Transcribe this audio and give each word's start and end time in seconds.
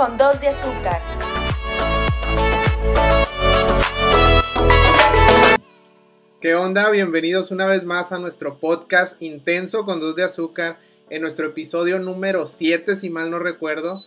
con 0.00 0.16
dos 0.16 0.40
de 0.40 0.48
azúcar. 0.48 0.98
¿Qué 6.40 6.54
onda? 6.54 6.88
Bienvenidos 6.88 7.50
una 7.50 7.66
vez 7.66 7.84
más 7.84 8.10
a 8.10 8.18
nuestro 8.18 8.58
podcast 8.58 9.20
Intenso 9.20 9.84
con 9.84 10.00
dos 10.00 10.16
de 10.16 10.24
azúcar, 10.24 10.78
en 11.10 11.20
nuestro 11.20 11.48
episodio 11.48 11.98
número 11.98 12.46
7, 12.46 12.96
si 12.96 13.10
mal 13.10 13.30
no 13.30 13.40
recuerdo. 13.40 14.02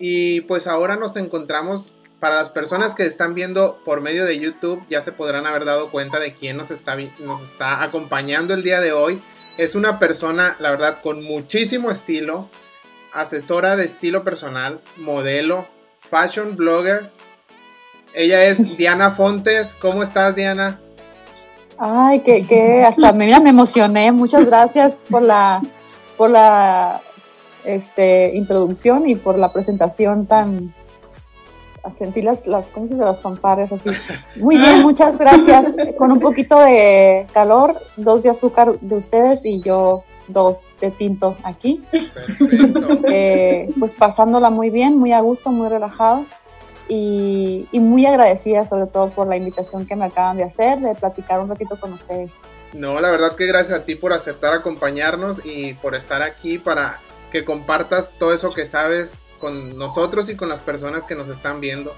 Y 0.00 0.40
pues 0.40 0.66
ahora 0.66 0.96
nos 0.96 1.14
encontramos, 1.14 1.92
para 2.18 2.34
las 2.34 2.50
personas 2.50 2.96
que 2.96 3.04
están 3.04 3.34
viendo 3.34 3.78
por 3.84 4.00
medio 4.00 4.24
de 4.24 4.40
YouTube, 4.40 4.84
ya 4.90 5.00
se 5.00 5.12
podrán 5.12 5.46
haber 5.46 5.64
dado 5.64 5.92
cuenta 5.92 6.18
de 6.18 6.34
quién 6.34 6.56
nos 6.56 6.72
está, 6.72 6.96
nos 7.20 7.42
está 7.42 7.84
acompañando 7.84 8.52
el 8.52 8.64
día 8.64 8.80
de 8.80 8.90
hoy. 8.90 9.22
Es 9.58 9.76
una 9.76 10.00
persona, 10.00 10.56
la 10.58 10.72
verdad, 10.72 11.00
con 11.02 11.22
muchísimo 11.22 11.92
estilo, 11.92 12.50
asesora 13.16 13.76
de 13.76 13.84
estilo 13.84 14.22
personal, 14.24 14.80
modelo, 14.96 15.66
fashion 16.00 16.56
blogger. 16.56 17.10
Ella 18.14 18.44
es 18.44 18.76
Diana 18.78 19.10
Fontes. 19.10 19.74
¿Cómo 19.80 20.02
estás, 20.02 20.34
Diana? 20.34 20.80
Ay, 21.78 22.20
que, 22.20 22.46
que 22.46 22.82
hasta 22.82 23.12
mira, 23.12 23.40
me 23.40 23.50
emocioné. 23.50 24.12
Muchas 24.12 24.46
gracias 24.46 25.02
por 25.10 25.22
la, 25.22 25.62
por 26.16 26.30
la 26.30 27.00
este, 27.64 28.36
introducción 28.36 29.08
y 29.08 29.14
por 29.16 29.38
la 29.38 29.52
presentación 29.52 30.26
tan, 30.26 30.74
sentí 31.90 32.22
las, 32.22 32.46
las, 32.46 32.68
¿cómo 32.68 32.86
se 32.86 32.94
dice? 32.94 33.04
Las 33.04 33.20
fanfarrias 33.20 33.72
así. 33.72 33.90
Muy 34.36 34.56
bien, 34.56 34.82
muchas 34.82 35.18
gracias. 35.18 35.74
Con 35.98 36.12
un 36.12 36.20
poquito 36.20 36.58
de 36.60 37.26
calor, 37.32 37.80
dos 37.96 38.22
de 38.22 38.30
azúcar 38.30 38.78
de 38.80 38.96
ustedes 38.96 39.44
y 39.44 39.60
yo 39.60 40.04
dos 40.28 40.62
de 40.80 40.90
tinto 40.90 41.36
aquí. 41.44 41.84
Eh, 43.08 43.68
pues 43.78 43.94
pasándola 43.94 44.50
muy 44.50 44.70
bien, 44.70 44.98
muy 44.98 45.12
a 45.12 45.20
gusto, 45.20 45.50
muy 45.50 45.68
relajado 45.68 46.24
y, 46.88 47.68
y, 47.72 47.80
muy 47.80 48.06
agradecida 48.06 48.64
sobre 48.64 48.86
todo 48.86 49.10
por 49.10 49.26
la 49.26 49.36
invitación 49.36 49.86
que 49.86 49.96
me 49.96 50.04
acaban 50.04 50.36
de 50.36 50.44
hacer, 50.44 50.80
de 50.80 50.94
platicar 50.94 51.40
un 51.40 51.48
ratito 51.48 51.78
con 51.78 51.92
ustedes. 51.92 52.40
No, 52.72 53.00
la 53.00 53.10
verdad 53.10 53.34
que 53.36 53.46
gracias 53.46 53.80
a 53.80 53.84
ti 53.84 53.94
por 53.94 54.12
aceptar 54.12 54.54
acompañarnos 54.54 55.44
y 55.44 55.74
por 55.74 55.94
estar 55.94 56.22
aquí 56.22 56.58
para 56.58 57.00
que 57.30 57.44
compartas 57.44 58.14
todo 58.18 58.32
eso 58.32 58.50
que 58.50 58.66
sabes 58.66 59.18
con 59.38 59.76
nosotros 59.78 60.28
y 60.28 60.36
con 60.36 60.48
las 60.48 60.60
personas 60.60 61.04
que 61.04 61.14
nos 61.14 61.28
están 61.28 61.60
viendo. 61.60 61.94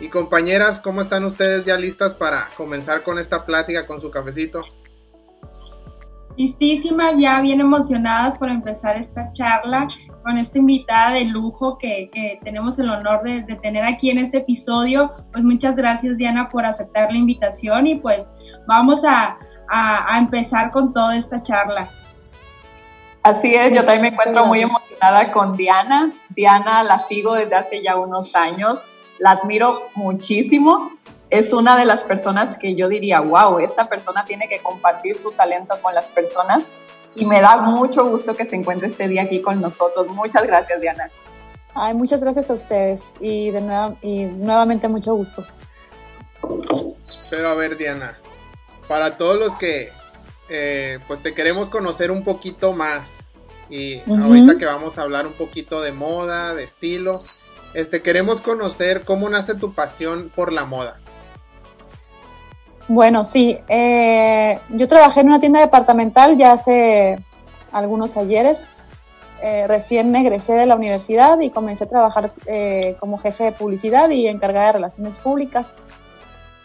Y 0.00 0.08
compañeras, 0.08 0.80
¿cómo 0.80 1.00
están 1.00 1.24
ustedes 1.24 1.64
ya 1.64 1.76
listas 1.76 2.14
para 2.14 2.48
comenzar 2.56 3.02
con 3.02 3.18
esta 3.18 3.46
plática 3.46 3.86
con 3.86 4.00
su 4.00 4.10
cafecito? 4.10 4.62
Listísimas, 6.36 7.14
ya 7.18 7.40
bien 7.40 7.60
emocionadas 7.60 8.38
por 8.38 8.48
empezar 8.48 8.96
esta 8.96 9.32
charla 9.32 9.86
con 10.22 10.38
esta 10.38 10.58
invitada 10.58 11.10
de 11.12 11.24
lujo 11.24 11.76
que, 11.78 12.08
que 12.12 12.38
tenemos 12.42 12.78
el 12.78 12.88
honor 12.88 13.22
de, 13.22 13.42
de, 13.42 13.56
tener 13.56 13.84
aquí 13.84 14.10
en 14.10 14.18
este 14.18 14.38
episodio. 14.38 15.12
Pues 15.32 15.44
muchas 15.44 15.76
gracias 15.76 16.16
Diana 16.16 16.48
por 16.48 16.64
aceptar 16.64 17.10
la 17.10 17.18
invitación 17.18 17.86
y 17.86 17.96
pues 17.96 18.22
vamos 18.66 19.04
a, 19.04 19.36
a, 19.68 20.14
a 20.14 20.18
empezar 20.18 20.70
con 20.70 20.92
toda 20.92 21.16
esta 21.16 21.42
charla. 21.42 21.88
Así 23.22 23.54
es, 23.54 23.72
yo 23.72 23.84
también 23.84 24.02
me 24.02 24.08
encuentro 24.08 24.46
muy 24.46 24.60
emocionada 24.60 25.30
con 25.30 25.56
Diana. 25.56 26.12
Diana 26.30 26.82
la 26.82 26.98
sigo 26.98 27.34
desde 27.34 27.54
hace 27.54 27.82
ya 27.82 27.96
unos 27.96 28.34
años, 28.34 28.80
la 29.18 29.32
admiro 29.32 29.82
muchísimo. 29.94 30.90
Es 31.32 31.54
una 31.54 31.78
de 31.78 31.86
las 31.86 32.04
personas 32.04 32.58
que 32.58 32.74
yo 32.74 32.90
diría, 32.90 33.20
wow, 33.20 33.58
esta 33.58 33.88
persona 33.88 34.22
tiene 34.26 34.48
que 34.48 34.58
compartir 34.58 35.16
su 35.16 35.30
talento 35.32 35.80
con 35.80 35.94
las 35.94 36.10
personas 36.10 36.62
y 37.14 37.24
me 37.24 37.40
da 37.40 37.56
mucho 37.56 38.04
gusto 38.04 38.36
que 38.36 38.44
se 38.44 38.54
encuentre 38.54 38.88
este 38.88 39.08
día 39.08 39.22
aquí 39.22 39.40
con 39.40 39.58
nosotros. 39.58 40.08
Muchas 40.08 40.42
gracias, 40.42 40.78
Diana. 40.82 41.08
Ay, 41.72 41.94
muchas 41.94 42.20
gracias 42.22 42.50
a 42.50 42.52
ustedes 42.52 43.14
y, 43.18 43.50
de 43.50 43.62
nuevo, 43.62 43.96
y 44.02 44.26
nuevamente 44.26 44.88
mucho 44.88 45.14
gusto. 45.14 45.42
Pero 47.30 47.48
a 47.48 47.54
ver, 47.54 47.78
Diana, 47.78 48.18
para 48.86 49.16
todos 49.16 49.38
los 49.38 49.56
que 49.56 49.90
eh, 50.50 50.98
pues 51.08 51.22
te 51.22 51.32
queremos 51.32 51.70
conocer 51.70 52.10
un 52.10 52.24
poquito 52.24 52.74
más. 52.74 53.20
Y 53.70 54.00
uh 54.00 54.02
-huh. 54.04 54.24
ahorita 54.24 54.58
que 54.58 54.66
vamos 54.66 54.98
a 54.98 55.02
hablar 55.02 55.26
un 55.26 55.32
poquito 55.32 55.80
de 55.80 55.92
moda, 55.92 56.54
de 56.54 56.64
estilo, 56.64 57.24
este, 57.72 58.02
queremos 58.02 58.42
conocer 58.42 59.06
cómo 59.06 59.30
nace 59.30 59.54
tu 59.54 59.72
pasión 59.72 60.30
por 60.34 60.52
la 60.52 60.66
moda. 60.66 61.00
Bueno, 62.88 63.24
sí, 63.24 63.58
eh, 63.68 64.58
yo 64.70 64.88
trabajé 64.88 65.20
en 65.20 65.28
una 65.28 65.40
tienda 65.40 65.60
departamental 65.60 66.36
ya 66.36 66.52
hace 66.52 67.18
algunos 67.72 68.16
ayeres. 68.16 68.68
Eh, 69.42 69.66
recién 69.66 70.14
egresé 70.14 70.52
de 70.54 70.66
la 70.66 70.76
universidad 70.76 71.40
y 71.40 71.50
comencé 71.50 71.84
a 71.84 71.88
trabajar 71.88 72.32
eh, 72.46 72.96
como 73.00 73.18
jefe 73.18 73.44
de 73.44 73.52
publicidad 73.52 74.08
y 74.10 74.28
encargada 74.28 74.66
de 74.66 74.72
relaciones 74.74 75.16
públicas 75.16 75.76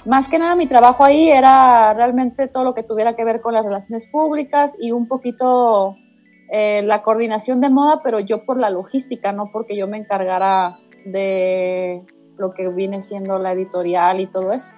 más 0.07 0.29
que 0.29 0.39
nada 0.39 0.55
mi 0.55 0.67
trabajo 0.67 1.03
ahí 1.03 1.29
era 1.29 1.93
realmente 1.93 2.47
todo 2.47 2.63
lo 2.63 2.73
que 2.73 2.81
tuviera 2.81 3.15
que 3.15 3.25
ver 3.25 3.41
con 3.41 3.53
las 3.53 3.65
relaciones 3.65 4.05
públicas 4.05 4.73
y 4.79 4.93
un 4.93 5.05
poquito 5.07 5.95
eh, 6.49 6.81
la 6.83 7.03
coordinación 7.03 7.59
de 7.59 7.69
moda, 7.69 7.99
pero 8.01 8.21
yo 8.21 8.45
por 8.45 8.57
la 8.57 8.69
logística, 8.69 9.33
no 9.33 9.49
porque 9.51 9.75
yo 9.75 9.85
me 9.87 9.97
encargara 9.97 10.77
de 11.05 12.03
lo 12.37 12.51
que 12.51 12.69
viene 12.69 13.01
siendo 13.01 13.37
la 13.37 13.51
editorial 13.51 14.21
y 14.21 14.27
todo 14.27 14.53
eso. 14.53 14.71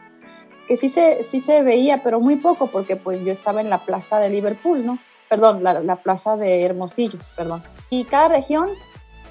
Que 0.69 0.77
sí 0.77 0.87
se, 0.87 1.23
sí 1.23 1.41
se 1.41 1.63
veía, 1.63 2.03
pero 2.03 2.21
muy 2.21 2.37
poco, 2.37 2.67
porque 2.67 2.95
pues 2.95 3.25
yo 3.25 3.33
estaba 3.33 3.59
en 3.59 3.69
la 3.69 3.79
plaza 3.79 4.19
de 4.19 4.29
Liverpool, 4.29 4.85
¿no? 4.85 4.99
Perdón, 5.27 5.63
la, 5.63 5.81
la 5.81 5.97
plaza 5.97 6.37
de 6.37 6.63
Hermosillo, 6.63 7.19
perdón. 7.35 7.61
Y 7.89 8.05
cada 8.05 8.29
región 8.29 8.69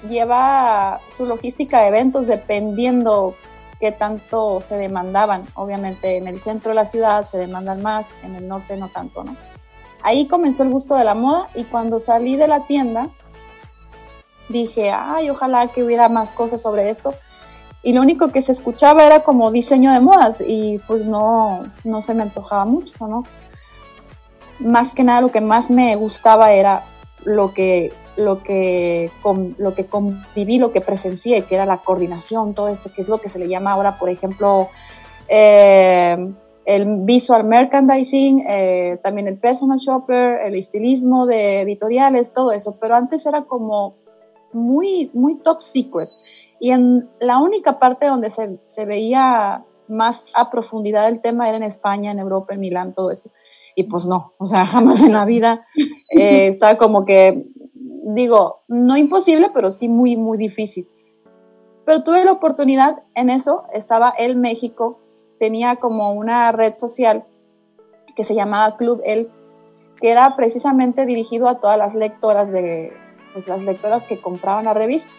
lleva 0.07 0.99
su 1.15 1.25
logística 1.25 1.81
de 1.81 1.87
eventos 1.87 2.27
dependiendo 2.27 3.35
qué 3.79 3.91
tanto 3.91 4.61
se 4.61 4.75
demandaban. 4.75 5.45
Obviamente 5.55 6.17
en 6.17 6.27
el 6.27 6.39
centro 6.39 6.69
de 6.69 6.75
la 6.75 6.85
ciudad 6.85 7.27
se 7.27 7.37
demandan 7.37 7.81
más, 7.81 8.13
en 8.23 8.35
el 8.35 8.47
norte 8.47 8.75
no 8.75 8.89
tanto, 8.89 9.23
¿no? 9.23 9.35
Ahí 10.01 10.27
comenzó 10.27 10.63
el 10.63 10.69
gusto 10.69 10.95
de 10.95 11.03
la 11.03 11.15
moda 11.15 11.49
y 11.55 11.63
cuando 11.63 11.99
salí 11.99 12.35
de 12.35 12.47
la 12.47 12.65
tienda 12.65 13.09
dije, 14.47 14.91
ay, 14.91 15.29
ojalá 15.29 15.67
que 15.67 15.83
hubiera 15.83 16.09
más 16.09 16.33
cosas 16.33 16.61
sobre 16.61 16.89
esto. 16.89 17.13
Y 17.81 17.93
lo 17.93 18.01
único 18.01 18.31
que 18.31 18.41
se 18.41 18.51
escuchaba 18.51 19.05
era 19.05 19.21
como 19.21 19.51
diseño 19.51 19.91
de 19.93 20.01
modas 20.01 20.43
y 20.45 20.79
pues 20.87 21.05
no, 21.05 21.65
no 21.83 22.01
se 22.01 22.13
me 22.13 22.23
antojaba 22.23 22.65
mucho, 22.65 23.07
¿no? 23.07 23.23
Más 24.59 24.93
que 24.93 25.03
nada 25.03 25.21
lo 25.21 25.31
que 25.31 25.39
más 25.39 25.71
me 25.71 25.95
gustaba 25.95 26.51
era 26.51 26.83
lo 27.23 27.53
que 27.53 27.93
lo 28.19 28.43
que, 28.43 29.09
con, 29.21 29.55
lo 29.57 29.73
que 29.73 29.85
conviví, 29.85 30.59
lo 30.59 30.71
que 30.71 30.81
presencié, 30.81 31.43
que 31.43 31.55
era 31.55 31.65
la 31.65 31.77
coordinación, 31.77 32.53
todo 32.53 32.67
esto, 32.67 32.91
que 32.91 33.01
es 33.01 33.07
lo 33.07 33.19
que 33.19 33.29
se 33.29 33.39
le 33.39 33.47
llama 33.47 33.71
ahora, 33.71 33.97
por 33.97 34.09
ejemplo, 34.09 34.67
eh, 35.27 36.17
el 36.65 36.85
visual 37.03 37.45
merchandising, 37.45 38.45
eh, 38.47 38.99
también 39.01 39.27
el 39.27 39.37
personal 39.37 39.79
shopper, 39.79 40.41
el 40.45 40.55
estilismo 40.55 41.25
de 41.25 41.61
editoriales, 41.61 42.33
todo 42.33 42.51
eso, 42.51 42.77
pero 42.79 42.95
antes 42.95 43.25
era 43.25 43.43
como 43.43 43.95
muy, 44.51 45.09
muy 45.13 45.39
top 45.39 45.61
secret. 45.61 46.09
Y 46.59 46.71
en 46.71 47.09
la 47.19 47.39
única 47.39 47.79
parte 47.79 48.07
donde 48.07 48.29
se, 48.29 48.59
se 48.65 48.85
veía 48.85 49.65
más 49.87 50.31
a 50.35 50.51
profundidad 50.51 51.07
el 51.07 51.21
tema 51.21 51.47
era 51.47 51.57
en 51.57 51.63
España, 51.63 52.11
en 52.11 52.19
Europa, 52.19 52.53
en 52.53 52.59
Milán, 52.59 52.93
todo 52.93 53.11
eso. 53.11 53.31
Y 53.75 53.83
pues 53.83 54.05
no, 54.05 54.33
o 54.37 54.47
sea, 54.47 54.65
jamás 54.65 55.01
en 55.01 55.13
la 55.13 55.25
vida 55.25 55.65
eh, 56.11 56.47
estaba 56.47 56.77
como 56.77 57.05
que 57.05 57.47
digo, 58.13 58.63
no 58.67 58.97
imposible, 58.97 59.49
pero 59.53 59.71
sí 59.71 59.87
muy, 59.87 60.17
muy 60.17 60.37
difícil. 60.37 60.87
Pero 61.85 62.03
tuve 62.03 62.23
la 62.25 62.31
oportunidad 62.31 63.03
en 63.15 63.29
eso, 63.29 63.63
estaba 63.73 64.13
el 64.17 64.35
México, 64.35 64.99
tenía 65.39 65.77
como 65.77 66.13
una 66.13 66.51
red 66.51 66.75
social 66.77 67.25
que 68.15 68.23
se 68.23 68.35
llamaba 68.35 68.77
Club 68.77 69.01
El, 69.03 69.29
que 69.99 70.11
era 70.11 70.35
precisamente 70.35 71.05
dirigido 71.05 71.47
a 71.47 71.59
todas 71.59 71.77
las 71.77 71.95
lectoras 71.95 72.51
de, 72.51 72.93
pues 73.33 73.47
las 73.47 73.63
lectoras 73.63 74.05
que 74.05 74.21
compraban 74.21 74.65
la 74.65 74.73
revista. 74.73 75.11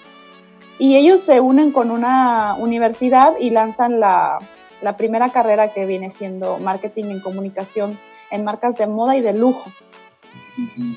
Y 0.81 0.97
ellos 0.97 1.21
se 1.21 1.41
unen 1.41 1.71
con 1.71 1.93
una 1.93 2.56
universidad 2.59 3.35
y 3.38 3.50
lanzan 3.50 4.00
la, 4.00 4.38
la 4.81 4.97
primera 4.97 5.29
carrera 5.29 5.73
que 5.73 5.85
viene 5.87 6.11
siendo 6.11 6.59
marketing 6.59 7.05
en 7.05 7.21
comunicación 7.21 7.99
en 8.31 8.44
marcas 8.44 8.79
de 8.79 8.87
moda 8.87 9.17
y 9.17 9.21
de 9.21 9.35
lujo. 9.35 9.71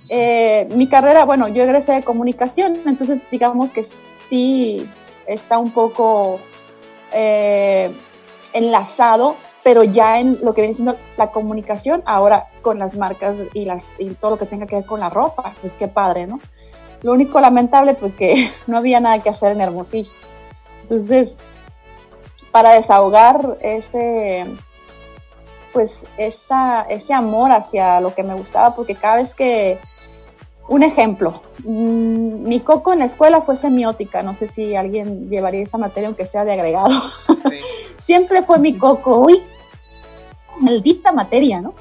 Eh, 0.10 0.68
mi 0.76 0.88
carrera, 0.88 1.26
bueno, 1.26 1.48
yo 1.48 1.64
egresé 1.64 1.94
de 1.94 2.04
comunicación, 2.04 2.80
entonces 2.86 3.30
digamos 3.30 3.74
que 3.74 3.84
sí 3.84 4.90
está 5.26 5.58
un 5.58 5.72
poco 5.72 6.40
eh, 7.12 7.92
enlazado, 8.54 9.36
pero 9.64 9.84
ya 9.84 10.20
en 10.20 10.40
lo 10.44 10.54
que 10.54 10.62
viene 10.62 10.74
siendo 10.74 10.98
la 11.18 11.32
comunicación, 11.32 12.04
ahora 12.06 12.48
con 12.62 12.80
las 12.80 12.96
marcas 12.96 13.38
y, 13.54 13.66
las, 13.66 13.96
y 14.00 14.12
todo 14.12 14.32
lo 14.32 14.38
que 14.38 14.46
tenga 14.46 14.66
que 14.66 14.78
ver 14.78 14.86
con 14.86 15.00
la 15.00 15.10
ropa, 15.10 15.54
pues 15.62 15.78
qué 15.78 15.88
padre, 15.88 16.28
¿no? 16.28 16.40
Lo 17.04 17.12
único 17.12 17.40
lamentable, 17.40 17.94
pues 17.94 18.16
que 18.16 18.50
no 18.68 18.78
había 18.78 19.00
nada 19.00 19.22
que 19.22 19.30
hacer 19.30 19.52
en 19.52 19.62
Hermosillo. 19.62 20.12
Entonces, 20.82 21.38
para 22.52 22.74
desahogar 22.74 23.58
ese, 23.62 24.46
pues 25.72 26.06
esa, 26.18 26.84
ese 26.84 27.14
amor 27.14 27.52
hacia 27.52 28.00
lo 28.00 28.14
que 28.14 28.24
me 28.24 28.36
gustaba, 28.36 28.76
porque 28.76 28.96
cada 28.96 29.18
vez 29.18 29.36
que, 29.36 29.80
un 30.70 30.84
ejemplo, 30.84 31.42
mm, 31.64 32.48
mi 32.48 32.60
coco 32.60 32.94
en 32.94 33.00
la 33.00 33.06
escuela 33.06 33.42
fue 33.42 33.56
semiótica, 33.56 34.24
no 34.24 34.34
sé 34.34 34.48
si 34.48 34.76
alguien 34.76 35.30
llevaría 35.30 35.64
esa 35.64 35.78
materia 35.78 36.08
aunque 36.08 36.26
sea 36.26 36.46
de 36.46 36.54
agregado. 36.54 37.02
Siempre 38.00 38.44
fue 38.44 38.60
mi 38.60 38.78
coco, 38.78 39.20
uy, 39.20 39.42
maldita 40.60 41.12
materia, 41.12 41.62
¿no? 41.62 41.74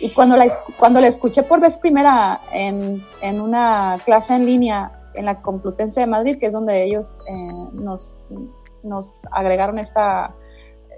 Y 0.00 0.10
cuando 0.10 0.36
la, 0.36 0.46
cuando 0.78 1.00
la 1.00 1.08
escuché 1.08 1.42
por 1.42 1.60
vez 1.60 1.76
primera 1.78 2.40
en, 2.52 3.04
en 3.20 3.40
una 3.40 3.98
clase 4.04 4.34
en 4.34 4.46
línea 4.46 4.92
en 5.14 5.26
la 5.26 5.42
Complutense 5.42 6.00
de 6.00 6.06
Madrid, 6.06 6.38
que 6.38 6.46
es 6.46 6.52
donde 6.52 6.84
ellos 6.84 7.18
eh, 7.28 7.52
nos, 7.72 8.26
nos 8.82 9.20
agregaron 9.30 9.78
esta, 9.78 10.34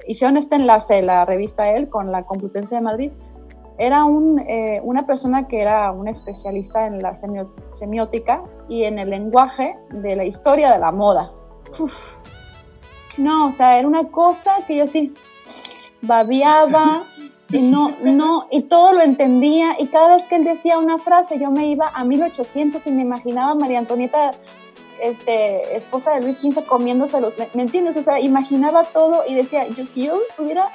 hicieron 0.07 0.37
este 0.37 0.57
enlace, 0.57 1.03
la 1.03 1.25
revista 1.25 1.71
él 1.71 1.89
con 1.89 2.13
la 2.13 2.25
Complutense 2.25 2.77
de 2.77 2.81
Madrid, 2.81 3.13
era 3.79 4.05
un, 4.05 4.39
eh, 4.41 4.81
una 4.85 5.07
persona 5.07 5.49
que 5.49 5.61
era 5.61 5.91
un 5.91 6.07
especialista 6.07 6.87
en 6.87 7.03
la 7.03 7.15
semiótica 7.15 8.45
y 8.69 8.85
en 8.85 8.99
el 8.99 9.11
lenguaje 9.11 9.77
de 9.91 10.15
la 10.15 10.25
historia 10.25 10.71
de 10.71 10.79
la 10.79 10.93
moda. 10.93 11.33
No, 13.17 13.49
o 13.49 13.53
sea, 13.53 13.79
era 13.79 13.89
una 13.89 14.09
cosa 14.09 14.53
que 14.67 14.77
yo 14.77 14.87
sí 14.87 15.15
babiaba 16.03 17.05
y 17.53 17.63
no, 17.63 17.95
no, 18.03 18.47
y 18.51 18.63
todo 18.63 18.95
lo 18.95 19.03
entendía 19.03 19.77
y 19.79 19.89
cada 19.89 20.17
vez 20.17 20.27
que 20.27 20.37
él 20.37 20.45
decía 20.45 20.79
una 20.79 20.99
frase 20.99 21.39
yo 21.39 21.51
me 21.51 21.67
iba 21.67 21.89
a 21.95 22.05
1800 22.05 22.87
y 22.87 22.91
me 22.91 23.03
imaginaba 23.03 23.53
a 23.53 23.55
María 23.55 23.79
Antonieta, 23.79 24.33
este, 25.01 25.77
esposa 25.77 26.13
de 26.15 26.23
Luis 26.23 26.37
XV 26.37 26.65
comiéndose 26.65 27.21
los, 27.21 27.37
¿me, 27.39 27.49
¿me 27.55 27.63
entiendes? 27.63 27.97
O 27.97 28.03
sea, 28.03 28.21
imaginaba 28.21 28.85
todo 28.85 29.25
y 29.29 29.35
decía, 29.35 29.69
yo 29.69 29.85
si 29.85 30.07
yo 30.07 30.19
hubiera 30.39 30.71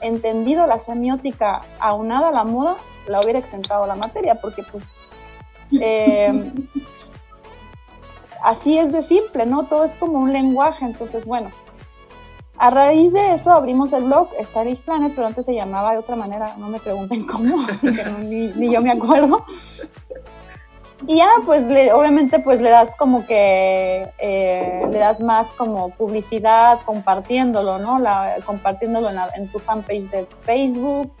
entendido 0.00 0.66
la 0.66 0.78
semiótica 0.78 1.62
aunada 1.78 2.28
a 2.28 2.32
la 2.32 2.44
moda, 2.44 2.76
la 3.06 3.20
hubiera 3.20 3.38
exentado 3.38 3.86
la 3.86 3.96
materia, 3.96 4.36
porque 4.36 4.62
pues 4.70 4.84
em, 5.72 6.52
así 8.44 8.78
es 8.78 8.92
de 8.92 9.02
simple, 9.02 9.46
¿no? 9.46 9.64
Todo 9.64 9.84
es 9.84 9.96
como 9.96 10.18
un 10.18 10.32
lenguaje, 10.32 10.84
entonces 10.84 11.24
bueno. 11.24 11.50
A 12.58 12.70
raíz 12.70 13.12
de 13.12 13.34
eso 13.34 13.50
abrimos 13.50 13.92
el 13.92 14.04
blog 14.04 14.28
Stylish 14.40 14.82
Planet, 14.82 15.12
pero 15.14 15.26
antes 15.26 15.46
se 15.46 15.54
llamaba 15.54 15.92
de 15.92 15.98
otra 15.98 16.16
manera, 16.16 16.54
no 16.58 16.68
me 16.68 16.78
pregunten 16.78 17.26
cómo, 17.26 17.56
ni, 18.22 18.72
yo 18.72 18.80
me 18.80 18.92
acuerdo. 18.92 19.44
Y 21.06 21.16
ya, 21.16 21.30
pues 21.44 21.64
obviamente 21.92 22.38
pues 22.38 22.60
le 22.60 22.70
das 22.70 22.90
como 22.96 23.26
que, 23.26 24.08
eh, 24.18 24.82
le 24.88 24.98
das 24.98 25.18
más 25.18 25.48
como 25.56 25.90
publicidad 25.90 26.78
compartiéndolo, 26.84 27.78
¿no? 27.78 27.98
Compartiéndolo 28.46 29.10
en, 29.34 29.48
tu 29.48 29.58
fanpage 29.58 30.08
de 30.10 30.26
Facebook 30.42 31.12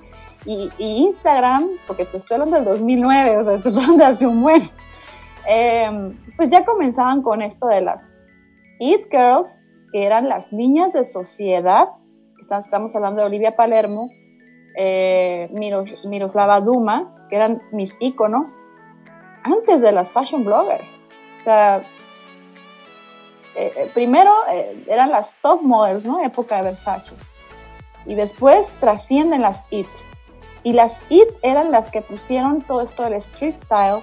y, 0.44 0.70
Instagram, 0.78 1.66
porque 1.88 2.04
pues 2.04 2.22
estoy 2.22 2.36
hablando 2.36 2.56
del 2.56 2.64
2009, 2.66 3.38
o 3.38 3.44
sea, 3.44 3.54
esto 3.54 3.68
es 3.68 3.96
de 3.96 4.04
hace 4.04 4.26
un 4.26 4.42
buen. 4.42 4.62
Em, 5.46 6.16
pues 6.36 6.50
ya 6.50 6.64
comenzaban 6.64 7.22
con 7.22 7.42
esto 7.42 7.66
de 7.66 7.80
las 7.80 8.12
It 8.78 9.06
Girls, 9.10 9.66
que 9.92 10.06
eran 10.06 10.28
las 10.28 10.52
niñas 10.52 10.92
de 10.94 11.04
sociedad, 11.04 11.90
estamos 12.60 12.94
hablando 12.94 13.22
de 13.22 13.26
Olivia 13.26 13.52
Palermo, 13.52 14.10
eh, 14.76 15.48
Miros, 15.52 16.04
Miroslava 16.04 16.60
Duma, 16.60 17.14
que 17.28 17.36
eran 17.36 17.60
mis 17.72 17.96
íconos, 18.00 18.58
antes 19.44 19.80
de 19.80 19.92
las 19.92 20.12
fashion 20.12 20.44
bloggers. 20.44 20.98
O 21.38 21.42
sea, 21.42 21.78
eh, 23.56 23.72
eh, 23.76 23.90
primero 23.92 24.32
eran 24.86 25.10
las 25.10 25.34
top 25.42 25.62
models, 25.62 26.06
¿no? 26.06 26.20
Época 26.20 26.56
de 26.58 26.62
Versace. 26.62 27.14
Y 28.06 28.14
después 28.14 28.74
trascienden 28.80 29.42
las 29.42 29.64
IT. 29.70 29.88
Y 30.64 30.72
las 30.72 31.00
IT 31.08 31.28
eran 31.42 31.70
las 31.70 31.90
que 31.90 32.02
pusieron 32.02 32.62
todo 32.62 32.82
esto 32.82 33.02
del 33.04 33.14
street 33.14 33.56
style 33.56 34.02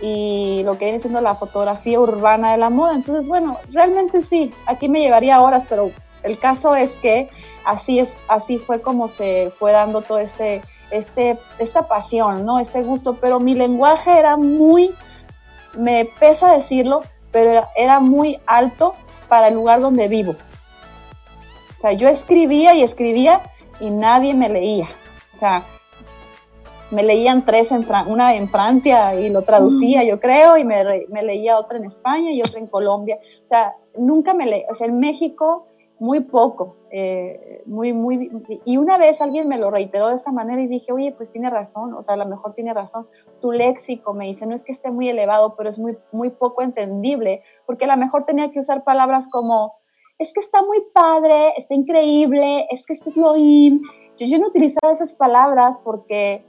y 0.00 0.62
lo 0.64 0.78
que 0.78 0.86
viene 0.86 1.00
siendo 1.00 1.20
la 1.20 1.34
fotografía 1.34 2.00
urbana 2.00 2.52
de 2.52 2.58
la 2.58 2.70
moda. 2.70 2.94
Entonces, 2.94 3.26
bueno, 3.26 3.58
realmente 3.72 4.22
sí, 4.22 4.52
aquí 4.66 4.88
me 4.88 5.00
llevaría 5.00 5.40
horas, 5.40 5.64
pero 5.68 5.90
el 6.22 6.38
caso 6.38 6.74
es 6.74 6.98
que 6.98 7.30
así, 7.64 7.98
es, 7.98 8.14
así 8.28 8.58
fue 8.58 8.80
como 8.80 9.08
se 9.08 9.52
fue 9.58 9.72
dando 9.72 10.02
todo 10.02 10.18
este 10.18 10.62
este, 10.90 11.38
esta 11.58 11.88
pasión, 11.88 12.44
¿no? 12.44 12.58
Este 12.58 12.82
gusto, 12.82 13.14
pero 13.20 13.40
mi 13.40 13.54
lenguaje 13.54 14.18
era 14.18 14.36
muy, 14.36 14.94
me 15.76 16.08
pesa 16.18 16.52
decirlo, 16.52 17.02
pero 17.30 17.68
era, 17.76 18.00
muy 18.00 18.38
alto 18.46 18.94
para 19.28 19.48
el 19.48 19.54
lugar 19.54 19.80
donde 19.80 20.08
vivo. 20.08 20.34
O 21.74 21.78
sea, 21.78 21.92
yo 21.92 22.08
escribía 22.08 22.74
y 22.74 22.82
escribía 22.82 23.40
y 23.80 23.90
nadie 23.90 24.34
me 24.34 24.48
leía. 24.48 24.88
O 25.32 25.36
sea, 25.36 25.62
me 26.90 27.02
leían 27.02 27.44
tres, 27.44 27.70
en 27.70 27.84
una 28.06 28.34
en 28.34 28.48
Francia 28.48 29.14
y 29.14 29.28
lo 29.28 29.42
traducía, 29.42 30.04
yo 30.04 30.20
creo, 30.20 30.56
y 30.56 30.64
me, 30.64 30.82
me, 31.10 31.22
leía 31.22 31.58
otra 31.58 31.78
en 31.78 31.84
España 31.84 32.32
y 32.32 32.40
otra 32.40 32.60
en 32.60 32.66
Colombia. 32.66 33.18
O 33.44 33.48
sea, 33.48 33.76
nunca 33.96 34.34
me 34.34 34.46
leía. 34.46 34.66
O 34.70 34.74
sea, 34.74 34.86
en 34.86 34.98
México 34.98 35.66
muy 35.98 36.20
poco, 36.20 36.76
eh, 36.90 37.62
muy, 37.66 37.92
muy, 37.92 38.30
y 38.64 38.76
una 38.76 38.98
vez 38.98 39.20
alguien 39.20 39.48
me 39.48 39.58
lo 39.58 39.70
reiteró 39.70 40.08
de 40.08 40.14
esta 40.14 40.30
manera 40.30 40.62
y 40.62 40.68
dije, 40.68 40.92
oye, 40.92 41.12
pues 41.12 41.32
tiene 41.32 41.50
razón, 41.50 41.92
o 41.94 42.02
sea, 42.02 42.14
a 42.14 42.16
lo 42.16 42.26
mejor 42.26 42.54
tiene 42.54 42.72
razón, 42.72 43.08
tu 43.40 43.50
léxico 43.50 44.14
me 44.14 44.26
dice, 44.26 44.46
no 44.46 44.54
es 44.54 44.64
que 44.64 44.72
esté 44.72 44.90
muy 44.90 45.08
elevado, 45.08 45.56
pero 45.56 45.68
es 45.68 45.78
muy, 45.78 45.98
muy 46.12 46.30
poco 46.30 46.62
entendible, 46.62 47.42
porque 47.66 47.84
a 47.84 47.88
lo 47.88 47.96
mejor 47.96 48.24
tenía 48.26 48.50
que 48.52 48.60
usar 48.60 48.84
palabras 48.84 49.28
como, 49.28 49.74
es 50.18 50.32
que 50.32 50.40
está 50.40 50.62
muy 50.62 50.82
padre, 50.94 51.52
está 51.56 51.74
increíble, 51.74 52.66
es 52.70 52.86
que 52.86 52.92
esto 52.92 53.10
es 53.10 53.16
lo 53.16 53.36
in. 53.36 53.82
Yo, 54.16 54.26
yo 54.26 54.38
no 54.38 54.48
utilizaba 54.48 54.92
esas 54.92 55.16
palabras 55.16 55.78
porque 55.82 56.44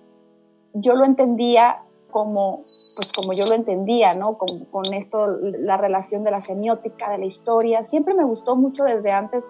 yo 0.73 0.95
lo 0.95 1.05
entendía 1.05 1.83
como 2.11 2.65
pues 2.99 3.13
como 3.13 3.31
yo 3.31 3.45
lo 3.45 3.55
entendía, 3.55 4.13
¿no? 4.13 4.37
Con, 4.37 4.65
con, 4.65 4.93
esto, 4.93 5.27
la 5.41 5.77
relación 5.77 6.25
de 6.25 6.31
la 6.31 6.41
semiótica, 6.41 7.09
de 7.09 7.17
la 7.17 7.25
historia. 7.25 7.85
Siempre 7.85 8.13
me 8.13 8.25
gustó 8.25 8.57
mucho 8.57 8.83
desde 8.83 9.13
antes 9.13 9.45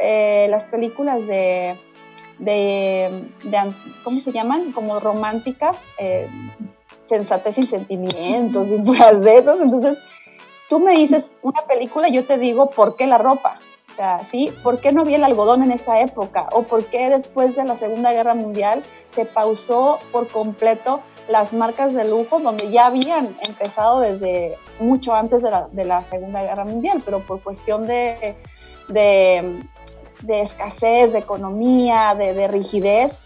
eh, 0.00 0.46
las 0.48 0.64
películas 0.64 1.26
de, 1.26 1.78
de, 2.38 3.28
¿cómo 4.02 4.18
se 4.20 4.32
llaman? 4.32 4.72
Como 4.72 4.98
románticas, 4.98 5.86
eh, 5.98 6.26
sensatez 7.02 7.58
y 7.58 7.62
sentimientos 7.64 8.68
y 8.70 8.78
puras 8.78 9.20
de 9.20 9.38
esos. 9.38 9.60
Entonces, 9.60 9.98
tú 10.70 10.78
me 10.80 10.92
dices 10.92 11.34
una 11.42 11.66
película 11.66 12.08
yo 12.08 12.24
te 12.24 12.38
digo, 12.38 12.70
¿por 12.70 12.96
qué 12.96 13.06
la 13.06 13.18
ropa? 13.18 13.58
Sea, 13.96 14.26
¿sí? 14.26 14.52
¿Por 14.62 14.78
qué 14.78 14.92
no 14.92 15.00
había 15.00 15.16
el 15.16 15.24
algodón 15.24 15.62
en 15.62 15.72
esa 15.72 16.00
época? 16.02 16.48
¿O 16.52 16.64
por 16.64 16.84
qué 16.84 17.08
después 17.08 17.56
de 17.56 17.64
la 17.64 17.78
Segunda 17.78 18.12
Guerra 18.12 18.34
Mundial 18.34 18.84
se 19.06 19.24
pausó 19.24 20.00
por 20.12 20.28
completo 20.28 21.00
las 21.28 21.54
marcas 21.54 21.94
de 21.94 22.06
lujo 22.06 22.38
donde 22.38 22.70
ya 22.70 22.86
habían 22.86 23.34
empezado 23.40 24.00
desde 24.00 24.58
mucho 24.80 25.14
antes 25.14 25.42
de 25.42 25.84
la, 25.84 26.04
Segunda 26.04 26.42
Guerra 26.42 26.66
Mundial, 26.66 27.00
pero 27.04 27.20
por 27.20 27.40
cuestión 27.40 27.86
de, 27.86 28.36
de, 28.88 29.62
escasez, 30.28 31.14
de 31.14 31.18
economía, 31.18 32.14
de, 32.14 32.48
rigidez, 32.48 33.22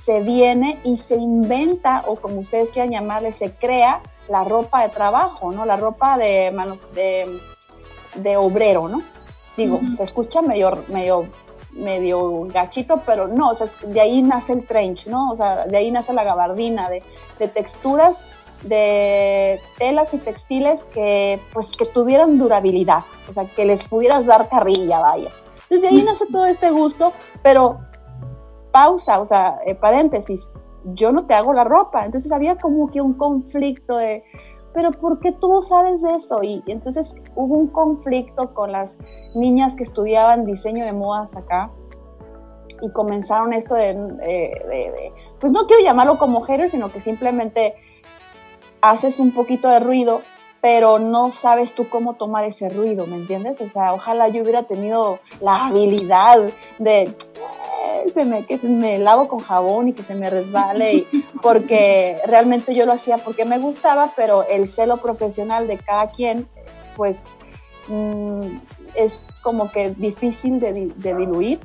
se 0.00 0.20
viene 0.20 0.78
y 0.84 0.96
se 0.96 1.16
inventa, 1.16 2.02
o 2.06 2.16
como 2.16 2.40
ustedes 2.40 2.70
quieran 2.70 2.92
llamarle, 2.92 3.30
se 3.30 3.52
crea 3.52 4.00
la 4.28 4.42
ropa 4.42 4.82
de 4.82 4.88
trabajo, 4.88 5.52
¿no? 5.52 5.66
La 5.66 5.76
ropa 5.76 6.16
de, 6.16 6.50
de 8.14 8.36
obrero, 8.38 8.88
¿no? 8.88 9.02
Digo, 9.56 9.80
se 9.96 10.02
escucha 10.02 10.42
medio, 10.42 10.84
medio 10.88 11.28
medio 11.74 12.46
gachito, 12.52 13.02
pero 13.04 13.28
no, 13.28 13.50
o 13.50 13.54
sea, 13.54 13.66
de 13.86 14.00
ahí 14.00 14.22
nace 14.22 14.52
el 14.52 14.66
trench, 14.66 15.06
¿no? 15.06 15.32
O 15.32 15.36
sea, 15.36 15.66
de 15.66 15.76
ahí 15.76 15.90
nace 15.90 16.12
la 16.12 16.24
gabardina, 16.24 16.88
de, 16.88 17.02
de 17.38 17.48
texturas, 17.48 18.18
de 18.62 19.60
telas 19.78 20.14
y 20.14 20.18
textiles 20.18 20.84
que, 20.92 21.40
pues, 21.52 21.76
que 21.76 21.86
tuvieran 21.86 22.38
durabilidad, 22.38 23.04
o 23.28 23.32
sea, 23.32 23.44
que 23.44 23.64
les 23.64 23.84
pudieras 23.84 24.26
dar 24.26 24.48
carrilla, 24.48 25.00
vaya. 25.00 25.30
Entonces, 25.62 25.82
de 25.82 25.88
ahí 25.88 26.02
nace 26.02 26.26
todo 26.26 26.46
este 26.46 26.70
gusto, 26.70 27.12
pero 27.42 27.80
pausa, 28.72 29.20
o 29.20 29.26
sea, 29.26 29.58
eh, 29.66 29.74
paréntesis, 29.74 30.50
yo 30.84 31.12
no 31.12 31.26
te 31.26 31.34
hago 31.34 31.52
la 31.52 31.64
ropa, 31.64 32.04
entonces 32.04 32.30
había 32.30 32.56
como 32.56 32.90
que 32.90 33.00
un 33.00 33.14
conflicto 33.14 33.96
de, 33.96 34.24
pero 34.74 34.90
¿por 34.90 35.20
qué 35.20 35.32
tú 35.32 35.62
sabes 35.62 36.02
de 36.02 36.16
eso? 36.16 36.42
Y, 36.42 36.62
entonces 36.66 37.14
hubo 37.36 37.56
un 37.56 37.68
conflicto 37.68 38.52
con 38.52 38.72
las 38.72 38.98
niñas 39.34 39.76
que 39.76 39.84
estudiaban 39.84 40.44
diseño 40.44 40.84
de 40.84 40.92
modas 40.92 41.36
acá 41.36 41.70
y 42.82 42.90
comenzaron 42.90 43.54
esto 43.54 43.74
de, 43.76 45.12
pues 45.38 45.52
no 45.52 45.66
quiero 45.66 45.82
llamarlo 45.82 46.18
como 46.18 46.42
hater, 46.42 46.68
sino 46.68 46.90
que 46.90 47.00
simplemente 47.00 47.74
haces 48.80 49.20
un 49.20 49.32
poquito 49.32 49.68
de 49.68 49.78
ruido, 49.78 50.20
pero 50.64 50.98
no 50.98 51.30
sabes 51.30 51.74
tú 51.74 51.90
cómo 51.90 52.14
tomar 52.14 52.46
ese 52.46 52.70
ruido, 52.70 53.06
¿me 53.06 53.16
entiendes? 53.16 53.60
O 53.60 53.68
sea, 53.68 53.92
ojalá 53.92 54.28
yo 54.28 54.42
hubiera 54.42 54.62
tenido 54.62 55.20
la 55.42 55.66
habilidad 55.66 56.38
de 56.78 57.14
se 58.10 58.24
me, 58.24 58.46
que 58.46 58.56
se 58.56 58.66
me 58.66 58.98
lavo 58.98 59.28
con 59.28 59.40
jabón 59.40 59.88
y 59.88 59.92
que 59.92 60.02
se 60.02 60.14
me 60.14 60.30
resbale, 60.30 61.06
porque 61.42 62.18
realmente 62.24 62.74
yo 62.74 62.86
lo 62.86 62.92
hacía 62.92 63.18
porque 63.18 63.44
me 63.44 63.58
gustaba, 63.58 64.14
pero 64.16 64.48
el 64.48 64.66
celo 64.66 64.96
profesional 64.96 65.66
de 65.66 65.76
cada 65.76 66.06
quien, 66.06 66.48
pues 66.96 67.24
mm, 67.88 68.56
es 68.94 69.26
como 69.42 69.70
que 69.70 69.90
difícil 69.90 70.60
de, 70.60 70.72
diluir. 70.96 71.60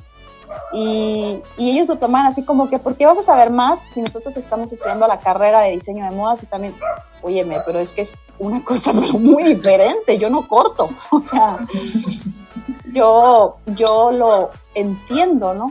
Y, 0.74 1.40
y, 1.56 1.70
ellos 1.70 1.88
lo 1.88 1.96
toman 1.96 2.26
así 2.26 2.42
como 2.44 2.68
que, 2.68 2.78
¿por 2.78 2.96
qué 2.96 3.06
vas 3.06 3.16
a 3.16 3.22
saber 3.22 3.48
más 3.48 3.82
si 3.94 4.02
nosotros 4.02 4.36
estamos 4.36 4.70
estudiando 4.70 5.06
la 5.06 5.20
carrera 5.20 5.62
de 5.62 5.70
diseño 5.70 6.04
de 6.04 6.14
modas 6.14 6.42
y 6.42 6.46
también 6.46 6.74
óyeme, 7.22 7.62
pero 7.64 7.78
es 7.78 7.92
que 7.92 8.02
es 8.02 8.12
una 8.40 8.64
cosa 8.64 8.92
muy 9.18 9.44
diferente, 9.44 10.18
yo 10.18 10.28
no 10.28 10.48
corto, 10.48 10.90
o 11.10 11.22
sea, 11.22 11.58
yo, 12.92 13.58
yo 13.66 14.10
lo 14.10 14.50
entiendo, 14.74 15.54
¿no? 15.54 15.70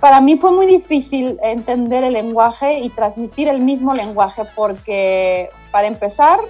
Para 0.00 0.20
mí 0.20 0.36
fue 0.36 0.52
muy 0.52 0.66
difícil 0.66 1.38
entender 1.42 2.04
el 2.04 2.12
lenguaje 2.12 2.80
y 2.80 2.90
transmitir 2.90 3.48
el 3.48 3.60
mismo 3.60 3.94
lenguaje 3.94 4.42
porque, 4.54 5.48
para 5.70 5.86
empezar, 5.86 6.40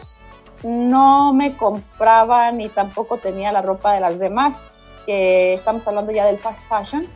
no 0.65 1.33
me 1.33 1.55
compraba 1.57 2.51
ni 2.51 2.69
tampoco 2.69 3.19
tenía 3.19 3.53
la 3.53 3.63
ropa 3.63 3.93
de 3.93 4.01
las 4.01 4.19
demás, 4.19 4.73
que 5.07 5.55
estamos 5.55 5.87
hablando 5.87 6.11
ya 6.11 6.27
del 6.27 6.39
fast 6.39 6.63
fashion. 6.69 7.07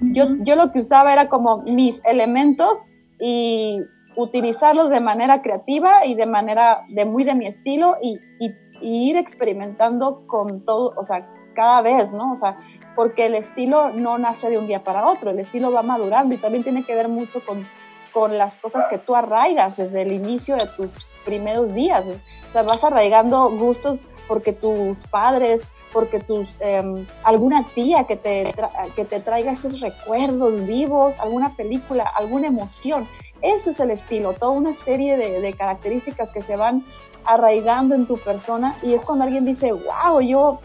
Yo, 0.00 0.24
yo 0.40 0.56
lo 0.56 0.72
que 0.72 0.80
usaba 0.80 1.12
era 1.12 1.28
como 1.28 1.58
mis 1.58 2.04
elementos 2.04 2.78
y 3.20 3.78
utilizarlos 4.16 4.90
de 4.90 5.00
manera 5.00 5.42
creativa 5.42 6.04
y 6.06 6.14
de 6.14 6.26
manera 6.26 6.84
de 6.88 7.04
muy 7.04 7.24
de 7.24 7.34
mi 7.34 7.46
estilo 7.46 7.96
y, 8.02 8.18
y, 8.40 8.54
ir 8.80 9.16
experimentando 9.16 10.26
con 10.26 10.64
todo, 10.64 10.92
o 10.96 11.04
sea, 11.04 11.32
cada 11.54 11.80
vez, 11.80 12.12
¿no? 12.12 12.32
O 12.32 12.36
sea, 12.36 12.56
porque 12.94 13.26
el 13.26 13.34
estilo 13.34 13.90
no 13.92 14.18
nace 14.18 14.50
de 14.50 14.58
un 14.58 14.66
día 14.66 14.82
para 14.82 15.06
otro, 15.06 15.30
el 15.30 15.38
estilo 15.38 15.72
va 15.72 15.82
madurando 15.82 16.34
y 16.34 16.38
también 16.38 16.64
tiene 16.64 16.84
que 16.84 16.94
ver 16.94 17.08
mucho 17.08 17.40
con, 17.44 17.66
con 18.12 18.36
las 18.36 18.56
cosas 18.56 18.86
que 18.88 18.98
tú 18.98 19.14
arraigas 19.14 19.76
desde 19.76 20.02
el 20.02 20.12
inicio 20.12 20.56
de 20.56 20.66
tus 20.76 20.90
primeros 21.24 21.74
días. 21.74 22.04
O 22.48 22.52
sea, 22.52 22.62
vas 22.62 22.84
arraigando 22.84 23.50
gustos 23.50 24.00
porque 24.28 24.52
tus 24.52 24.98
padres, 25.06 25.62
porque 25.94 26.20
tus, 26.20 26.60
em, 26.60 27.06
alguna 27.22 27.64
tía 27.64 28.04
que 28.04 28.16
te, 28.16 28.52
que 28.96 29.04
te 29.04 29.20
traiga 29.20 29.52
esos 29.52 29.80
recuerdos 29.80 30.66
vivos, 30.66 31.18
alguna 31.20 31.56
película, 31.56 32.04
alguna 32.04 32.48
emoción. 32.48 33.06
Eso 33.44 33.68
es 33.68 33.78
el 33.78 33.90
estilo, 33.90 34.32
toda 34.32 34.52
una 34.52 34.72
serie 34.72 35.18
de, 35.18 35.52
características 35.52 36.32
que 36.32 36.40
se 36.40 36.56
van 36.56 36.82
arraigando 37.26 37.94
en 37.94 38.06
tu 38.06 38.16
persona 38.16 38.74
y 38.82 38.94
es 38.94 39.04
cuando 39.04 39.24
alguien 39.24 39.44
dice, 39.44 39.70
wow, 39.72 40.18
yo 40.22 40.60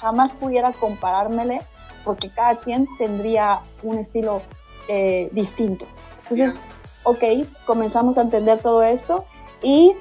jamás 0.00 0.32
pudiera 0.32 0.72
comparármele 0.72 1.62
porque 2.04 2.30
cada 2.30 2.56
quien 2.56 2.88
tendría 2.98 3.60
un 3.84 3.98
estilo 3.98 4.42
eh, 4.88 5.28
distinto. 5.30 5.86
Entonces, 6.22 6.56
ok, 7.04 7.22
comenzamos 7.64 8.18
a 8.18 8.22
entender 8.22 8.58
todo 8.58 8.82
esto 8.82 9.24
y 9.62 9.92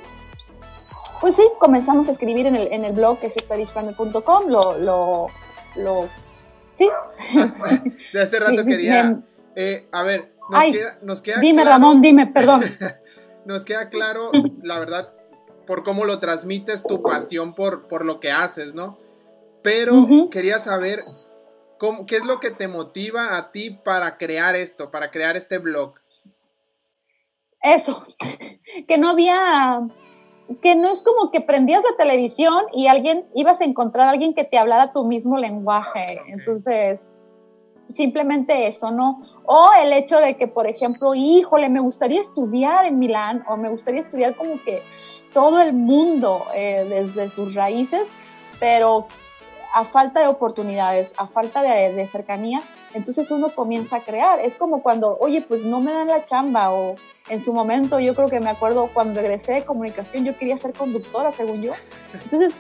pues 1.22 1.36
sí, 1.36 1.44
comenzamos 1.60 2.08
a 2.08 2.12
escribir 2.12 2.48
en 2.48 2.56
el, 2.56 2.74
en 2.74 2.86
el 2.86 2.94
blog 2.94 3.20
que 3.20 3.28
es 3.28 3.36
stylish.com, 3.36 4.48
lo, 4.48 4.80
lo, 4.80 5.28
lo, 5.76 6.10
sí. 6.74 6.90
De 8.14 8.22
hace 8.22 8.40
rato 8.40 8.66
quería, 8.66 9.22
eh, 9.56 9.88
a 9.92 10.02
ver, 10.02 10.33
nos, 10.50 11.22
queda, 11.22 11.40
Dime, 11.40 11.64
Ramón, 11.64 12.02
dime, 12.02 12.28
perdón. 12.28 12.64
nos 13.46 13.64
queda 13.64 13.90
claro, 13.90 14.32
la 14.62 14.80
verdad, 14.80 15.14
por 15.66 15.84
cómo 15.84 16.06
lo 16.06 16.20
transmites, 16.20 16.84
tu 16.84 17.02
pasión 17.02 17.54
por, 17.54 17.88
por 17.88 18.06
lo 18.06 18.20
que 18.20 18.32
haces, 18.32 18.74
¿no? 18.74 18.98
Pero 19.62 20.08
quería 20.30 20.58
saber 20.58 21.04
cómo, 21.78 22.06
qué 22.06 22.18
es 22.18 22.26
lo 22.26 22.40
que 22.40 22.52
te 22.52 22.68
motiva 22.68 23.38
a 23.38 23.52
ti 23.52 23.70
para 23.70 24.18
crear 24.18 24.56
esto, 24.56 24.92
para 24.92 25.10
crear 25.10 25.38
este 25.38 25.58
blog. 25.58 25.94
Eso, 27.62 28.06
que 28.88 28.98
no 28.98 29.10
había, 29.10 29.88
que 30.62 30.76
no 30.76 30.92
es 30.92 31.02
como 31.02 31.32
que 31.32 31.40
prendías 31.40 31.84
la 31.90 31.96
televisión 31.96 32.66
y 32.74 32.88
alguien, 32.88 33.26
ibas 33.34 33.62
a 33.62 33.64
encontrar 33.64 34.08
a 34.08 34.12
alguien 34.12 34.34
que 34.34 34.44
te 34.44 34.58
hablara 34.58 34.92
tu 34.92 35.06
mismo 35.06 35.38
lenguaje. 35.38 36.20
Entonces, 36.28 37.10
simplemente 37.90 38.68
eso, 38.68 38.92
¿no? 38.92 39.22
O 39.46 39.72
el 39.74 39.92
hecho 39.92 40.20
de 40.20 40.36
que, 40.36 40.48
por 40.48 40.68
ejemplo, 40.68 41.14
híjole, 41.16 41.70
me 41.70 41.80
gustaría 41.80 42.22
estudiar 42.22 42.86
en 42.86 42.98
Milán 43.00 43.44
o 43.48 43.58
me 43.58 43.70
gustaría 43.70 44.00
estudiar 44.00 44.36
como 44.36 44.62
que 44.64 44.84
todo 45.34 45.60
el 45.60 45.74
mundo 45.74 46.46
eh, 46.56 46.86
desde 46.88 47.30
sus 47.30 47.54
raíces, 47.54 48.08
pero 48.60 49.08
a 49.74 49.84
falta 49.84 50.22
de 50.22 50.28
oportunidades, 50.28 51.14
a 51.18 51.28
falta 51.28 51.62
de, 51.62 52.08
cercanía, 52.08 52.62
entonces 52.94 53.32
uno 53.32 53.50
comienza 53.50 53.98
a 53.98 54.00
crear. 54.02 54.40
Es 54.40 54.56
como 54.56 54.82
cuando, 54.82 55.18
oye, 55.20 55.42
pues 55.42 55.66
no 55.66 55.82
me 55.82 55.92
dan 55.92 56.08
la 56.08 56.24
chamba 56.24 56.72
o 56.72 56.96
en 57.28 57.40
su 57.40 57.54
momento 57.54 58.00
yo 58.00 58.16
creo 58.16 58.28
que 58.30 58.40
me 58.40 58.50
acuerdo 58.50 58.90
cuando 58.94 59.20
egresé 59.20 59.54
de 59.54 59.66
comunicación 59.66 60.26
yo 60.26 60.38
quería 60.38 60.58
ser 60.58 60.74
conductora, 60.74 61.32
según 61.32 61.62
yo. 61.62 61.74
Entonces 62.14 62.54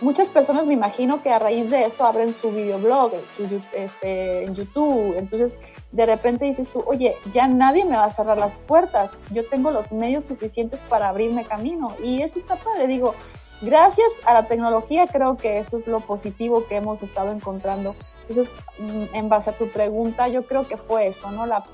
muchas 0.00 0.28
personas 0.28 0.66
me 0.66 0.74
imagino 0.74 1.22
que 1.22 1.30
a 1.30 1.38
raíz 1.38 1.70
de 1.70 1.84
eso 1.84 2.04
abren 2.04 2.34
su 2.34 2.50
videoblog 2.50 3.12
su, 3.36 3.60
este, 3.72 4.44
en 4.44 4.54
YouTube. 4.54 5.16
Entonces, 5.16 5.56
de 5.92 6.06
repente 6.06 6.44
dices 6.44 6.70
tú, 6.70 6.82
oye, 6.86 7.16
ya 7.32 7.48
nadie 7.48 7.84
me 7.84 7.96
va 7.96 8.04
a 8.04 8.10
cerrar 8.10 8.38
las 8.38 8.58
puertas. 8.58 9.12
Yo 9.30 9.46
tengo 9.46 9.70
los 9.70 9.92
medios 9.92 10.24
suficientes 10.24 10.80
para 10.88 11.08
abrirme 11.08 11.44
camino. 11.44 11.94
Y 12.02 12.22
eso 12.22 12.38
está 12.38 12.56
padre. 12.56 12.86
Digo, 12.86 13.14
gracias 13.60 14.08
a 14.24 14.34
la 14.34 14.46
tecnología 14.46 15.06
creo 15.06 15.36
que 15.36 15.58
eso 15.58 15.76
es 15.76 15.86
lo 15.86 16.00
positivo 16.00 16.66
que 16.66 16.76
hemos 16.76 17.02
estado 17.02 17.32
encontrando. 17.32 17.94
Entonces, 18.28 18.54
mm, 18.78 19.14
en 19.14 19.28
base 19.28 19.50
a 19.50 19.52
tu 19.54 19.68
pregunta, 19.68 20.28
yo 20.28 20.46
creo 20.46 20.66
que 20.66 20.76
fue 20.76 21.08
eso, 21.08 21.30
¿no? 21.30 21.46
La 21.46 21.64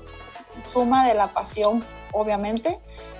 suma 0.65 1.07
de 1.07 1.13
la 1.13 1.27
pasión, 1.27 1.83
obviamente, 2.13 2.79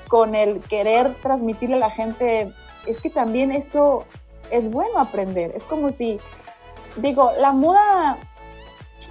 con 0.09 0.33
el 0.33 0.59
querer 0.61 1.13
transmitirle 1.21 1.75
a 1.75 1.79
la 1.79 1.89
gente, 1.89 2.51
es 2.87 2.99
que 2.99 3.09
también 3.09 3.51
esto 3.51 4.05
es 4.51 4.69
bueno 4.69 4.99
aprender. 4.99 5.51
Es 5.55 5.63
como 5.63 5.91
si, 5.91 6.17
digo, 6.97 7.31
la 7.39 7.51
moda 7.51 8.17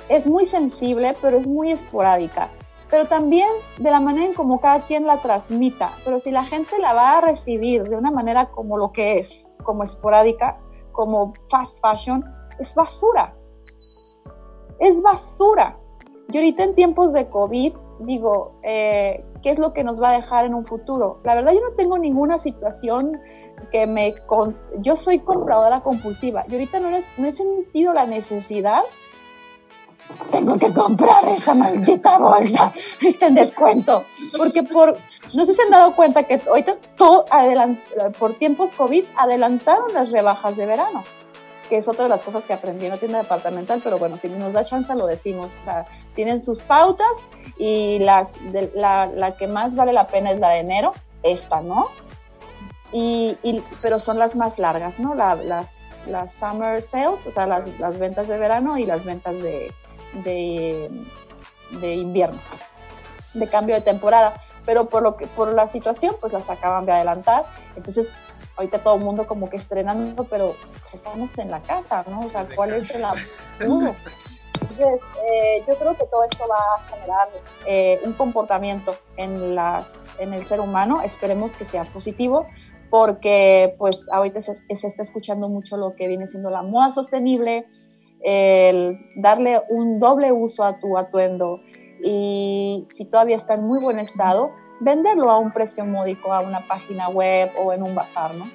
es 0.09 0.27
muy 0.27 0.47
sensible, 0.47 1.15
pero 1.21 1.39
es 1.39 1.47
muy 1.47 1.73
esporádica. 1.73 2.49
Pero 2.91 3.07
también 3.07 3.49
de 3.79 3.91
la 3.91 4.01
manera 4.01 4.27
en 4.27 4.35
como 4.35 4.61
cada 4.61 4.81
quien 4.81 5.07
la 5.07 5.19
transmita. 5.19 5.93
Pero 6.05 6.21
si 6.21 6.31
la 6.31 6.45
gente 6.45 6.79
la 6.79 6.93
va 6.93 7.19
a 7.19 7.21
recibir 7.21 7.83
de 7.85 7.97
una 7.97 8.11
manera 8.11 8.51
como 8.51 8.79
lo 8.79 8.93
que 8.93 9.19
es, 9.19 9.51
como 9.65 9.83
esporádica, 9.83 10.59
como 10.93 11.33
fast 11.49 11.81
fashion, 11.81 12.25
es 12.59 12.75
basura. 12.75 13.35
Es 14.79 15.03
basura. 15.03 15.79
Y 16.33 16.37
ahorita 16.37 16.65
en 16.65 16.75
tiempos 16.75 17.13
de 17.13 17.29
COVID, 17.29 17.75
digo, 18.01 18.59
eh, 18.63 19.25
¿qué 19.43 19.51
es 19.51 19.59
lo 19.59 19.73
que 19.73 19.85
nos 19.85 20.01
va 20.01 20.11
a 20.11 20.13
dejar 20.13 20.45
en 20.45 20.55
un 20.55 20.67
futuro? 20.67 21.21
La 21.25 21.35
verdad 21.35 21.53
yo 21.53 21.61
no 21.61 21.75
tengo 21.77 21.99
ninguna 21.99 22.39
situación 22.39 23.19
que 23.71 23.87
me... 23.87 24.15
Yo 24.79 24.97
soy 24.97 25.21
compradora 25.21 25.81
compulsiva 25.81 26.45
y 26.49 26.53
ahorita 26.53 26.81
no, 26.81 26.91
no 26.91 27.27
he 27.27 27.33
sentido 27.33 27.93
la 27.93 28.07
necesidad. 28.07 28.83
Tengo 30.31 30.57
que 30.57 30.73
comprar 30.73 31.29
esa 31.29 31.55
maldita 31.55 32.19
bolsa, 32.19 32.73
está 33.01 33.27
en 33.27 33.35
descuento. 33.35 34.05
Porque 34.37 34.63
por, 34.63 34.97
no 35.35 35.47
sé 35.47 35.53
si 35.53 35.55
se 35.55 35.63
han 35.63 35.71
dado 35.71 35.95
cuenta 35.97 36.25
que 36.25 36.41
ahorita 36.47 36.77
todo 36.97 37.27
por 38.19 38.35
tiempos 38.35 38.73
COVID 38.73 39.05
adelantaron 39.17 39.93
las 39.93 40.13
rebajas 40.13 40.57
de 40.57 40.67
verano 40.67 41.05
que 41.69 41.77
es 41.77 41.89
otra 41.89 42.05
de 42.05 42.11
las 42.11 42.23
cosas 42.23 42.45
que 42.45 42.53
aprendí 42.53 42.87
en 42.87 42.93
la 42.93 42.99
tienda 42.99 43.19
departamental, 43.19 43.81
pero 43.83 43.99
bueno, 43.99 44.17
si 44.17 44.29
nos 44.29 44.53
da 44.53 44.65
chance 44.65 44.95
lo 44.95 45.07
decimos. 45.07 45.49
O 45.61 45.65
sea, 45.65 45.87
tienen 46.15 46.41
sus 46.41 46.61
pautas 46.63 47.27
y 47.59 47.99
las 47.99 48.35
la, 48.75 49.07
la, 49.07 49.37
que 49.37 49.47
más 49.47 49.75
vale 49.75 49.93
la 49.93 50.07
pena 50.07 50.33
es 50.33 50.41
la 50.41 50.51
de 50.51 50.61
enero, 50.61 50.93
esta, 51.23 51.61
¿no? 51.61 51.89
Y, 52.93 53.37
pero 53.83 53.99
son 53.99 54.19
las 54.19 54.37
más 54.37 54.59
largas, 54.59 54.99
¿no? 55.01 55.15
las, 55.15 55.87
las 56.07 56.33
summer 56.33 56.83
sales, 56.83 57.27
o 57.27 57.31
sea, 57.31 57.47
las, 57.47 57.69
las 57.79 57.99
ventas 57.99 58.29
de 58.29 58.39
verano 58.39 58.79
y 58.79 58.87
las 58.87 59.05
ventas 59.05 59.35
de, 59.43 59.73
de, 60.25 60.91
de, 61.81 61.95
invierno, 61.95 62.39
de 63.35 63.49
cambio 63.49 63.75
de 63.75 63.83
temporada. 63.83 64.41
Pero 64.65 64.89
por, 64.89 65.03
lo 65.03 65.17
que, 65.17 65.27
por 65.29 65.53
la 65.53 65.69
situación, 65.69 66.17
pues 66.21 66.33
las 66.33 66.49
acaban 66.51 66.87
de 66.87 66.93
adelantar. 66.93 67.47
Entonces, 67.77 68.11
ahorita 68.57 68.81
todo 68.81 68.97
el 68.97 69.03
mundo 69.03 69.27
como 69.27 69.49
que 69.49 69.57
estrenando, 69.57 70.25
pero 70.25 70.57
pues 70.81 70.95
estamos 70.95 71.37
en 71.39 71.51
la 71.51 71.61
casa, 71.61 72.05
¿no? 72.09 72.21
O 72.21 72.31
sea, 72.31 72.47
¿cuál 72.55 72.73
es 72.73 72.91
el? 72.91 73.05
Entonces, 74.61 75.01
eh, 75.25 75.65
yo 75.69 75.77
creo 75.77 75.97
que 75.97 76.07
todo 76.07 76.25
esto 76.25 76.45
va 76.49 76.57
a 76.57 76.89
generar 76.89 77.29
eh, 77.67 78.01
un 78.05 78.15
comportamiento 78.15 78.97
en, 79.17 79.55
las, 79.55 80.05
en 80.19 80.35
el 80.35 80.45
ser 80.45 80.61
humano, 80.61 81.03
esperemos 81.03 81.55
que 81.55 81.65
sea 81.65 81.85
positivo, 81.85 82.47
porque 82.91 83.75
pues 83.79 84.07
ahorita 84.13 84.43
se, 84.43 84.63
está 84.69 85.03
escuchando 85.03 85.49
mucho 85.49 85.77
lo 85.77 85.95
que 85.95 86.09
viene 86.09 86.29
siendo 86.29 86.51
la 86.51 86.63
moda 86.63 86.91
sostenible, 86.91 87.67
el 88.23 88.99
darle 89.17 89.63
un 89.69 90.01
doble 90.01 90.33
uso 90.33 90.65
a 90.65 90.79
tu 90.79 90.97
atuendo 90.97 91.61
y 92.03 92.87
si 92.91 93.05
todavía 93.05 93.37
está 93.37 93.55
en 93.55 93.65
muy 93.65 93.81
buen 93.81 93.99
estado, 93.99 94.51
venderlo 94.81 95.31
a 95.31 95.39
un 95.39 95.51
precio 95.51 95.85
módico 95.85 96.33
a 96.33 96.41
una 96.41 96.67
página 96.67 97.09
web 97.09 97.51
o 97.59 97.73
en 97.73 97.83
un 97.83 97.95
bazar, 97.95 98.35
¿no? 98.35 98.47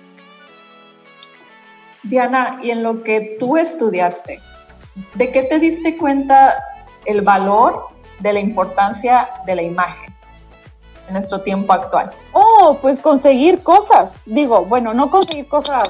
Diana, 2.03 2.59
y 2.61 2.71
en 2.71 2.81
lo 2.83 3.03
que 3.03 3.37
tú 3.39 3.57
estudiaste, 3.57 4.39
¿de 5.15 5.31
qué 5.31 5.43
te 5.43 5.59
diste 5.59 5.97
cuenta 5.97 6.55
el 7.05 7.21
valor 7.21 7.85
de 8.19 8.33
la 8.33 8.39
importancia 8.39 9.29
de 9.45 9.55
la 9.55 9.61
imagen? 9.61 10.11
En 11.07 11.13
nuestro 11.13 11.41
tiempo 11.41 11.73
actual? 11.73 12.09
Oh, 12.33 12.77
pues 12.81 13.01
conseguir 13.01 13.63
cosas. 13.63 14.13
Digo, 14.25 14.65
bueno, 14.65 14.93
no 14.93 15.09
conseguir 15.09 15.47
cosas. 15.47 15.83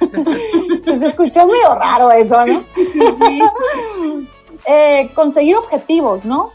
pues 0.84 1.02
escuchó 1.02 1.46
medio 1.46 1.74
raro 1.74 2.10
eso, 2.12 2.44
¿no? 2.46 2.64
Eh, 4.70 5.10
conseguir 5.14 5.56
objetivos, 5.56 6.26
¿no? 6.26 6.50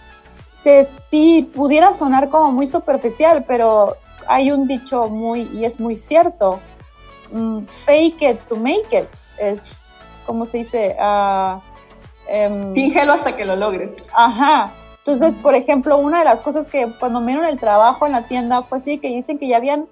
Si, 0.55 0.69
si 1.09 1.43
pudiera 1.55 1.95
sonar 1.95 2.29
como 2.29 2.51
muy 2.51 2.67
superficial, 2.67 3.43
pero 3.47 3.95
hay 4.27 4.51
un 4.51 4.67
dicho 4.67 5.09
muy, 5.09 5.49
y 5.53 5.65
es 5.65 5.79
muy 5.79 5.95
cierto, 5.95 6.59
mm, 7.31 7.63
fake 7.65 8.21
it 8.21 8.43
to 8.47 8.55
make 8.55 8.85
it, 8.91 9.07
es, 9.39 9.89
como 10.27 10.45
se 10.45 10.59
dice? 10.59 10.95
Uh, 10.99 11.59
Fíngelo 12.73 13.13
hasta 13.13 13.35
que 13.35 13.45
lo 13.45 13.55
logres. 13.55 13.91
Ajá. 14.13 14.71
Entonces, 15.05 15.35
por 15.41 15.53
ejemplo, 15.53 15.97
una 15.97 16.19
de 16.19 16.25
las 16.25 16.41
cosas 16.41 16.69
que 16.69 16.87
cuando 16.97 17.19
me 17.19 17.33
dieron 17.33 17.49
el 17.49 17.59
trabajo 17.59 18.05
en 18.05 18.13
la 18.13 18.27
tienda 18.27 18.63
fue 18.63 18.77
así, 18.77 18.99
que 18.99 19.09
dicen 19.09 19.37
que 19.37 19.47
ya 19.47 19.57
habían 19.57 19.87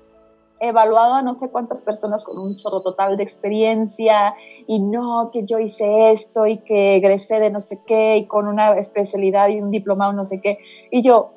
evaluado 0.62 1.16
a 1.16 1.22
no 1.22 1.34
sé 1.34 1.50
cuántas 1.50 1.82
personas 1.82 2.24
con 2.24 2.38
un 2.38 2.56
chorro 2.56 2.82
total 2.82 3.18
de 3.18 3.24
experiencia 3.24 4.36
y 4.68 4.80
no, 4.80 5.32
que 5.34 5.44
yo 5.44 5.60
hice 5.60 6.12
esto 6.12 6.46
y 6.46 6.60
que 6.60 6.96
egresé 6.96 7.40
de 7.40 7.50
no 7.50 7.60
sé 7.60 7.82
qué 7.86 8.18
y 8.18 8.28
con 8.28 8.48
una 8.48 8.78
especialidad 8.78 9.50
y 9.50 9.60
un 9.60 9.72
diplomado 9.72 10.14
no 10.14 10.24
sé 10.24 10.40
qué. 10.40 10.60
Y 10.92 11.02
yo, 11.02 11.32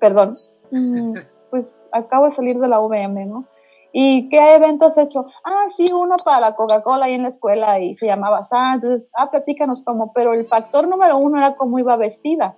perdón, 0.00 0.38
mm, 0.70 1.12
pues 1.50 1.80
acabo 1.92 2.24
de 2.24 2.32
salir 2.32 2.58
de 2.58 2.68
la 2.68 2.80
VM, 2.80 3.26
¿no? 3.26 3.46
¿Y 3.92 4.30
qué 4.30 4.54
evento 4.54 4.86
has 4.86 4.96
hecho? 4.96 5.26
Ah, 5.44 5.66
sí, 5.68 5.92
uno 5.92 6.16
para 6.24 6.40
la 6.40 6.56
Coca-Cola 6.56 7.04
ahí 7.04 7.14
en 7.14 7.22
la 7.22 7.28
escuela 7.28 7.78
y 7.78 7.94
se 7.94 8.06
llamaba 8.06 8.42
SAR. 8.42 8.76
Entonces, 8.76 9.10
ah, 9.14 9.30
platícanos 9.30 9.82
cómo. 9.82 10.14
Pero 10.14 10.32
el 10.32 10.46
factor 10.46 10.88
número 10.88 11.18
uno 11.18 11.36
era 11.36 11.56
cómo 11.56 11.78
iba 11.78 11.94
vestida. 11.96 12.56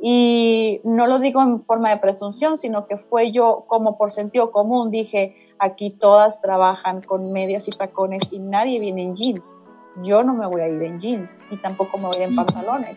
Y 0.00 0.80
no 0.84 1.06
lo 1.06 1.18
digo 1.18 1.42
en 1.42 1.64
forma 1.64 1.90
de 1.90 1.96
presunción, 1.96 2.56
sino 2.56 2.86
que 2.86 2.98
fue 2.98 3.32
yo 3.32 3.64
como 3.66 3.98
por 3.98 4.10
sentido 4.10 4.52
común, 4.52 4.90
dije, 4.90 5.34
aquí 5.58 5.90
todas 5.90 6.40
trabajan 6.40 7.02
con 7.02 7.32
medias 7.32 7.66
y 7.68 7.70
tacones 7.72 8.22
y 8.30 8.38
nadie 8.38 8.78
viene 8.78 9.02
en 9.02 9.16
jeans. 9.16 9.60
Yo 10.04 10.22
no 10.22 10.34
me 10.34 10.46
voy 10.46 10.60
a 10.60 10.68
ir 10.68 10.82
en 10.82 11.00
jeans 11.00 11.38
y 11.50 11.56
tampoco 11.56 11.98
me 11.98 12.04
voy 12.04 12.14
a 12.16 12.22
ir 12.22 12.28
en 12.28 12.36
pantalones. 12.36 12.96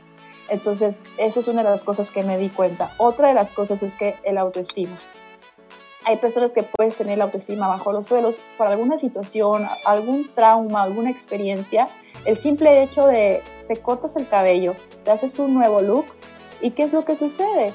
Entonces, 0.50 1.02
eso 1.18 1.40
es 1.40 1.48
una 1.48 1.64
de 1.64 1.70
las 1.70 1.84
cosas 1.84 2.12
que 2.12 2.24
me 2.24 2.38
di 2.38 2.50
cuenta. 2.50 2.92
Otra 2.98 3.30
de 3.30 3.34
las 3.34 3.52
cosas 3.54 3.82
es 3.84 3.96
que 3.96 4.16
el 4.24 4.38
autoestima. 4.38 5.00
Hay 6.04 6.18
personas 6.18 6.54
que 6.54 6.64
puedes 6.64 6.98
tener 6.98 7.18
la 7.18 7.26
autoestima 7.26 7.68
bajo 7.68 7.92
los 7.94 8.08
suelos 8.08 8.40
por 8.58 8.68
alguna 8.68 8.98
situación, 8.98 9.68
algún 9.86 10.30
trauma, 10.34 10.84
alguna 10.84 11.10
experiencia. 11.10 11.88
El 12.26 12.38
simple 12.38 12.84
hecho 12.84 13.08
de 13.08 13.42
te 13.68 13.78
cortas 13.78 14.16
el 14.16 14.28
cabello, 14.28 14.76
te 15.04 15.12
haces 15.12 15.40
un 15.40 15.54
nuevo 15.54 15.82
look, 15.82 16.06
¿Y 16.62 16.72
qué 16.72 16.84
es 16.84 16.94
lo 16.94 17.06
que 17.06 17.16
sucede? 17.16 17.74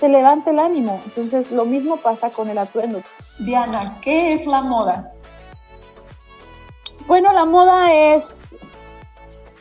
Te 0.00 0.08
levanta 0.08 0.50
el 0.50 0.58
ánimo. 0.58 1.00
Entonces, 1.04 1.50
lo 1.50 1.64
mismo 1.64 1.98
pasa 1.98 2.30
con 2.30 2.50
el 2.50 2.58
atuendo. 2.58 3.00
Diana, 3.38 3.98
¿qué 4.02 4.34
es 4.34 4.46
la 4.46 4.62
moda? 4.62 5.12
Bueno, 7.06 7.32
la 7.32 7.44
moda 7.44 7.92
es... 7.92 8.42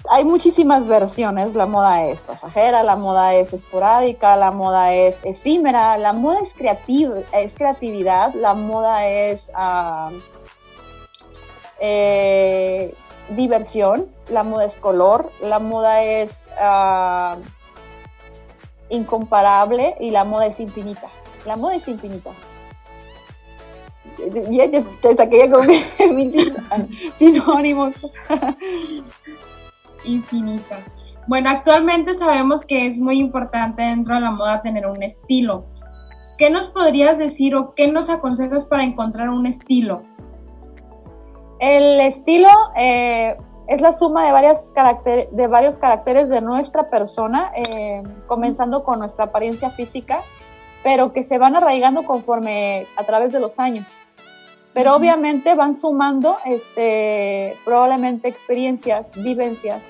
Hay 0.10 0.26
muchísimas 0.26 0.86
versiones. 0.86 1.56
La 1.56 1.66
moda 1.66 2.06
es 2.06 2.22
pasajera, 2.22 2.84
la 2.84 2.96
moda 2.96 3.36
es 3.36 3.54
esporádica, 3.54 4.36
la 4.36 4.52
moda 4.52 4.94
es 4.94 5.18
efímera, 5.24 5.98
la 5.98 6.14
moda 6.14 6.40
es, 6.42 6.54
creativa, 6.54 7.20
es 7.32 7.56
creatividad, 7.56 8.34
la 8.34 8.54
moda 8.54 9.08
es 9.08 9.52
eh, 11.80 12.94
diversión, 13.30 14.08
la 14.30 14.44
moda 14.44 14.66
es 14.66 14.78
color, 14.78 15.32
la 15.42 15.60
moda 15.60 16.04
es... 16.04 16.50
incomparable 18.90 19.96
y 20.00 20.12
la 20.12 20.24
moda 20.24 20.48
es 20.48 20.60
infinita. 20.60 21.10
La 21.46 21.58
moda 21.58 21.76
es 21.76 21.88
infinita. 21.88 22.32
Ya 24.50 24.70
te 24.70 25.16
saqué 25.16 25.50
con 25.50 25.68
sinónimos. 27.18 27.96
infinita. 30.06 30.80
Bueno, 31.28 31.50
actualmente 31.50 32.16
sabemos 32.18 32.66
que 32.66 32.88
es 32.88 33.00
muy 33.00 33.20
importante 33.20 33.82
dentro 33.82 34.16
de 34.16 34.22
la 34.22 34.32
moda 34.32 34.62
tener 34.62 34.86
un 34.86 35.02
estilo. 35.02 35.66
¿Qué 36.38 36.50
nos 36.50 36.68
podrías 36.68 37.18
decir 37.18 37.56
o 37.56 37.74
qué 37.76 37.88
nos 37.88 38.10
aconsejas 38.10 38.66
para 38.66 38.84
encontrar 38.84 39.30
un 39.30 39.46
estilo? 39.46 40.04
El 41.60 42.02
estilo, 42.02 42.50
eh, 42.76 43.38
es 43.68 43.82
la 43.82 43.92
suma 43.94 44.26
de, 44.26 44.32
varias 44.32 44.74
de 45.32 45.48
varios 45.48 45.78
caracteres 45.78 46.30
de 46.30 46.42
nuestra 46.42 46.90
persona, 46.90 47.52
eh, 47.56 48.04
comenzando 48.28 48.84
con 48.84 49.00
nuestra 49.00 49.26
apariencia 49.26 49.70
física, 49.70 50.22
pero 50.84 51.14
que 51.14 51.24
se 51.24 51.38
van 51.38 51.56
arraigando 51.56 52.04
conforme 52.04 52.86
a 52.98 53.04
través 53.04 53.32
de 53.32 53.40
los 53.40 53.60
años. 53.60 53.98
Pero 54.74 54.96
obviamente 54.96 55.56
van 55.56 55.76
sumando 55.76 56.38
este, 56.46 57.56
probablemente 57.64 58.28
experiencias, 58.28 59.12
vivencias 59.16 59.84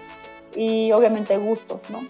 y 0.56 0.92
obviamente 0.92 1.38
gustos, 1.38 1.90
¿no? 1.90 2.02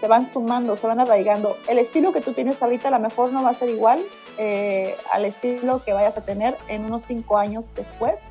Se 0.00 0.08
van 0.08 0.26
sumando, 0.26 0.76
se 0.76 0.86
van 0.86 1.00
arraigando. 1.00 1.56
El 1.68 1.78
estilo 1.78 2.12
que 2.12 2.22
tú 2.22 2.32
tienes 2.32 2.62
ahorita 2.62 2.88
a 2.88 2.92
lo 2.92 3.00
mejor 3.00 3.32
no 3.32 3.42
va 3.42 3.50
a 3.50 3.54
ser 3.54 3.68
igual 3.68 4.00
eh, 4.38 4.96
al 5.12 5.26
estilo 5.26 5.82
que 5.84 5.92
vayas 5.92 6.16
a 6.16 6.24
tener 6.24 6.56
en 6.68 6.86
unos 6.86 7.02
cinco 7.02 7.36
años 7.36 7.74
después. 7.74 8.22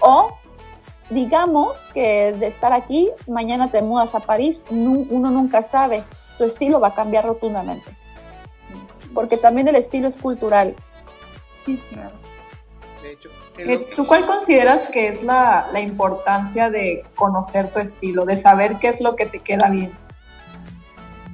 O 0.00 0.36
digamos 1.10 1.78
que 1.94 2.32
de 2.32 2.46
estar 2.46 2.72
aquí, 2.72 3.10
mañana 3.26 3.70
te 3.70 3.82
mudas 3.82 4.14
a 4.14 4.20
París, 4.20 4.64
uno 4.70 5.30
nunca 5.30 5.62
sabe, 5.62 6.04
tu 6.36 6.44
estilo 6.44 6.80
va 6.80 6.88
a 6.88 6.94
cambiar 6.94 7.24
rotundamente. 7.24 7.96
Porque 9.14 9.36
también 9.36 9.68
el 9.68 9.76
estilo 9.76 10.08
es 10.08 10.18
cultural. 10.18 10.74
Sí, 11.64 11.80
claro. 11.90 12.12
De 13.02 13.12
hecho, 13.12 13.30
eh, 13.58 13.86
¿Tú 13.94 14.06
cuál 14.06 14.26
consideras 14.26 14.88
que 14.88 15.08
es 15.08 15.22
la, 15.22 15.68
la 15.72 15.80
importancia 15.80 16.70
de 16.70 17.02
conocer 17.16 17.72
tu 17.72 17.80
estilo, 17.80 18.24
de 18.24 18.36
saber 18.36 18.76
qué 18.76 18.88
es 18.88 19.00
lo 19.00 19.16
que 19.16 19.26
te 19.26 19.40
queda 19.40 19.68
bien? 19.68 19.92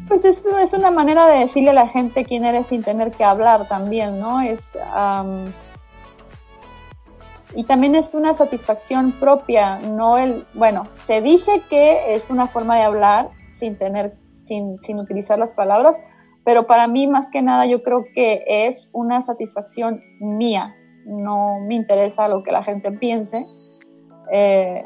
Pues 0.08 0.24
es, 0.24 0.44
es 0.44 0.72
una 0.72 0.90
manera 0.90 1.26
de 1.26 1.38
decirle 1.38 1.70
a 1.70 1.74
la 1.74 1.88
gente 1.88 2.24
quién 2.24 2.44
eres 2.44 2.68
sin 2.68 2.82
tener 2.82 3.10
que 3.10 3.24
hablar 3.24 3.66
también, 3.68 4.20
¿no? 4.20 4.40
Es, 4.40 4.70
y 7.54 7.64
también 7.64 7.94
es 7.94 8.14
una 8.14 8.34
satisfacción 8.34 9.12
propia, 9.12 9.78
no 9.78 10.18
el, 10.18 10.46
bueno, 10.54 10.86
se 11.06 11.20
dice 11.20 11.62
que 11.70 12.14
es 12.14 12.30
una 12.30 12.46
forma 12.46 12.76
de 12.76 12.82
hablar 12.82 13.30
sin 13.50 13.78
tener, 13.78 14.16
sin, 14.42 14.78
sin 14.78 14.98
utilizar 14.98 15.38
las 15.38 15.52
palabras, 15.52 16.02
pero 16.44 16.66
para 16.66 16.88
mí 16.88 17.06
más 17.06 17.30
que 17.30 17.42
nada 17.42 17.66
yo 17.66 17.82
creo 17.82 18.04
que 18.14 18.44
es 18.46 18.90
una 18.92 19.22
satisfacción 19.22 20.00
mía, 20.20 20.74
no 21.06 21.60
me 21.66 21.74
interesa 21.74 22.28
lo 22.28 22.42
que 22.42 22.52
la 22.52 22.62
gente 22.62 22.90
piense, 22.92 23.46
eh, 24.32 24.84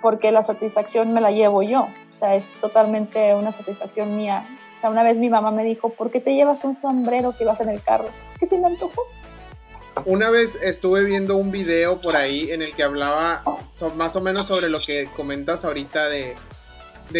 porque 0.00 0.32
la 0.32 0.42
satisfacción 0.42 1.12
me 1.12 1.20
la 1.20 1.30
llevo 1.30 1.62
yo, 1.62 1.82
o 1.82 2.12
sea, 2.12 2.34
es 2.34 2.46
totalmente 2.60 3.34
una 3.34 3.52
satisfacción 3.52 4.16
mía. 4.16 4.44
O 4.76 4.80
sea, 4.80 4.90
una 4.90 5.04
vez 5.04 5.16
mi 5.16 5.30
mamá 5.30 5.52
me 5.52 5.62
dijo, 5.62 5.90
¿por 5.90 6.10
qué 6.10 6.20
te 6.20 6.34
llevas 6.34 6.64
un 6.64 6.74
sombrero 6.74 7.32
si 7.32 7.44
vas 7.44 7.60
en 7.60 7.68
el 7.68 7.80
carro? 7.80 8.08
¿Qué 8.40 8.48
se 8.48 8.58
me 8.58 8.66
antojó? 8.66 9.02
Una 10.04 10.30
vez 10.30 10.58
estuve 10.62 11.04
viendo 11.04 11.36
un 11.36 11.52
video 11.52 12.00
por 12.00 12.16
ahí 12.16 12.50
en 12.50 12.62
el 12.62 12.74
que 12.74 12.82
hablaba 12.82 13.44
más 13.94 14.16
o 14.16 14.20
menos 14.20 14.46
sobre 14.46 14.68
lo 14.68 14.80
que 14.80 15.04
comentas 15.16 15.64
ahorita 15.64 16.08
de, 16.08 16.34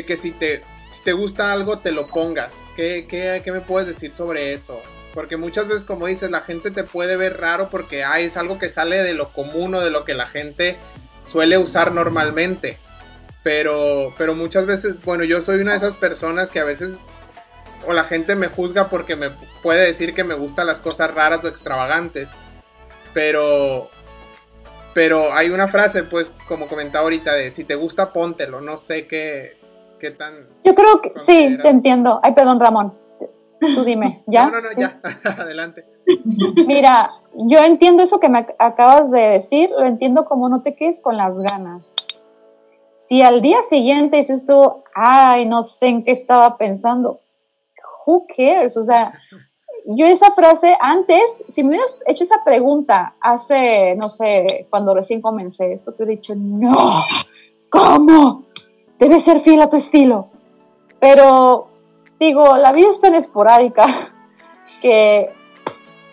que 0.06 0.16
si 0.16 0.30
te, 0.30 0.62
si 0.90 1.02
te 1.02 1.12
gusta 1.12 1.52
algo 1.52 1.78
te 1.78 1.92
lo 1.92 2.08
pongas. 2.08 2.54
¿Qué, 2.74 3.06
¿Qué, 3.08 3.52
me 3.52 3.60
puedes 3.60 3.88
decir 3.88 4.12
sobre 4.12 4.54
eso? 4.54 4.80
Porque 5.14 5.36
muchas 5.36 5.68
veces, 5.68 5.84
como 5.84 6.06
dices, 6.06 6.30
la 6.30 6.40
gente 6.40 6.70
te 6.70 6.84
puede 6.84 7.16
ver 7.16 7.38
raro 7.38 7.68
porque 7.70 8.04
es 8.18 8.36
algo 8.36 8.58
que 8.58 8.70
sale 8.70 9.02
de 9.02 9.14
lo 9.14 9.32
común 9.32 9.74
o 9.74 9.80
de 9.80 9.90
lo 9.90 10.04
que 10.04 10.14
la 10.14 10.26
gente 10.26 10.76
suele 11.22 11.58
usar 11.58 11.92
normalmente. 11.92 12.78
Pero, 13.42 14.14
pero 14.16 14.34
muchas 14.34 14.66
veces, 14.66 15.02
bueno, 15.04 15.24
yo 15.24 15.40
soy 15.40 15.60
una 15.60 15.72
de 15.72 15.78
esas 15.78 15.96
personas 15.96 16.50
que 16.50 16.60
a 16.60 16.64
veces 16.64 16.94
o 17.86 17.92
la 17.92 18.04
gente 18.04 18.36
me 18.36 18.48
juzga 18.48 18.88
porque 18.88 19.16
me 19.16 19.30
puede 19.62 19.84
decir 19.86 20.14
que 20.14 20.24
me 20.24 20.34
gustan 20.34 20.66
las 20.66 20.80
cosas 20.80 21.12
raras 21.12 21.42
o 21.44 21.48
extravagantes. 21.48 22.28
Pero, 23.14 23.88
pero 24.94 25.32
hay 25.32 25.50
una 25.50 25.68
frase, 25.68 26.04
pues, 26.04 26.30
como 26.48 26.66
comentaba 26.66 27.04
ahorita, 27.04 27.34
de 27.34 27.50
si 27.50 27.64
te 27.64 27.74
gusta, 27.74 28.12
póntelo. 28.12 28.60
No 28.60 28.76
sé 28.78 29.06
qué, 29.06 29.58
qué 29.98 30.10
tan. 30.10 30.48
Yo 30.64 30.74
creo 30.74 31.00
que 31.00 31.12
sí, 31.18 31.58
te 31.60 31.68
entiendo. 31.68 32.20
Ay, 32.22 32.34
perdón, 32.34 32.60
Ramón. 32.60 32.94
Tú 33.74 33.84
dime, 33.84 34.22
¿ya? 34.26 34.46
No, 34.46 34.60
no, 34.60 34.60
no, 34.60 34.72
ya. 34.76 35.00
Adelante. 35.38 35.86
Mira, 36.66 37.10
yo 37.34 37.58
entiendo 37.60 38.02
eso 38.02 38.18
que 38.18 38.28
me 38.28 38.46
acabas 38.58 39.10
de 39.10 39.20
decir, 39.20 39.70
lo 39.70 39.84
entiendo 39.84 40.24
como 40.24 40.48
no 40.48 40.62
te 40.62 40.74
quedes 40.74 41.00
con 41.00 41.16
las 41.16 41.38
ganas. 41.38 41.86
Si 42.92 43.22
al 43.22 43.40
día 43.40 43.62
siguiente 43.62 44.16
dices 44.16 44.46
tú, 44.46 44.82
ay, 44.94 45.46
no 45.46 45.62
sé 45.62 45.86
en 45.88 46.04
qué 46.04 46.12
estaba 46.12 46.56
pensando, 46.58 47.20
who 48.06 48.26
cares? 48.26 48.76
O 48.76 48.82
sea, 48.82 49.12
yo 49.84 50.06
esa 50.06 50.30
frase 50.30 50.76
antes, 50.80 51.44
si 51.48 51.62
me 51.62 51.70
hubieras 51.70 51.98
hecho 52.06 52.24
esa 52.24 52.44
pregunta 52.44 53.16
hace, 53.20 53.96
no 53.96 54.08
sé, 54.08 54.66
cuando 54.70 54.94
recién 54.94 55.20
comencé 55.20 55.72
esto, 55.72 55.92
te 55.92 56.04
hubiera 56.04 56.18
dicho, 56.18 56.34
no, 56.36 57.02
¿cómo? 57.68 58.44
Debes 58.98 59.24
ser 59.24 59.40
fiel 59.40 59.60
a 59.62 59.70
tu 59.70 59.76
estilo. 59.76 60.28
Pero 61.00 61.68
digo, 62.20 62.56
la 62.56 62.72
vida 62.72 62.90
es 62.90 63.00
tan 63.00 63.14
esporádica 63.14 63.86
que 64.82 65.30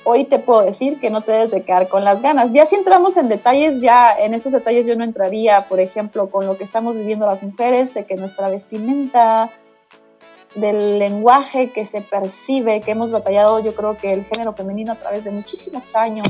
hoy 0.03 0.25
te 0.25 0.39
puedo 0.39 0.63
decir 0.63 0.99
que 0.99 1.11
no 1.11 1.21
te 1.21 1.31
debes 1.31 1.51
de 1.51 1.63
quedar 1.63 1.87
con 1.87 2.03
las 2.03 2.23
ganas. 2.23 2.51
Ya 2.51 2.65
si 2.65 2.75
entramos 2.75 3.17
en 3.17 3.29
detalles, 3.29 3.81
ya 3.81 4.17
en 4.17 4.33
esos 4.33 4.51
detalles 4.51 4.87
yo 4.87 4.95
no 4.95 5.03
entraría, 5.03 5.67
por 5.69 5.79
ejemplo, 5.79 6.31
con 6.31 6.47
lo 6.47 6.57
que 6.57 6.63
estamos 6.63 6.97
viviendo 6.97 7.27
las 7.27 7.43
mujeres, 7.43 7.93
de 7.93 8.05
que 8.05 8.15
nuestra 8.15 8.49
vestimenta 8.49 9.51
del 10.55 10.99
lenguaje 10.99 11.71
que 11.71 11.85
se 11.85 12.01
percibe, 12.01 12.81
que 12.81 12.91
hemos 12.91 13.11
batallado, 13.11 13.59
yo 13.59 13.75
creo 13.75 13.97
que 13.97 14.13
el 14.13 14.25
género 14.25 14.53
femenino 14.53 14.93
a 14.93 14.95
través 14.95 15.23
de 15.23 15.31
muchísimos 15.31 15.95
años 15.95 16.27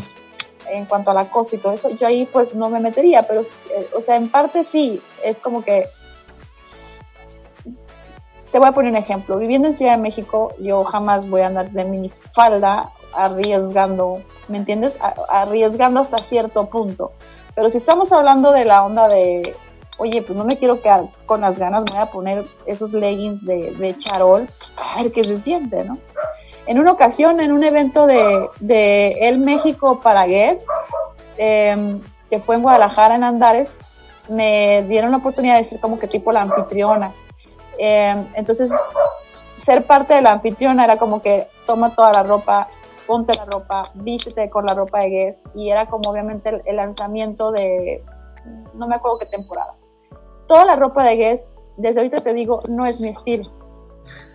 en 0.67 0.85
cuanto 0.85 1.11
al 1.11 1.17
acoso 1.17 1.55
y 1.55 1.59
todo 1.59 1.73
eso, 1.73 1.89
yo 1.89 2.07
ahí 2.07 2.27
pues 2.31 2.53
no 2.53 2.69
me 2.69 2.79
metería, 2.79 3.27
pero, 3.27 3.41
eh, 3.41 3.89
o 3.95 4.01
sea, 4.01 4.15
en 4.15 4.29
parte 4.29 4.63
sí, 4.63 5.01
es 5.23 5.39
como 5.39 5.63
que, 5.63 5.87
te 8.51 8.59
voy 8.59 8.67
a 8.67 8.71
poner 8.71 8.91
un 8.91 8.97
ejemplo, 8.97 9.37
viviendo 9.37 9.67
en 9.67 9.73
Ciudad 9.73 9.95
de 9.95 10.01
México, 10.01 10.53
yo 10.59 10.83
jamás 10.83 11.27
voy 11.27 11.41
a 11.41 11.47
andar 11.47 11.71
de 11.71 11.85
minifalda 11.85 12.91
arriesgando, 13.13 14.21
¿me 14.47 14.57
entiendes? 14.57 14.97
arriesgando 15.29 16.01
hasta 16.01 16.17
cierto 16.17 16.69
punto. 16.69 17.13
Pero 17.55 17.69
si 17.69 17.77
estamos 17.77 18.11
hablando 18.11 18.51
de 18.51 18.65
la 18.65 18.85
onda 18.85 19.07
de, 19.07 19.41
oye, 19.99 20.21
pues 20.21 20.35
no 20.35 20.45
me 20.45 20.57
quiero 20.57 20.81
quedar 20.81 21.05
con 21.25 21.41
las 21.41 21.59
ganas, 21.59 21.83
me 21.91 21.99
voy 21.99 22.07
a 22.07 22.11
poner 22.11 22.45
esos 22.65 22.93
leggings 22.93 23.45
de, 23.45 23.95
charol, 23.99 24.49
a 24.77 25.03
ver 25.03 25.11
qué 25.11 25.23
se 25.23 25.37
siente, 25.37 25.83
¿no? 25.83 25.97
En 26.65 26.79
una 26.79 26.91
ocasión, 26.91 27.39
en 27.39 27.51
un 27.51 27.63
evento 27.63 28.07
de, 28.07 28.49
El 29.21 29.39
México 29.39 29.99
para 29.99 30.25
Guess, 30.25 30.65
em, 31.37 32.01
que 32.29 32.39
fue 32.39 32.55
en 32.55 32.61
Guadalajara, 32.61 33.15
en 33.15 33.23
Andares, 33.23 33.71
me 34.29 34.83
dieron 34.87 35.11
la 35.11 35.17
oportunidad 35.17 35.57
de 35.57 35.65
ser 35.65 35.79
como 35.79 35.99
que 35.99 36.07
tipo 36.07 36.31
la 36.31 36.41
anfitriona. 36.41 37.11
Em, 37.77 38.25
entonces, 38.35 38.69
ser 39.57 39.83
parte 39.85 40.13
de 40.13 40.21
la 40.21 40.31
anfitriona 40.33 40.85
era 40.85 40.97
como 40.97 41.21
que 41.21 41.47
toma 41.65 41.93
toda 41.93 42.11
la 42.13 42.23
ropa, 42.23 42.69
ponte 43.05 43.33
la 43.35 43.45
ropa, 43.45 43.83
vístete 43.95 44.49
con 44.49 44.65
la 44.65 44.75
ropa 44.75 44.99
de 44.99 45.09
Guess, 45.09 45.41
y 45.55 45.69
era 45.69 45.87
como 45.87 46.11
obviamente 46.11 46.61
el 46.65 46.75
lanzamiento 46.75 47.51
de, 47.51 48.03
no 48.75 48.87
me 48.87 48.95
acuerdo 48.95 49.17
qué 49.17 49.25
temporada 49.25 49.78
toda 50.49 50.65
la 50.65 50.75
ropa 50.75 51.05
de 51.05 51.15
Guess, 51.15 51.53
desde 51.77 52.01
ahorita 52.01 52.21
te 52.21 52.33
digo, 52.33 52.61
no 52.67 52.85
es 52.85 52.99
mi 52.99 53.07
estilo, 53.07 53.49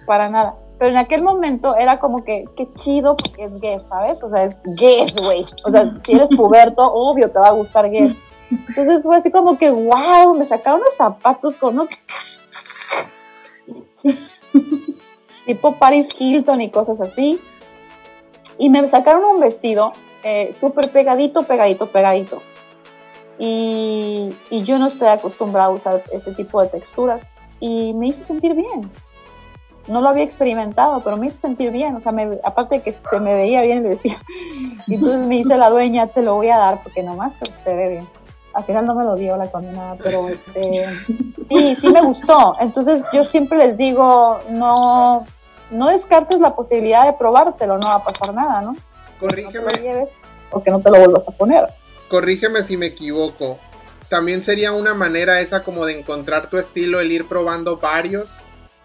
para 0.07 0.31
nada. 0.31 0.57
Pero 0.79 0.93
en 0.93 0.97
aquel 0.97 1.23
momento 1.23 1.77
era 1.77 1.99
como 1.99 2.25
que, 2.25 2.47
qué 2.57 2.73
chido 2.75 3.17
porque 3.17 3.45
es 3.45 3.61
Guess, 3.61 3.83
¿sabes? 3.89 4.23
O 4.23 4.31
sea, 4.31 4.45
es 4.45 4.57
Guess, 4.79 5.15
güey. 5.17 5.45
O 5.65 5.71
sea, 5.71 5.99
si 6.03 6.13
eres 6.13 6.29
puberto, 6.37 6.83
obvio 6.83 7.31
te 7.31 7.39
va 7.39 7.49
a 7.49 7.53
gustar 7.53 7.91
Guess. 7.91 8.17
Entonces 8.69 9.03
fue 9.03 9.17
así 9.17 9.31
como 9.31 9.59
que, 9.59 9.71
wow, 9.71 10.35
me 10.35 10.47
sacaron 10.47 10.81
unos 10.81 10.95
zapatos 10.95 11.59
con 11.59 11.75
unos... 11.75 11.89
tipo 15.47 15.75
Paris 15.75 16.09
Hilton 16.19 16.61
y 16.61 16.71
cosas 16.71 17.01
así. 17.01 17.41
Y 18.57 18.71
me 18.71 18.89
sacaron 18.89 19.25
un 19.25 19.41
vestido 19.41 19.93
eh, 20.23 20.55
súper 20.59 20.91
pegadito, 20.91 21.43
pegadito, 21.43 21.89
pegadito 21.89 22.41
y, 23.39 24.35
yo 24.51 24.79
no 24.79 24.87
estoy 24.87 25.09
acostumbrada 25.09 25.69
a 25.69 25.71
usar 25.71 26.03
este 26.13 26.33
tipo 26.33 26.63
de 26.63 26.69
texturas 26.69 27.29
y 27.61 27.93
me 27.95 28.09
hizo 28.09 28.25
sentir 28.25 28.55
bien. 28.55 28.91
No 29.89 30.01
lo 30.01 30.09
había 30.09 30.23
experimentado, 30.23 31.01
pero 31.01 31.17
me 31.17 31.27
hizo 31.27 31.37
sentir 31.37 31.71
bien. 31.71 31.95
O 31.97 32.01
sea, 32.01 32.15
aparte 32.43 32.77
de 32.77 32.83
que 32.83 32.93
se 32.93 33.21
me 33.21 33.35
veía 33.35 33.63
bien, 33.63 33.83
le 33.83 33.91
decía. 33.91 34.19
Y 34.87 34.95
entonces 34.97 35.27
me 35.27 35.37
dice 35.37 35.57
la 35.57 35.71
dueña, 35.71 36.09
te 36.09 36.23
lo 36.23 36.35
voy 36.35 36.51
a 36.51 36.59
dar 36.59 36.83
porque 36.83 37.03
nomás 37.03 37.37
que 37.37 37.47
se 37.47 37.75
ve 37.75 37.89
bien. 37.89 38.09
Al 38.53 38.65
final 38.65 38.85
no 38.85 38.95
me 38.95 39.03
lo 39.03 39.17
dio 39.17 39.37
la 39.37 39.51
condenada, 39.51 39.97
pero 40.03 40.29
este, 40.29 40.87
sí, 41.49 41.75
sí 41.75 41.89
me 41.89 42.03
gustó. 42.03 42.55
Entonces 42.61 43.03
yo 43.13 43.25
siempre 43.25 43.59
les 43.59 43.77
digo, 43.77 44.39
no, 44.51 45.27
no 45.71 45.89
descartes 45.89 46.39
la 46.39 46.55
posibilidad 46.55 47.07
de 47.07 47.15
probártelo, 47.15 47.79
no 47.79 47.89
va 47.89 47.95
a 47.95 48.05
pasar 48.05 48.35
nada, 48.35 48.61
¿no? 48.61 48.77
Corrígeme. 49.19 50.03
No 50.03 50.09
o 50.51 50.63
que 50.63 50.71
no 50.71 50.81
te 50.81 50.91
lo 50.91 50.99
vuelvas 50.99 51.27
a 51.29 51.33
poner 51.33 51.67
corrígeme 52.15 52.63
si 52.63 52.77
me 52.77 52.87
equivoco. 52.87 53.59
También 54.09 54.41
sería 54.41 54.71
una 54.71 54.95
manera 54.95 55.41
esa 55.41 55.65
como 55.65 55.85
de 55.85 55.99
encontrar 55.99 56.49
tu 56.49 56.59
estilo, 56.59 57.01
el 57.01 57.11
ir 57.11 57.27
probando 57.27 57.79
varios. 57.79 58.37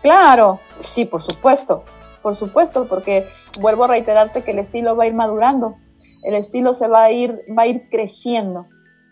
Claro, 0.01 0.59
sí, 0.79 1.05
por 1.05 1.21
supuesto, 1.21 1.83
por 2.23 2.35
supuesto, 2.35 2.87
porque 2.87 3.27
vuelvo 3.59 3.83
a 3.83 3.89
reiterarte 3.89 4.41
que 4.41 4.49
el 4.49 4.57
estilo 4.57 4.95
va 4.95 5.03
a 5.03 5.07
ir 5.07 5.13
madurando, 5.13 5.75
el 6.23 6.33
estilo 6.33 6.73
se 6.73 6.87
va 6.87 7.03
a 7.03 7.11
ir, 7.11 7.37
va 7.55 7.63
a 7.63 7.67
ir 7.67 7.87
creciendo, 7.91 8.65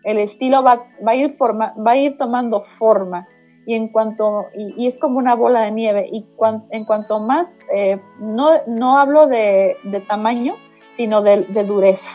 el 0.04 0.18
estilo 0.18 0.64
va, 0.64 0.88
va 1.08 1.12
a, 1.12 1.16
ir 1.16 1.34
forma, 1.34 1.76
va 1.76 1.92
a 1.92 1.98
ir 1.98 2.18
tomando 2.18 2.62
forma 2.62 3.28
y 3.68 3.76
en 3.76 3.90
cuanto, 3.90 4.46
y, 4.56 4.88
es 4.88 4.98
como 4.98 5.20
una 5.20 5.36
bola 5.36 5.62
de 5.62 5.72
nieve, 5.72 6.10
y 6.12 6.26
en 6.72 6.86
cuanto 6.86 7.20
más, 7.20 7.60
eh, 7.72 8.02
no, 8.20 8.50
no 8.66 8.98
hablo 8.98 9.28
de, 9.28 9.78
de 9.84 10.00
tamaño, 10.00 10.56
sino 10.90 11.22
de 11.22 11.64
dureza 11.64 12.10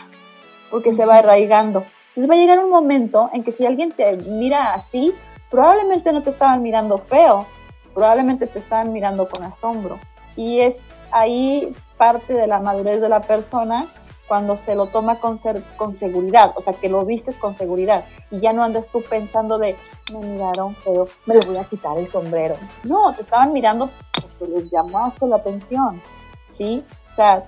porque 0.73 0.91
se 0.91 1.05
va 1.05 1.17
arraigando. 1.17 1.85
Entonces 2.07 2.27
va 2.27 2.33
a 2.33 2.37
llegar 2.37 2.57
un 2.57 2.71
momento 2.71 3.29
en 3.31 3.43
que 3.43 3.51
si 3.51 3.63
alguien 3.63 3.91
te 3.91 4.11
mira 4.17 4.73
así, 4.73 5.13
probablemente 5.51 6.11
no 6.11 6.23
te 6.23 6.31
estaban 6.31 6.63
mirando 6.63 6.97
feo, 6.97 7.45
probablemente 7.93 8.47
te 8.47 8.57
estaban 8.57 8.91
mirando 8.91 9.29
con 9.29 9.43
asombro. 9.43 9.99
Y 10.35 10.61
es 10.61 10.81
ahí 11.11 11.75
parte 11.95 12.33
de 12.33 12.47
la 12.47 12.59
madurez 12.59 13.01
de 13.01 13.09
la 13.09 13.21
persona 13.21 13.85
cuando 14.27 14.57
se 14.57 14.73
lo 14.73 14.87
toma 14.87 15.19
con, 15.19 15.37
ser, 15.37 15.61
con 15.77 15.91
seguridad, 15.91 16.53
o 16.55 16.61
sea, 16.61 16.73
que 16.73 16.89
lo 16.89 17.05
vistes 17.05 17.37
con 17.37 17.53
seguridad 17.53 18.03
y 18.31 18.39
ya 18.39 18.51
no 18.51 18.63
andas 18.63 18.87
tú 18.87 19.03
pensando 19.07 19.59
de, 19.59 19.75
me 20.11 20.25
miraron 20.25 20.73
feo, 20.73 21.07
me 21.27 21.37
voy 21.37 21.57
a 21.57 21.65
quitar 21.65 21.99
el 21.99 22.09
sombrero. 22.09 22.55
No, 22.83 23.13
te 23.13 23.21
estaban 23.21 23.53
mirando 23.53 23.91
porque 24.19 24.51
les 24.51 24.71
llamaste 24.71 25.27
la 25.27 25.35
atención, 25.35 26.01
¿sí? 26.47 26.83
O 27.11 27.15
sea, 27.15 27.45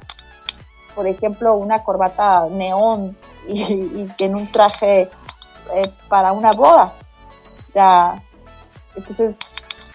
por 0.96 1.06
ejemplo, 1.08 1.56
una 1.56 1.84
corbata 1.84 2.48
neón 2.50 3.18
y, 3.48 4.08
en 4.18 4.36
un 4.36 4.52
traje 4.52 5.10
eh, 5.74 5.82
para 6.08 6.32
una 6.32 6.52
boda. 6.52 6.94
O 7.68 7.72
sea, 7.72 8.24
entonces 8.96 9.38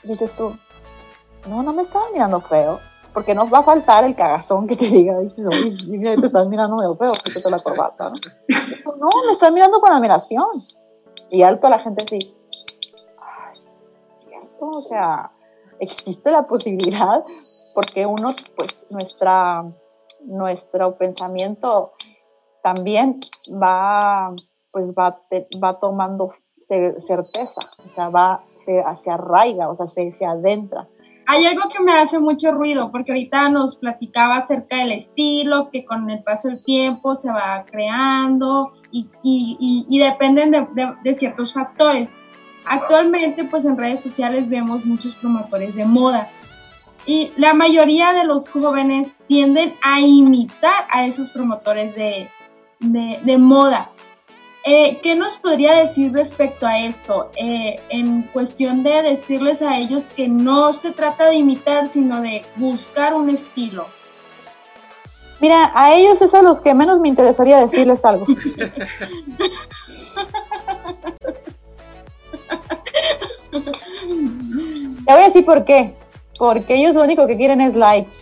dices 0.05 0.37
tú, 0.37 0.57
no, 1.49 1.63
no 1.63 1.73
me 1.73 1.83
estaba 1.83 2.05
mirando 2.13 2.41
feo, 2.43 2.79
porque 3.15 3.35
nos 3.35 3.53
va 3.53 3.59
a 3.59 3.63
faltar 3.63 4.05
el 4.05 4.15
cagazón 4.15 4.67
que 4.67 4.77
te 4.77 4.87
diga, 4.87 5.19
dices, 5.19 5.49
te 5.49 6.27
estás 6.27 6.47
mirando 6.49 6.77
medio 6.77 6.95
feo, 6.95 7.13
quítate 7.25 7.51
la 7.51 7.59
corbata, 7.59 8.11
¿no? 8.11 8.97
no, 8.97 9.09
me 9.27 9.33
están 9.33 9.55
mirando 9.55 9.81
con 9.81 9.93
admiración. 9.93 10.47
Y 11.33 11.43
alto 11.43 11.69
la 11.69 11.79
gente 11.79 12.05
así, 12.05 12.19
cierto, 14.13 14.69
o 14.69 14.83
sea, 14.83 15.31
existe 15.79 16.33
la 16.33 16.43
posibilidad, 16.43 17.25
porque 17.73 18.05
uno, 18.05 18.35
pues, 18.57 18.77
nuestra 18.91 19.65
nuestro 20.27 20.97
pensamiento 20.97 21.93
también 22.63 23.19
va, 23.51 24.35
pues 24.73 24.93
va, 24.99 25.21
va 25.63 25.79
tomando 25.79 26.31
certeza, 26.55 27.61
o 27.85 27.89
sea, 27.89 28.09
va, 28.09 28.45
se, 28.57 28.83
se 28.97 29.11
arraiga, 29.11 29.69
o 29.69 29.75
sea, 29.75 29.87
se, 29.87 30.11
se 30.11 30.27
adentra. 30.27 30.89
Hay 31.27 31.47
algo 31.47 31.63
que 31.73 31.81
me 31.83 31.93
hace 31.93 32.19
mucho 32.19 32.51
ruido, 32.51 32.91
porque 32.91 33.13
ahorita 33.13 33.49
nos 33.51 33.77
platicaba 33.77 34.39
acerca 34.39 34.79
del 34.79 34.93
estilo, 34.93 35.71
que 35.71 35.85
con 35.85 36.11
el 36.11 36.25
paso 36.25 36.49
del 36.49 36.63
tiempo 36.65 37.15
se 37.15 37.31
va 37.31 37.65
creando 37.71 38.73
y, 38.91 39.07
y, 39.23 39.87
y, 39.89 39.99
dependen 40.01 40.51
de, 40.51 40.67
de, 41.05 41.15
ciertos 41.15 41.55
factores. 41.55 42.13
Actualmente, 42.67 43.45
pues 43.45 43.65
en 43.65 43.79
redes 43.79 44.01
sociales 44.01 44.49
vemos 44.49 44.85
muchos 44.85 45.15
promotores 45.17 45.77
de 45.77 45.85
moda 45.85 46.29
y 47.07 47.33
la 47.37 47.55
mayoría 47.55 48.13
de 48.13 48.25
los 48.25 48.49
jóvenes 48.49 49.09
tienden 49.27 49.75
a 49.83 50.01
imitar 50.01 50.87
a 50.91 51.07
esos 51.07 51.31
promotores 51.31 51.95
de, 51.95 52.29
moda. 53.39 53.91
Eh, 54.67 54.99
¿Qué 55.03 55.15
nos 55.15 55.37
podría 55.37 55.77
decir 55.77 56.13
respecto 56.13 56.67
a 56.67 56.79
esto? 56.79 57.31
Eh, 57.37 57.81
en 57.89 58.23
cuestión 58.25 58.83
de 58.83 59.03
decirles 59.03 59.63
a 59.63 59.79
ellos 59.79 60.05
que 60.15 60.29
no 60.29 60.75
se 60.75 60.91
trata 60.91 61.31
de 61.31 61.37
imitar, 61.37 61.89
sino 61.89 62.21
de 62.21 62.45
buscar 62.57 63.15
un 63.15 63.31
estilo. 63.31 63.87
Mira, 65.41 65.73
a 65.75 65.95
ellos 65.95 66.21
es 66.21 66.35
a 66.35 66.43
los 66.43 66.61
que 66.61 66.75
menos 66.75 67.01
me 67.01 67.09
interesaría 67.09 67.59
decirles 67.59 68.05
algo. 68.05 68.27
Te 73.51 75.15
voy 75.15 75.23
a 75.23 75.27
decir 75.27 75.45
por 75.45 75.65
qué 75.65 75.97
porque 76.41 76.77
ellos 76.77 76.95
lo 76.95 77.03
único 77.03 77.27
que 77.27 77.37
quieren 77.37 77.61
es 77.61 77.77
likes. 77.77 78.17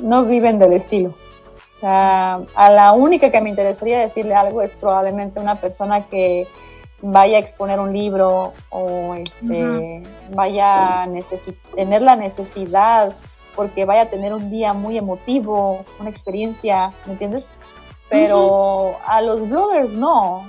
No 0.00 0.24
viven 0.24 0.58
del 0.58 0.72
estilo. 0.72 1.14
a 1.80 2.70
la 2.70 2.92
única 2.92 3.30
que 3.30 3.40
me 3.40 3.50
interesaría 3.50 4.00
decirle 4.00 4.34
algo 4.34 4.62
es 4.62 4.72
probablemente 4.72 5.38
una 5.38 5.54
persona 5.54 6.04
que 6.06 6.48
vaya 7.02 7.36
a 7.36 7.40
exponer 7.40 7.78
un 7.78 7.92
libro 7.92 8.52
o 8.70 9.14
este, 9.14 10.02
vaya 10.34 11.04
a 11.04 11.08
tener 11.76 12.02
la 12.02 12.16
necesidad 12.16 13.12
porque 13.54 13.84
vaya 13.84 14.02
a 14.02 14.10
tener 14.10 14.34
un 14.34 14.50
día 14.50 14.72
muy 14.72 14.98
emotivo, 14.98 15.84
una 16.00 16.10
experiencia, 16.10 16.92
¿me 17.06 17.12
entiendes? 17.12 17.48
Pero 18.08 18.96
a 19.06 19.20
los 19.22 19.48
bloggers 19.48 19.92
no 19.92 20.46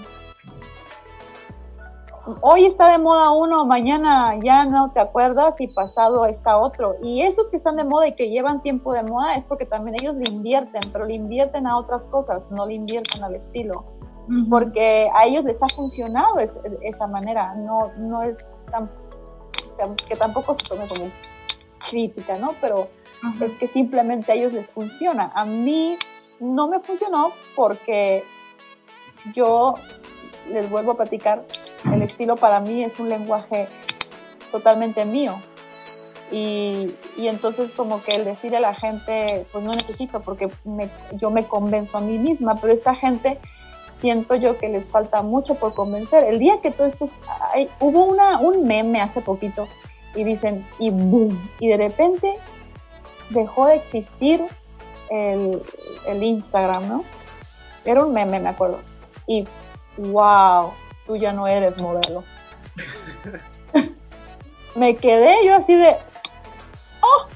hoy 2.42 2.66
está 2.66 2.90
de 2.90 2.98
moda 2.98 3.32
uno, 3.32 3.66
mañana 3.66 4.40
ya 4.42 4.66
no 4.66 4.92
te 4.92 5.00
acuerdas 5.00 5.60
y 5.60 5.68
pasado 5.68 6.26
está 6.26 6.58
otro. 6.58 6.96
Y 7.02 7.22
esos 7.22 7.50
que 7.50 7.58
están 7.58 7.76
de 7.76 7.84
moda 7.84 8.08
y 8.08 8.16
que 8.16 8.30
llevan 8.30 8.62
tiempo 8.62 8.94
de 8.94 9.04
moda 9.04 9.36
es 9.36 9.46
porque 9.46 9.66
también 9.66 9.96
ellos 10.00 10.16
le 10.16 10.32
invierten, 10.32 10.82
pero 10.92 11.06
le 11.06 11.16
invierten 11.16 11.68
a 11.68 11.78
otras 11.78 12.06
cosas, 12.08 12.42
no 12.50 12.66
le 12.66 12.76
invierten 12.76 13.24
al 13.24 13.36
estilo. 13.36 13.86
Porque 14.50 15.10
a 15.14 15.26
ellos 15.26 15.44
les 15.44 15.62
ha 15.62 15.68
funcionado 15.68 16.40
esa 16.40 17.08
manera, 17.08 17.56
no, 17.56 17.92
no 17.98 18.24
es 18.24 18.38
tan, 18.72 18.90
que 20.08 20.16
tampoco 20.16 20.56
se 20.56 20.64
tome 20.64 20.88
como 20.88 21.10
crítica, 21.90 22.38
¿no? 22.38 22.54
Pero 22.62 22.88
es 23.42 23.52
que 23.54 23.68
simplemente 23.68 24.32
a 24.32 24.36
ellos 24.36 24.54
les 24.54 24.72
funciona. 24.72 25.30
A 25.36 25.44
mí 25.44 25.98
no 26.40 26.70
me 26.70 26.80
funcionó 26.80 27.34
porque 27.54 28.24
yo 29.34 29.76
les 30.50 30.70
vuelvo 30.70 30.94
a 30.94 30.96
platicar, 30.98 31.44
el 31.92 32.02
estilo 32.02 32.36
para 32.36 32.60
mí 32.60 32.84
es 32.84 33.00
un 33.00 33.10
lenguaje 33.10 33.68
totalmente 34.52 35.06
mío. 35.06 35.36
Y, 36.32 36.96
y, 37.16 37.28
entonces 37.28 37.72
como 37.72 38.02
que 38.02 38.16
el 38.16 38.26
decirle 38.26 38.58
a 38.58 38.62
la 38.62 38.74
gente, 38.74 39.46
pues 39.52 39.64
no 39.64 39.72
necesito 39.72 40.22
porque 40.22 40.50
yo 41.12 41.30
me 41.30 41.46
convenzo 41.46 42.00
a 42.00 42.02
mí 42.02 42.18
misma, 42.18 42.56
pero 42.56 42.74
esta 42.74 42.96
gente 42.96 43.40
siento 44.04 44.36
yo 44.36 44.58
que 44.58 44.68
les 44.68 44.90
falta 44.90 45.22
mucho 45.22 45.56
por 45.56 45.74
convencer. 45.74 46.26
El 46.26 46.38
día 46.38 46.60
que 46.62 46.72
todo 46.72 46.88
esto, 46.88 47.06
hay, 47.54 47.70
hubo 47.80 48.04
una, 48.04 48.40
un 48.40 48.68
meme 48.68 49.00
hace 49.00 49.22
poquito 49.22 49.66
y 50.14 50.26
dicen, 50.26 50.66
y 50.78 50.90
boom, 50.90 51.40
y 51.60 51.70
de 51.70 51.78
repente 51.78 52.38
dejó 53.30 53.68
de 53.68 53.76
existir 53.76 54.44
el, 55.10 55.64
el 56.06 56.22
Instagram, 56.22 56.88
¿no? 56.90 57.04
Era 57.86 58.04
un 58.04 58.14
meme, 58.14 58.42
me 58.42 58.50
acuerdo. 58.50 58.80
Y 59.26 59.46
wow, 59.98 60.72
tú 61.06 61.16
ya 61.16 61.34
no 61.34 61.48
eres 61.48 61.82
modelo. 61.82 62.24
me 64.76 64.96
quedé 64.96 65.46
yo 65.46 65.56
así 65.56 65.76
de, 65.76 65.96
oh, 67.02 67.28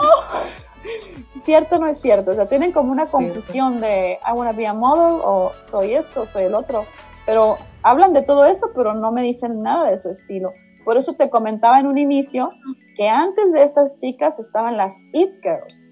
oh. 0.00 1.40
Cierto 1.40 1.78
no 1.78 1.86
es 1.86 2.00
cierto, 2.00 2.30
o 2.30 2.34
sea, 2.34 2.48
tienen 2.48 2.72
como 2.72 2.90
una 2.90 3.06
confusión 3.06 3.80
de 3.80 4.18
I 4.26 4.32
wanna 4.32 4.52
be 4.52 4.66
a 4.66 4.72
model 4.72 5.20
o 5.22 5.52
soy 5.68 5.94
esto, 5.94 6.26
soy 6.26 6.44
el 6.44 6.54
otro, 6.54 6.86
pero 7.26 7.58
hablan 7.82 8.14
de 8.14 8.22
todo 8.22 8.46
eso, 8.46 8.70
pero 8.74 8.94
no 8.94 9.12
me 9.12 9.22
dicen 9.22 9.62
nada 9.62 9.90
de 9.90 9.98
su 9.98 10.08
estilo. 10.08 10.50
Por 10.84 10.96
eso 10.96 11.14
te 11.14 11.30
comentaba 11.30 11.80
en 11.80 11.86
un 11.86 11.98
inicio 11.98 12.50
que 12.96 13.08
antes 13.08 13.52
de 13.52 13.62
estas 13.62 13.96
chicas 13.96 14.38
estaban 14.38 14.76
las 14.76 14.96
It 15.12 15.30
Girls. 15.42 15.83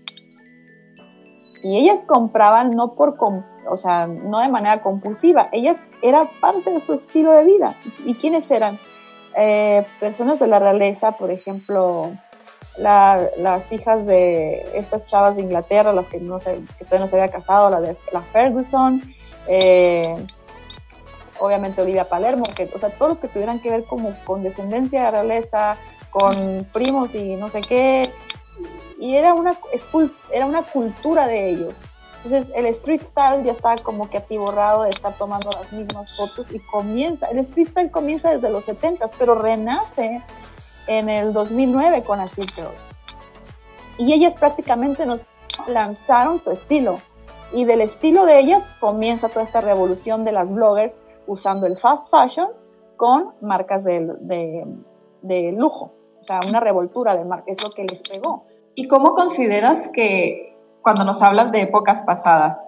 Y 1.62 1.79
ellas 1.79 2.05
compraban 2.07 2.70
no 2.70 2.94
por, 2.94 3.14
o 3.68 3.77
sea, 3.77 4.07
no 4.07 4.40
de 4.40 4.48
manera 4.48 4.83
compulsiva, 4.83 5.48
ellas 5.53 5.87
era 6.03 6.29
parte 6.40 6.70
de 6.70 6.81
su 6.81 6.92
estilo 6.92 7.33
de 7.33 7.44
vida. 7.44 7.75
¿Y 8.05 8.14
quiénes 8.14 8.51
eran? 8.51 8.79
Eh, 9.37 9.87
personas 10.01 10.40
de 10.40 10.46
la 10.46 10.59
realeza, 10.59 11.12
por 11.12 11.31
ejemplo, 11.31 12.11
las 12.79 13.70
hijas 13.72 14.07
de 14.07 14.66
estas 14.75 15.07
chavas 15.07 15.37
de 15.37 15.42
Inglaterra, 15.42 15.92
las 15.92 16.09
que, 16.09 16.18
no 16.18 16.40
se, 16.40 16.62
que 16.79 16.85
todavía 16.85 17.01
no 17.01 17.09
se 17.09 17.20
había 17.20 17.33
casado, 17.33 17.70
la 17.70 17.81
de 17.81 17.96
la 18.12 18.22
Ferguson, 18.22 19.03
eh, 19.46 20.16
obviamente 21.38 21.83
Olivia 21.83 22.09
Palermo, 22.09 22.44
que, 22.55 22.68
o 22.75 22.79
sea, 22.79 22.90
todos 22.90 23.12
los 23.12 23.18
que 23.18 23.29
tuvieran 23.29 23.61
que 23.61 23.70
ver 23.70 23.85
como 23.85 24.12
con 24.25 24.42
descendencia 24.42 25.05
de 25.05 25.11
realeza, 25.11 25.77
con 26.11 26.66
primos 26.72 27.14
y 27.14 27.37
no 27.37 27.48
sé 27.48 27.61
qué, 27.62 28.03
y 29.03 29.17
era 29.17 29.35
una, 29.35 29.59
era 30.31 30.47
una 30.47 30.62
cultura 30.62 31.27
de 31.27 31.51
ellos. 31.51 31.75
Entonces 32.19 32.53
el 32.55 32.67
street 32.67 33.03
style 33.03 33.43
ya 33.43 33.51
está 33.51 33.75
como 33.83 34.09
que 34.09 34.19
atiborrado 34.19 34.85
de 34.85 34.91
estar 34.91 35.12
tomando 35.15 35.51
las 35.51 35.73
mismas 35.73 36.17
fotos 36.17 36.47
y 36.53 36.61
comienza, 36.61 37.27
el 37.27 37.41
street 37.41 37.71
style 37.71 37.91
comienza 37.91 38.31
desde 38.31 38.49
los 38.49 38.65
70 38.65 39.05
pero 39.19 39.35
renace 39.35 40.23
en 40.87 41.09
el 41.09 41.33
2009 41.33 42.05
con 42.05 42.21
Girls. 42.21 42.88
Y 43.99 44.12
ellas 44.12 44.35
prácticamente 44.35 45.05
nos 45.05 45.27
lanzaron 45.67 46.41
su 46.41 46.53
estilo. 46.53 47.01
Y 47.53 47.65
del 47.65 47.81
estilo 47.81 48.25
de 48.25 48.38
ellas 48.38 48.71
comienza 48.79 49.29
toda 49.29 49.45
esta 49.45 49.62
revolución 49.62 50.25
de 50.25 50.31
las 50.31 50.49
bloggers 50.49 51.01
usando 51.27 51.67
el 51.67 51.77
fast 51.77 52.09
fashion 52.09 52.51
con 52.97 53.35
marcas 53.41 53.83
de, 53.83 54.15
de, 55.23 55.53
lujo. 55.53 55.93
O 56.21 56.23
sea, 56.23 56.38
una 56.49 56.61
revoltura 56.61 57.17
de 57.17 57.25
marcas, 57.25 57.57
es 57.57 57.65
lo 57.65 57.71
que 57.71 57.83
les 57.83 58.01
pegó. 58.03 58.45
¿Y 58.75 58.89
cómo 58.89 59.15
consideras 59.15 59.89
que 59.93 60.57
cuando 60.83 61.05
nos 61.05 61.23
hablas 61.23 61.53
de 61.53 61.63
épocas 61.63 62.03
pasadas, 62.03 62.61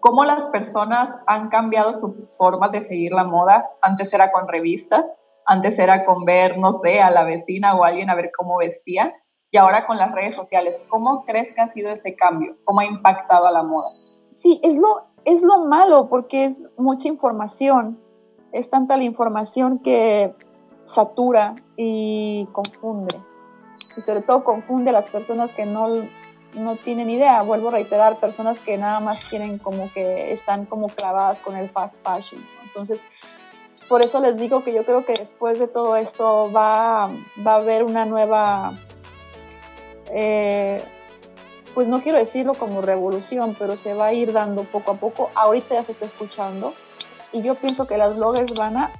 cómo 0.00 0.24
las 0.24 0.46
personas 0.46 1.16
han 1.26 1.48
cambiado 1.48 1.94
sus 1.94 2.36
formas 2.36 2.72
de 2.72 2.80
seguir 2.80 3.12
la 3.12 3.24
moda? 3.24 3.70
Antes 3.82 4.12
era 4.12 4.32
con 4.32 4.48
revistas, 4.48 5.04
antes 5.46 5.78
era 5.78 6.04
con 6.04 6.24
ver, 6.24 6.58
no 6.58 6.72
sé, 6.72 7.00
a 7.00 7.10
la 7.10 7.24
vecina 7.24 7.74
o 7.74 7.84
alguien 7.84 8.10
a 8.10 8.14
ver 8.14 8.30
cómo 8.36 8.58
vestía, 8.58 9.14
y 9.50 9.56
ahora 9.56 9.86
con 9.86 9.98
las 9.98 10.12
redes 10.12 10.34
sociales. 10.34 10.86
¿Cómo 10.88 11.24
crees 11.24 11.54
que 11.54 11.60
ha 11.60 11.66
sido 11.66 11.92
ese 11.92 12.14
cambio? 12.14 12.56
¿Cómo 12.64 12.80
ha 12.80 12.84
impactado 12.84 13.46
a 13.46 13.50
la 13.50 13.62
moda? 13.62 13.88
Sí, 14.32 14.60
es 14.62 14.78
lo, 14.78 15.06
es 15.24 15.42
lo 15.42 15.66
malo 15.66 16.08
porque 16.08 16.44
es 16.46 16.62
mucha 16.76 17.08
información 17.08 17.98
es 18.52 18.70
tanta 18.70 18.96
la 18.96 19.04
información 19.04 19.78
que 19.78 20.34
satura 20.84 21.54
y 21.76 22.48
confunde. 22.52 23.16
Y 23.96 24.02
sobre 24.02 24.22
todo 24.22 24.44
confunde 24.44 24.90
a 24.90 24.92
las 24.92 25.08
personas 25.08 25.54
que 25.54 25.66
no, 25.66 26.06
no 26.54 26.76
tienen 26.76 27.10
idea. 27.10 27.42
Vuelvo 27.42 27.68
a 27.68 27.72
reiterar, 27.72 28.18
personas 28.18 28.58
que 28.60 28.76
nada 28.78 29.00
más 29.00 29.24
quieren 29.24 29.58
como 29.58 29.92
que 29.92 30.32
están 30.32 30.66
como 30.66 30.88
clavadas 30.88 31.40
con 31.40 31.56
el 31.56 31.68
fast 31.70 32.04
fashion. 32.04 32.44
Entonces, 32.64 33.00
por 33.88 34.04
eso 34.04 34.20
les 34.20 34.36
digo 34.38 34.62
que 34.62 34.72
yo 34.72 34.84
creo 34.84 35.04
que 35.04 35.14
después 35.14 35.58
de 35.58 35.66
todo 35.66 35.96
esto 35.96 36.50
va, 36.52 37.10
va 37.44 37.52
a 37.52 37.56
haber 37.56 37.82
una 37.82 38.04
nueva, 38.04 38.72
eh, 40.12 40.80
pues 41.74 41.88
no 41.88 42.00
quiero 42.00 42.16
decirlo 42.16 42.54
como 42.54 42.82
revolución, 42.82 43.56
pero 43.58 43.76
se 43.76 43.94
va 43.94 44.06
a 44.06 44.12
ir 44.12 44.32
dando 44.32 44.62
poco 44.62 44.92
a 44.92 44.94
poco. 44.94 45.30
Ahorita 45.34 45.74
ya 45.74 45.82
se 45.82 45.90
está 45.90 46.04
escuchando 46.04 46.72
y 47.32 47.42
yo 47.42 47.56
pienso 47.56 47.86
que 47.88 47.98
las 47.98 48.16
bloggers 48.16 48.54
van 48.54 48.76
a... 48.76 48.90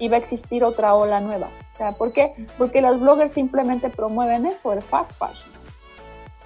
Y 0.00 0.08
va 0.08 0.16
a 0.16 0.18
existir 0.18 0.64
otra 0.64 0.94
ola 0.94 1.20
nueva. 1.20 1.48
O 1.70 1.72
sea, 1.72 1.92
¿por 1.92 2.12
qué? 2.12 2.32
Porque 2.58 2.80
las 2.80 2.98
bloggers 2.98 3.32
simplemente 3.32 3.88
promueven 3.90 4.46
eso, 4.46 4.72
el 4.72 4.82
fast 4.82 5.12
fashion. 5.12 5.52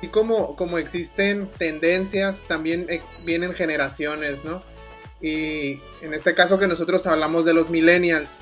Y 0.02 0.08
como, 0.08 0.54
como 0.54 0.76
existen 0.76 1.48
tendencias, 1.56 2.42
también 2.42 2.86
vienen 3.24 3.54
generaciones, 3.54 4.44
¿no? 4.44 4.62
Y 5.22 5.80
en 6.02 6.12
este 6.12 6.34
caso 6.34 6.58
que 6.58 6.68
nosotros 6.68 7.06
hablamos 7.06 7.46
de 7.46 7.54
los 7.54 7.70
millennials, 7.70 8.40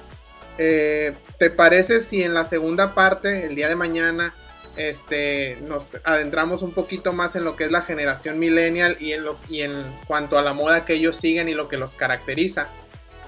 eh, 0.58 1.14
¿te 1.38 1.50
parece 1.50 2.00
si 2.00 2.24
en 2.24 2.34
la 2.34 2.44
segunda 2.44 2.94
parte, 2.94 3.46
el 3.46 3.54
día 3.54 3.68
de 3.68 3.76
mañana, 3.76 4.34
este, 4.76 5.58
nos 5.68 5.90
adentramos 6.04 6.62
un 6.62 6.72
poquito 6.72 7.12
más 7.12 7.36
en 7.36 7.44
lo 7.44 7.56
que 7.56 7.64
es 7.64 7.70
la 7.70 7.82
generación 7.82 8.38
millennial 8.38 8.96
y 8.98 9.12
en, 9.12 9.24
lo, 9.24 9.38
y 9.48 9.62
en 9.62 9.72
cuanto 10.06 10.38
a 10.38 10.42
la 10.42 10.54
moda 10.54 10.84
que 10.84 10.94
ellos 10.94 11.18
siguen 11.18 11.48
y 11.48 11.54
lo 11.54 11.68
que 11.68 11.76
los 11.76 11.94
caracteriza 11.94 12.68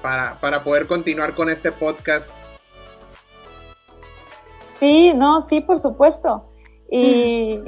para, 0.04 0.38
para 0.38 0.62
poder 0.62 0.86
continuar 0.86 1.34
con 1.34 1.48
este 1.48 1.72
podcast. 1.72 2.36
Sí, 4.78 5.14
no, 5.16 5.42
sí, 5.44 5.62
por 5.62 5.78
supuesto. 5.78 6.44
Y, 6.90 7.58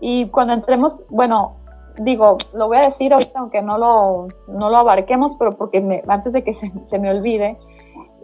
y 0.00 0.28
cuando 0.30 0.54
entremos, 0.54 1.04
bueno, 1.10 1.58
digo, 1.98 2.38
lo 2.52 2.66
voy 2.66 2.78
a 2.78 2.80
decir 2.80 3.12
ahorita, 3.12 3.38
aunque 3.38 3.62
no 3.62 3.78
lo, 3.78 4.26
no 4.48 4.68
lo 4.68 4.78
abarquemos, 4.78 5.36
pero 5.36 5.56
porque 5.56 6.02
antes 6.08 6.32
de 6.32 6.42
que 6.42 6.52
se, 6.54 6.72
se 6.82 6.98
me 6.98 7.08
olvide, 7.08 7.56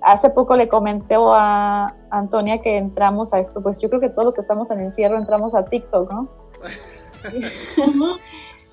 hace 0.03 0.31
poco 0.31 0.57
le 0.57 0.67
comenté 0.67 1.15
a 1.17 1.95
Antonia 2.11 2.61
que 2.63 2.79
entramos 2.79 3.33
a 3.33 3.39
esto, 3.39 3.63
pues 3.63 3.81
yo 3.81 3.89
creo 3.91 4.01
que 4.01 4.09
todos 4.09 4.25
los 4.25 4.35
que 4.35 4.41
estamos 4.41 4.73
en 4.73 4.81
encierro 4.81 5.19
entramos 5.19 5.55
a 5.55 5.67
TikTok, 5.67 6.11
¿no? 6.11 6.29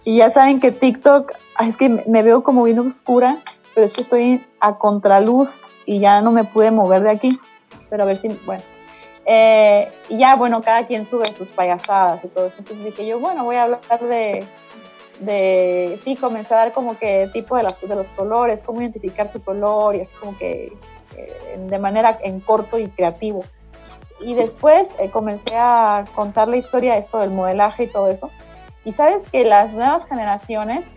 y 0.03 0.17
ya 0.17 0.31
saben 0.31 0.59
que 0.59 0.71
TikTok, 0.71 1.31
es 1.59 1.77
que 1.77 1.89
me 1.89 2.23
veo 2.23 2.41
como 2.41 2.63
bien 2.63 2.79
oscura, 2.79 3.37
pero 3.79 3.87
es 3.87 3.93
que 3.93 4.01
estoy 4.01 4.45
a 4.59 4.77
contraluz 4.77 5.61
y 5.85 6.01
ya 6.01 6.19
no 6.19 6.33
me 6.33 6.43
pude 6.43 6.69
mover 6.69 7.01
de 7.01 7.11
aquí. 7.11 7.29
Pero 7.89 8.03
a 8.03 8.05
ver 8.05 8.19
si, 8.19 8.27
bueno. 8.45 8.61
Eh, 9.25 9.89
y 10.09 10.17
ya, 10.17 10.35
bueno, 10.35 10.61
cada 10.61 10.85
quien 10.85 11.05
sube 11.05 11.31
sus 11.31 11.49
payasadas 11.49 12.25
y 12.25 12.27
todo 12.27 12.47
eso. 12.47 12.57
Entonces 12.59 12.83
dije 12.83 13.07
yo, 13.07 13.21
bueno, 13.21 13.45
voy 13.45 13.55
a 13.55 13.63
hablar 13.63 14.01
de, 14.01 14.45
de 15.21 15.97
sí, 16.03 16.17
comenzar 16.17 16.57
a 16.57 16.61
dar 16.65 16.73
como 16.73 16.97
que 16.97 17.29
tipo 17.31 17.55
de, 17.55 17.63
las, 17.63 17.79
de 17.79 17.95
los 17.95 18.07
colores, 18.09 18.63
cómo 18.65 18.81
identificar 18.81 19.31
tu 19.31 19.41
color 19.41 19.95
y 19.95 20.01
así 20.01 20.13
como 20.17 20.37
que 20.37 20.73
de 21.57 21.79
manera 21.79 22.19
en 22.21 22.41
corto 22.41 22.77
y 22.77 22.89
creativo. 22.89 23.45
Y 24.19 24.33
después 24.33 24.93
eh, 24.99 25.09
comencé 25.09 25.55
a 25.55 26.03
contar 26.15 26.49
la 26.49 26.57
historia 26.57 26.95
de 26.95 26.99
esto 26.99 27.19
del 27.19 27.29
modelaje 27.29 27.83
y 27.83 27.87
todo 27.87 28.09
eso. 28.09 28.29
Y 28.83 28.91
sabes 28.91 29.23
que 29.29 29.45
las 29.45 29.73
nuevas 29.73 30.05
generaciones, 30.05 30.91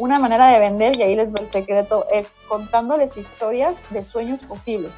una 0.00 0.18
manera 0.18 0.48
de 0.48 0.58
vender, 0.58 0.98
y 0.98 1.02
ahí 1.02 1.14
les 1.14 1.32
doy 1.32 1.44
el 1.44 1.50
secreto, 1.50 2.06
es 2.12 2.32
contándoles 2.48 3.16
historias 3.16 3.74
de 3.90 4.04
sueños 4.04 4.40
posibles. 4.40 4.92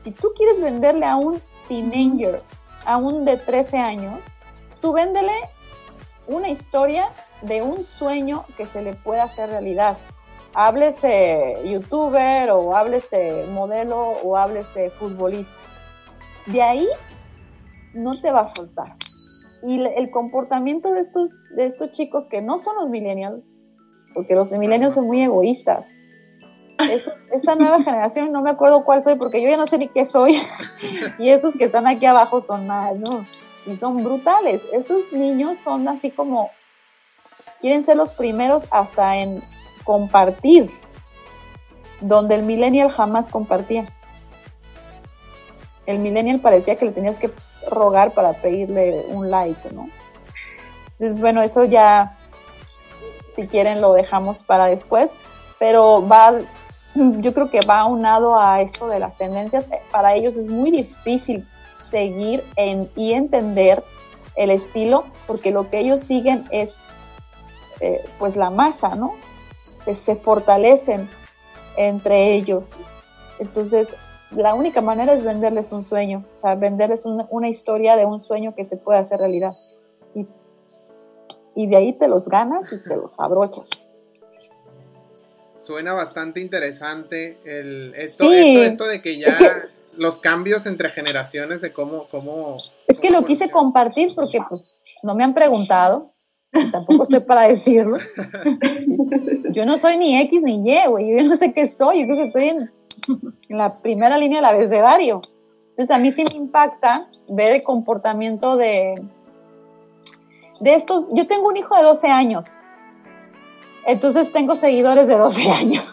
Si 0.00 0.12
tú 0.12 0.28
quieres 0.36 0.60
venderle 0.60 1.04
a 1.04 1.16
un 1.16 1.42
teenager, 1.68 2.40
a 2.86 2.96
un 2.96 3.24
de 3.24 3.36
13 3.36 3.76
años, 3.78 4.20
tú 4.80 4.92
véndele 4.92 5.34
una 6.28 6.48
historia 6.48 7.10
de 7.42 7.62
un 7.62 7.84
sueño 7.84 8.46
que 8.56 8.66
se 8.66 8.82
le 8.82 8.94
pueda 8.94 9.24
hacer 9.24 9.50
realidad 9.50 9.98
háblese 10.56 11.54
youtuber 11.66 12.50
o 12.50 12.74
háblese 12.74 13.44
modelo 13.52 13.98
o 13.98 14.36
háblese 14.38 14.88
futbolista. 14.90 15.54
De 16.46 16.62
ahí 16.62 16.88
no 17.92 18.20
te 18.22 18.32
va 18.32 18.40
a 18.40 18.46
soltar. 18.48 18.96
Y 19.62 19.84
el 19.84 20.10
comportamiento 20.10 20.92
de 20.94 21.00
estos, 21.00 21.34
de 21.56 21.66
estos 21.66 21.90
chicos 21.90 22.26
que 22.30 22.40
no 22.40 22.58
son 22.58 22.76
los 22.76 22.88
millennials, 22.88 23.42
porque 24.16 24.34
los 24.34 24.50
millennials 24.50 24.94
son 24.94 25.06
muy 25.06 25.22
egoístas, 25.22 25.86
esta 27.32 27.54
nueva 27.54 27.80
generación, 27.84 28.32
no 28.32 28.42
me 28.42 28.50
acuerdo 28.50 28.84
cuál 28.84 29.02
soy, 29.02 29.16
porque 29.16 29.42
yo 29.42 29.48
ya 29.48 29.56
no 29.56 29.66
sé 29.66 29.78
ni 29.78 29.88
qué 29.88 30.04
soy. 30.04 30.40
y 31.18 31.28
estos 31.28 31.54
que 31.54 31.64
están 31.64 31.86
aquí 31.86 32.06
abajo 32.06 32.40
son 32.40 32.66
más, 32.66 32.96
¿no? 32.96 33.26
Y 33.66 33.76
son 33.76 34.02
brutales. 34.02 34.66
Estos 34.72 35.12
niños 35.12 35.58
son 35.62 35.86
así 35.88 36.10
como, 36.10 36.50
quieren 37.60 37.84
ser 37.84 37.96
los 37.96 38.12
primeros 38.12 38.64
hasta 38.70 39.18
en 39.18 39.42
compartir, 39.84 40.70
donde 42.00 42.36
el 42.36 42.42
millennial 42.42 42.90
jamás 42.90 43.30
compartía. 43.30 43.86
El 45.86 45.98
millennial 45.98 46.40
parecía 46.40 46.76
que 46.76 46.86
le 46.86 46.92
tenías 46.92 47.18
que 47.18 47.30
rogar 47.68 48.12
para 48.12 48.32
pedirle 48.32 49.04
un 49.08 49.30
like, 49.30 49.72
¿no? 49.72 49.88
Entonces, 50.98 51.20
bueno, 51.20 51.42
eso 51.42 51.64
ya, 51.64 52.16
si 53.36 53.46
quieren, 53.46 53.82
lo 53.82 53.92
dejamos 53.92 54.42
para 54.42 54.66
después, 54.66 55.10
pero 55.58 56.06
va, 56.08 56.34
yo 56.94 57.34
creo 57.34 57.50
que 57.50 57.60
va 57.68 57.80
aunado 57.80 58.40
a 58.40 58.62
esto 58.62 58.88
de 58.88 58.98
las 58.98 59.18
tendencias. 59.18 59.66
Para 59.92 60.14
ellos 60.14 60.36
es 60.36 60.50
muy 60.50 60.70
difícil 60.70 61.46
seguir 61.78 62.42
y 62.96 63.12
entender 63.12 63.84
el 64.34 64.50
estilo, 64.50 65.04
porque 65.26 65.50
lo 65.50 65.70
que 65.70 65.78
ellos 65.80 66.00
siguen 66.00 66.46
es 66.50 66.78
eh, 67.80 68.02
pues 68.18 68.36
la 68.36 68.50
masa, 68.50 68.94
¿no? 68.96 69.14
Se, 69.80 70.16
fortalecen 70.16 71.08
entre 71.76 72.34
ellos. 72.34 72.76
Entonces, 73.38 73.88
la 74.30 74.54
única 74.54 74.80
manera 74.80 75.12
es 75.12 75.22
venderles 75.22 75.72
un 75.72 75.82
sueño, 75.82 76.24
o 76.34 76.38
sea, 76.38 76.54
venderles 76.54 77.04
una, 77.04 77.26
una 77.30 77.48
historia 77.48 77.96
de 77.96 78.04
un 78.06 78.18
sueño 78.18 78.54
que 78.54 78.64
se 78.64 78.76
puede 78.76 78.98
hacer 78.98 79.20
realidad. 79.20 79.52
Y, 81.56 81.66
de 81.66 81.76
ahí 81.76 81.92
te 81.94 82.06
los 82.06 82.28
ganas 82.28 82.72
y 82.72 82.82
te 82.82 82.96
los 82.96 83.18
abrochas. 83.18 83.68
Suena 85.58 85.94
bastante 85.94 86.40
interesante 86.40 87.38
el, 87.44 87.94
esto, 87.96 88.30
esto, 88.30 88.62
esto 88.62 88.86
de 88.86 89.02
que 89.02 89.18
ya 89.18 89.36
los 89.96 90.20
cambios 90.20 90.66
entre 90.66 90.90
generaciones 90.90 91.60
de 91.60 91.72
cómo... 91.72 92.06
cómo 92.10 92.56
es 92.86 93.00
que 93.00 93.08
cómo 93.08 93.20
lo 93.20 93.26
quise 93.26 93.50
compartir 93.50 94.14
porque 94.14 94.38
pues 94.48 94.76
no 95.02 95.14
me 95.14 95.24
han 95.24 95.34
preguntado, 95.34 96.12
tampoco 96.52 97.04
estoy 97.04 97.20
para 97.20 97.48
decirlo. 97.48 97.96
Yo 99.50 99.64
no 99.64 99.78
soy 99.78 99.96
ni 99.96 100.20
X 100.20 100.42
ni 100.42 100.70
Y, 100.70 100.86
güey, 100.88 101.16
yo 101.16 101.24
no 101.24 101.34
sé 101.34 101.54
qué 101.54 101.66
soy, 101.66 102.00
yo 102.00 102.06
creo 102.06 102.18
que 102.18 102.26
estoy 102.26 102.48
en, 102.48 102.70
en 103.48 103.58
la 103.58 103.80
primera 103.80 104.18
línea 104.18 104.38
del 104.38 104.44
abecedario. 104.44 105.22
Entonces 105.70 105.96
a 105.96 105.98
mí 105.98 106.12
sí 106.12 106.24
me 106.30 106.38
impacta 106.38 107.08
ver 107.28 107.54
el 107.54 107.62
comportamiento 107.62 108.56
de, 108.56 108.94
de 110.60 110.74
estos. 110.74 111.06
Yo 111.12 111.26
tengo 111.26 111.48
un 111.48 111.56
hijo 111.56 111.76
de 111.76 111.82
12 111.82 112.08
años, 112.08 112.46
entonces 113.86 114.32
tengo 114.32 114.56
seguidores 114.56 115.08
de 115.08 115.16
12 115.16 115.50
años. 115.50 115.84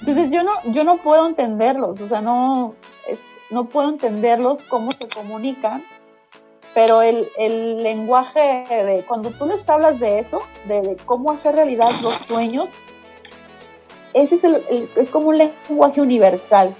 Entonces 0.00 0.30
yo 0.30 0.42
no, 0.42 0.52
yo 0.66 0.84
no 0.84 0.98
puedo 0.98 1.26
entenderlos, 1.26 2.00
o 2.00 2.08
sea, 2.08 2.20
no, 2.20 2.74
no 3.50 3.64
puedo 3.64 3.88
entenderlos 3.88 4.62
cómo 4.62 4.90
se 4.92 5.08
comunican, 5.08 5.84
pero 6.74 7.02
el, 7.02 7.26
el 7.36 7.82
lenguaje 7.82 8.66
de 8.68 9.04
cuando 9.06 9.30
tú 9.30 9.46
les 9.46 9.68
hablas 9.68 9.98
de 10.00 10.20
eso, 10.20 10.42
de, 10.66 10.96
cómo 11.04 11.32
hacer 11.32 11.56
realidad 11.56 11.90
los 12.02 12.14
sueños, 12.14 12.76
ese 14.14 14.36
es, 14.36 14.96
es 14.96 15.10
como 15.10 15.28
un 15.28 15.38
lenguaje 15.38 16.00
universal 16.00 16.74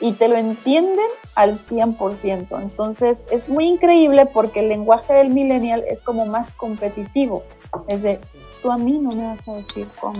y 0.00 0.12
te 0.12 0.28
lo 0.28 0.36
entienden 0.36 1.06
al 1.36 1.54
100%. 1.54 2.60
Entonces 2.60 3.24
es 3.30 3.48
muy 3.48 3.66
increíble 3.66 4.26
porque 4.26 4.60
el 4.60 4.68
lenguaje 4.68 5.12
del 5.12 5.30
millennial 5.30 5.84
es 5.86 6.02
como 6.02 6.26
más 6.26 6.54
competitivo. 6.54 7.44
Es 7.86 8.02
de, 8.02 8.18
tú 8.62 8.72
a 8.72 8.78
mí 8.78 8.98
no 8.98 9.12
me 9.12 9.22
vas 9.22 9.46
a 9.46 9.52
decir 9.52 9.86
cómo, 10.00 10.14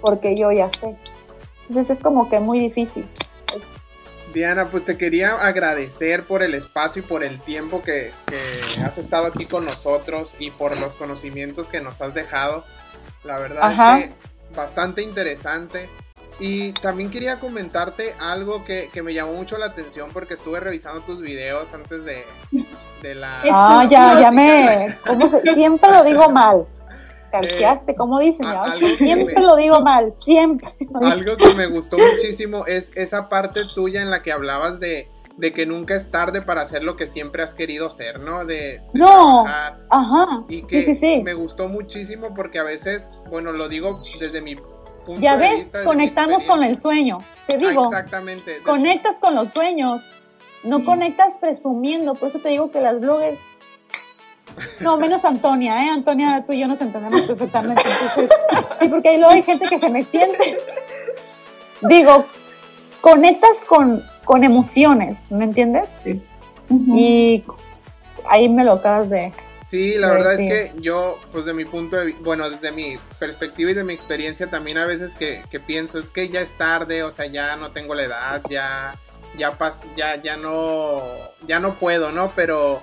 porque 0.00 0.36
yo 0.36 0.52
ya 0.52 0.70
sé. 0.70 0.94
Entonces 1.62 1.90
es 1.90 2.02
como 2.02 2.28
que 2.28 2.38
muy 2.38 2.60
difícil. 2.60 3.08
Diana, 4.34 4.66
pues 4.70 4.84
te 4.84 4.96
quería 4.96 5.32
agradecer 5.32 6.24
por 6.24 6.42
el 6.42 6.54
espacio 6.54 7.02
y 7.02 7.04
por 7.04 7.22
el 7.22 7.38
tiempo 7.40 7.82
que, 7.82 8.12
que 8.26 8.80
has 8.82 8.96
estado 8.96 9.26
aquí 9.26 9.44
con 9.44 9.64
nosotros 9.64 10.34
y 10.38 10.50
por 10.50 10.78
los 10.78 10.94
conocimientos 10.96 11.68
que 11.68 11.80
nos 11.82 12.00
has 12.00 12.14
dejado. 12.14 12.64
La 13.24 13.38
verdad 13.38 13.62
Ajá. 13.62 13.98
es 13.98 14.08
que 14.08 14.14
bastante 14.54 15.02
interesante. 15.02 15.88
Y 16.42 16.72
también 16.72 17.08
quería 17.08 17.38
comentarte 17.38 18.14
algo 18.18 18.64
que, 18.64 18.90
que 18.92 19.02
me 19.02 19.14
llamó 19.14 19.34
mucho 19.34 19.58
la 19.58 19.66
atención 19.66 20.10
porque 20.12 20.34
estuve 20.34 20.58
revisando 20.58 21.00
tus 21.02 21.20
videos 21.20 21.72
antes 21.72 22.04
de, 22.04 22.24
de 23.00 23.14
la... 23.14 23.38
Ah, 23.50 23.86
ya, 23.88 24.18
ya 24.20 24.30
me... 24.32 24.96
¿cómo 25.06 25.28
se- 25.28 25.54
siempre 25.54 25.90
lo 25.90 26.02
digo 26.02 26.28
mal. 26.30 26.66
Calqueaste, 27.30 27.94
¿cómo 27.94 28.18
dicen? 28.18 28.44
a- 28.46 28.76
Siempre 28.98 29.36
me- 29.36 29.40
lo 29.46 29.56
digo 29.56 29.80
mal, 29.80 30.12
siempre. 30.16 30.68
Algo 31.00 31.36
que 31.36 31.54
me 31.54 31.66
gustó 31.66 31.96
muchísimo 31.96 32.66
es 32.66 32.90
esa 32.94 33.28
parte 33.28 33.60
tuya 33.74 34.02
en 34.02 34.10
la 34.10 34.22
que 34.22 34.32
hablabas 34.32 34.80
de, 34.80 35.08
de 35.36 35.52
que 35.52 35.64
nunca 35.64 35.94
es 35.94 36.10
tarde 36.10 36.42
para 36.42 36.60
hacer 36.62 36.82
lo 36.82 36.96
que 36.96 37.06
siempre 37.06 37.42
has 37.42 37.54
querido 37.54 37.90
ser, 37.90 38.20
¿no? 38.20 38.44
De, 38.44 38.54
de 38.54 38.82
No. 38.94 39.44
trabajar. 39.44 39.78
Ajá. 39.90 40.44
Y 40.48 40.62
que 40.64 40.82
Sí, 40.82 40.94
sí, 40.94 41.00
sí. 41.00 41.22
me 41.22 41.32
gustó 41.34 41.68
muchísimo 41.68 42.34
porque 42.34 42.58
a 42.58 42.64
veces, 42.64 43.22
bueno, 43.30 43.52
lo 43.52 43.68
digo 43.70 44.02
desde 44.20 44.42
mi 44.42 44.56
punto 45.04 45.20
Ya 45.20 45.36
de 45.36 45.48
ves, 45.48 45.54
vista. 45.64 45.84
conectamos 45.84 46.44
con 46.44 46.62
el 46.62 46.80
sueño. 46.80 47.18
Te 47.48 47.56
Ah, 47.56 47.58
digo, 47.58 47.84
exactamente. 47.86 48.62
Conectas 48.62 49.18
con 49.18 49.34
los 49.34 49.50
sueños. 49.50 50.02
No 50.64 50.78
Sí. 50.78 50.84
conectas 50.84 51.38
presumiendo. 51.38 52.14
Por 52.14 52.28
eso 52.28 52.38
te 52.38 52.50
digo 52.50 52.70
que 52.70 52.80
las 52.80 53.00
bloggers. 53.00 53.40
No, 54.80 54.96
menos 54.98 55.24
Antonia, 55.24 55.84
¿eh? 55.86 55.88
Antonia, 55.90 56.44
tú 56.46 56.52
y 56.52 56.60
yo 56.60 56.68
nos 56.68 56.80
entendemos 56.80 57.22
perfectamente. 57.22 57.82
Entonces, 57.82 58.30
sí, 58.80 58.88
porque 58.88 59.08
ahí 59.10 59.16
luego 59.18 59.32
hay 59.32 59.42
gente 59.42 59.66
que 59.68 59.78
se 59.78 59.88
me 59.88 60.04
siente. 60.04 60.58
Digo, 61.82 62.26
conectas 63.00 63.64
con, 63.66 64.04
con 64.24 64.44
emociones, 64.44 65.18
¿me 65.30 65.44
entiendes? 65.44 65.88
Sí. 65.94 66.22
Y 66.94 67.44
ahí 68.28 68.48
me 68.48 68.64
lo 68.64 68.72
acabas 68.72 69.08
de. 69.10 69.32
Sí, 69.72 69.94
la 69.96 70.08
Pues 70.10 70.22
verdad 70.24 70.36
sí. 70.36 70.48
es 70.48 70.70
que 70.74 70.80
yo, 70.82 71.18
pues 71.32 71.46
de 71.46 71.54
mi 71.54 71.64
punto 71.64 71.96
de 71.96 72.04
vista, 72.04 72.20
bueno, 72.22 72.50
desde 72.50 72.72
mi 72.72 72.98
perspectiva 73.18 73.70
y 73.70 73.74
de 73.74 73.84
mi 73.84 73.94
experiencia 73.94 74.50
también 74.50 74.76
a 74.76 74.84
veces 74.84 75.14
que, 75.14 75.42
que 75.50 75.60
pienso 75.60 75.98
es 75.98 76.10
que 76.10 76.28
ya 76.28 76.42
es 76.42 76.52
tarde, 76.58 77.02
o 77.02 77.10
sea, 77.10 77.24
ya 77.24 77.56
no 77.56 77.70
tengo 77.72 77.94
la 77.94 78.02
edad, 78.02 78.42
ya, 78.50 78.94
ya 79.38 79.56
pas, 79.56 79.80
ya, 79.96 80.22
ya 80.22 80.36
no, 80.36 81.02
ya 81.48 81.58
no 81.58 81.76
puedo, 81.76 82.12
¿no? 82.12 82.32
Pero, 82.36 82.82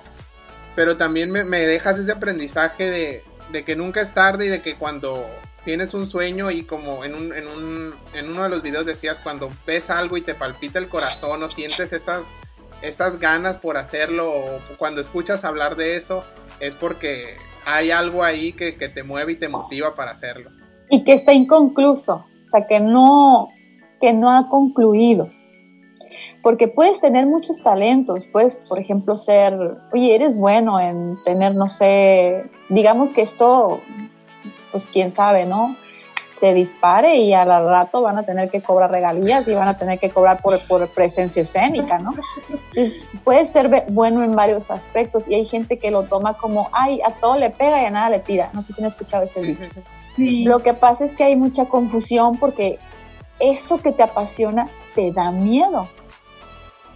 pero 0.74 0.96
también 0.96 1.30
me, 1.30 1.44
me 1.44 1.60
dejas 1.60 1.96
ese 2.00 2.10
aprendizaje 2.10 2.90
de, 2.90 3.24
de 3.52 3.64
que 3.64 3.76
nunca 3.76 4.00
es 4.00 4.12
tarde 4.12 4.46
y 4.46 4.48
de 4.48 4.60
que 4.60 4.74
cuando 4.74 5.24
tienes 5.64 5.94
un 5.94 6.08
sueño 6.08 6.50
y 6.50 6.64
como 6.64 7.04
en 7.04 7.14
un, 7.14 7.32
en 7.32 7.46
un, 7.46 7.94
en 8.14 8.30
uno 8.30 8.42
de 8.42 8.48
los 8.48 8.62
videos 8.62 8.84
decías, 8.84 9.18
cuando 9.22 9.52
ves 9.64 9.90
algo 9.90 10.16
y 10.16 10.22
te 10.22 10.34
palpita 10.34 10.80
el 10.80 10.88
corazón 10.88 11.40
o 11.40 11.50
sientes 11.50 11.92
esas, 11.92 12.24
esas 12.82 13.18
ganas 13.18 13.58
por 13.58 13.76
hacerlo 13.76 14.32
o 14.32 14.58
cuando 14.78 15.00
escuchas 15.00 15.44
hablar 15.44 15.76
de 15.76 15.96
eso, 15.96 16.22
es 16.60 16.76
porque 16.76 17.36
hay 17.66 17.90
algo 17.90 18.24
ahí 18.24 18.52
que, 18.52 18.76
que 18.76 18.88
te 18.88 19.02
mueve 19.02 19.32
y 19.32 19.38
te 19.38 19.48
motiva 19.48 19.92
para 19.96 20.12
hacerlo. 20.12 20.50
Y 20.88 21.04
que 21.04 21.12
está 21.12 21.32
inconcluso. 21.32 22.24
O 22.44 22.48
sea, 22.48 22.66
que 22.66 22.80
no, 22.80 23.48
que 24.00 24.12
no 24.12 24.30
ha 24.30 24.48
concluido. 24.48 25.30
Porque 26.42 26.68
puedes 26.68 27.00
tener 27.00 27.26
muchos 27.26 27.62
talentos, 27.62 28.24
puedes, 28.32 28.64
por 28.68 28.80
ejemplo, 28.80 29.16
ser, 29.16 29.52
oye, 29.92 30.14
eres 30.14 30.34
bueno 30.34 30.80
en 30.80 31.16
tener, 31.24 31.54
no 31.54 31.68
sé, 31.68 32.50
digamos 32.70 33.12
que 33.12 33.20
esto, 33.22 33.82
pues 34.72 34.88
quién 34.90 35.10
sabe, 35.10 35.44
¿no? 35.44 35.76
Se 36.40 36.54
dispare 36.54 37.16
y 37.16 37.34
al 37.34 37.48
rato 37.66 38.00
van 38.00 38.16
a 38.16 38.22
tener 38.22 38.50
que 38.50 38.62
cobrar 38.62 38.90
regalías 38.90 39.46
y 39.46 39.52
van 39.52 39.68
a 39.68 39.76
tener 39.76 39.98
que 39.98 40.08
cobrar 40.08 40.40
por, 40.40 40.58
por 40.68 40.88
presencia 40.94 41.42
escénica, 41.42 41.98
¿no? 41.98 42.12
Entonces, 42.74 43.04
puedes 43.24 43.50
ser 43.50 43.84
bueno 43.90 44.22
en 44.22 44.34
varios 44.34 44.70
aspectos 44.70 45.28
y 45.28 45.34
hay 45.34 45.44
gente 45.44 45.78
que 45.78 45.90
lo 45.90 46.04
toma 46.04 46.38
como, 46.38 46.70
ay, 46.72 47.00
a 47.02 47.10
todo 47.10 47.36
le 47.36 47.50
pega 47.50 47.82
y 47.82 47.84
a 47.84 47.90
nada 47.90 48.08
le 48.08 48.20
tira. 48.20 48.48
No 48.54 48.62
sé 48.62 48.72
si 48.72 48.82
han 48.82 48.88
escuchado 48.88 49.24
ese 49.24 49.40
Sí, 49.40 49.46
dicho. 49.48 49.64
sí, 49.64 49.70
sí. 49.74 49.80
Sí. 50.16 50.44
Lo 50.44 50.60
que 50.60 50.72
pasa 50.72 51.04
es 51.04 51.14
que 51.14 51.24
hay 51.24 51.36
mucha 51.36 51.66
confusión 51.66 52.38
porque 52.38 52.78
eso 53.38 53.82
que 53.82 53.92
te 53.92 54.02
apasiona 54.02 54.66
te 54.94 55.12
da 55.12 55.30
miedo. 55.30 55.88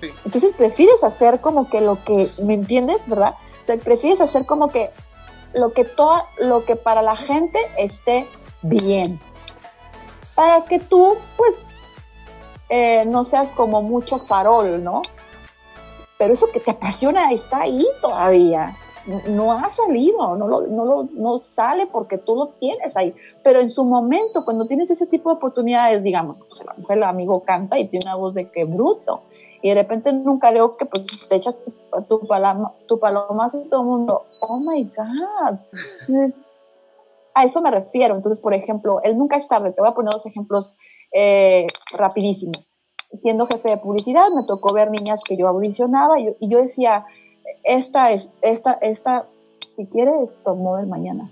Sí. 0.00 0.08
Entonces 0.24 0.52
prefieres 0.56 1.04
hacer 1.04 1.40
como 1.40 1.68
que 1.68 1.82
lo 1.82 2.02
que, 2.02 2.30
¿me 2.42 2.54
entiendes, 2.54 3.06
verdad? 3.06 3.34
O 3.62 3.66
sea, 3.66 3.76
prefieres 3.76 4.20
hacer 4.22 4.46
como 4.46 4.68
que 4.68 4.90
lo 5.52 5.72
que 5.72 5.84
todo, 5.84 6.22
lo 6.40 6.64
que 6.64 6.76
para 6.76 7.02
la 7.02 7.16
gente 7.16 7.58
esté 7.78 8.26
bien. 8.62 9.20
Para 10.34 10.64
que 10.64 10.78
tú, 10.78 11.16
pues, 11.36 11.62
eh, 12.68 13.04
no 13.06 13.24
seas 13.24 13.50
como 13.50 13.82
mucho 13.82 14.18
farol, 14.18 14.82
¿no? 14.82 15.02
Pero 16.18 16.32
eso 16.32 16.46
que 16.52 16.60
te 16.60 16.70
apasiona 16.70 17.30
está 17.30 17.62
ahí 17.62 17.86
todavía. 18.00 18.74
No 19.28 19.52
ha 19.52 19.68
salido, 19.68 20.34
no, 20.36 20.48
lo, 20.48 20.66
no, 20.66 20.84
lo, 20.86 21.08
no 21.12 21.38
sale 21.38 21.86
porque 21.86 22.16
tú 22.16 22.34
lo 22.36 22.48
tienes 22.58 22.96
ahí. 22.96 23.14
Pero 23.42 23.60
en 23.60 23.68
su 23.68 23.84
momento, 23.84 24.44
cuando 24.44 24.66
tienes 24.66 24.90
ese 24.90 25.06
tipo 25.06 25.28
de 25.28 25.36
oportunidades, 25.36 26.02
digamos, 26.02 26.38
pues 26.48 26.64
la 26.64 26.74
mujer, 26.78 26.96
el 26.96 27.04
amigo 27.04 27.40
canta 27.40 27.78
y 27.78 27.88
tiene 27.88 28.06
una 28.06 28.14
voz 28.14 28.32
de 28.32 28.48
que 28.50 28.64
bruto. 28.64 29.22
Y 29.60 29.68
de 29.68 29.74
repente 29.74 30.10
en 30.10 30.28
un 30.28 30.38
karaoke, 30.38 30.86
pues 30.86 31.04
te 31.28 31.36
echas 31.36 31.64
tu, 31.64 31.72
tu, 32.02 32.26
palama, 32.26 32.72
tu 32.86 32.98
palomazo 32.98 33.62
y 33.62 33.68
todo 33.68 33.80
el 33.80 33.86
mundo, 33.86 34.26
oh 34.40 34.58
my 34.58 34.84
God. 34.84 35.58
Entonces, 36.00 36.40
a 37.34 37.44
eso 37.44 37.60
me 37.60 37.70
refiero. 37.70 38.14
Entonces, 38.14 38.40
por 38.40 38.54
ejemplo, 38.54 39.00
él 39.02 39.18
nunca 39.18 39.36
es 39.36 39.48
tarde. 39.48 39.72
Te 39.72 39.80
voy 39.80 39.90
a 39.90 39.94
poner 39.94 40.12
dos 40.12 40.24
ejemplos 40.24 40.74
eh, 41.12 41.66
rapidísimos. 41.92 42.66
Siendo 43.18 43.46
jefe 43.46 43.70
de 43.70 43.76
publicidad, 43.76 44.30
me 44.34 44.44
tocó 44.44 44.74
ver 44.74 44.90
niñas 44.90 45.22
que 45.24 45.36
yo 45.36 45.46
audicionaba 45.46 46.18
y 46.18 46.34
yo, 46.40 46.58
decía, 46.58 47.06
esta 47.62 48.10
es, 48.10 48.34
esta, 48.42 48.72
esta, 48.72 49.26
si 49.76 49.86
quiere, 49.86 50.12
tomó 50.44 50.78
el 50.78 50.86
mañana. 50.86 51.30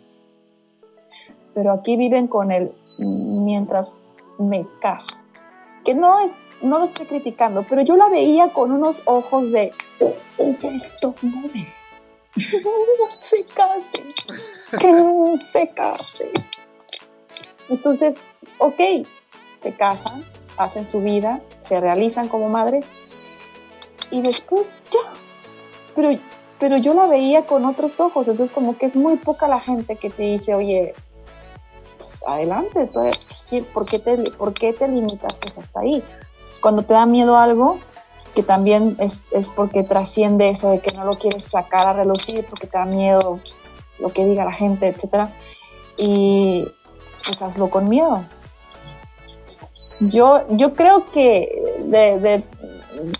Pero 1.55 1.73
aquí 1.73 1.97
viven 1.97 2.29
con 2.29 2.53
él 2.53 2.73
mientras 2.99 3.97
me 4.39 4.67
caso. 4.81 5.17
Que 5.85 5.95
no 5.95 6.21
es, 6.21 6.33
no 6.63 6.79
lo 6.79 6.85
estoy 6.85 7.07
criticando, 7.07 7.65
pero 7.69 7.83
yo 7.83 7.97
la 7.97 8.09
veía 8.09 8.53
con 8.53 8.71
unos 8.71 9.03
ojos 9.07 9.51
de, 9.51 9.73
ella 10.39 10.71
es 10.77 10.97
top 11.01 11.17
model. 11.23 11.67
Se 12.37 13.45
case, 13.55 14.05
que 14.79 15.45
se 15.45 15.69
case. 15.71 16.33
Entonces, 17.69 18.15
ok, 18.59 18.81
se 19.63 19.75
casan, 19.77 20.25
hacen 20.57 20.89
su 20.89 21.01
vida, 21.01 21.41
se 21.65 21.81
realizan 21.81 22.29
como 22.29 22.49
madres 22.49 22.87
y 24.11 24.23
después 24.23 24.77
ya. 24.91 25.13
Pero, 25.95 26.19
pero 26.59 26.77
yo 26.79 26.95
la 26.95 27.07
veía 27.07 27.45
con 27.47 27.65
otros 27.65 28.01
ojos, 28.01 28.29
entonces 28.29 28.55
como 28.55 28.79
que 28.79 28.87
es 28.87 28.97
muy 28.97 29.17
poca 29.17 29.47
la 29.49 29.61
gente 29.61 29.97
que 29.97 30.11
te 30.11 30.23
dice, 30.23 30.55
oye, 30.55 30.95
pues, 31.99 32.11
adelante, 32.27 32.89
¿por 33.73 33.87
qué, 33.87 33.99
te, 33.99 34.17
¿por 34.33 34.55
qué 34.55 34.73
te 34.73 34.89
limitas 34.89 35.39
hasta 35.59 35.81
ahí? 35.81 36.03
Cuando 36.61 36.83
te 36.83 36.95
da 36.95 37.05
miedo 37.05 37.37
algo, 37.37 37.79
que 38.35 38.43
también 38.43 38.97
es, 38.99 39.23
es 39.31 39.51
porque 39.51 39.83
trasciende 39.83 40.51
eso 40.51 40.71
de 40.71 40.81
que 40.81 40.95
no 40.97 41.05
lo 41.05 41.13
quieres 41.15 41.45
sacar 41.45 41.87
a 41.87 41.93
relucir 41.93 42.45
porque 42.47 42.67
te 42.67 42.79
da 42.79 42.85
miedo 42.85 43.41
lo 43.99 44.09
que 44.09 44.25
diga 44.25 44.45
la 44.45 44.53
gente, 44.53 44.89
etcétera. 44.89 45.31
Y 45.97 46.67
pues 47.25 47.41
hazlo 47.43 47.71
con 47.71 47.89
miedo. 47.89 48.25
Yo, 50.01 50.45
yo 50.49 50.75
creo 50.75 51.07
que 51.13 51.63
de, 51.85 52.43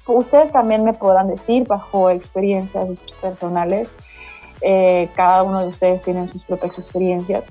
ustedes 0.07 0.51
también 0.53 0.85
me 0.85 0.95
podrán 0.95 1.29
decir 1.29 1.67
bajo 1.67 2.11
experiencias 2.11 3.05
personales, 3.21 3.97
eh, 4.61 5.09
cada 5.15 5.43
uno 5.43 5.61
de 5.61 5.69
ustedes 5.69 6.03
tiene 6.03 6.27
sus 6.27 6.43
propias 6.45 6.79
experiencias 6.79 7.45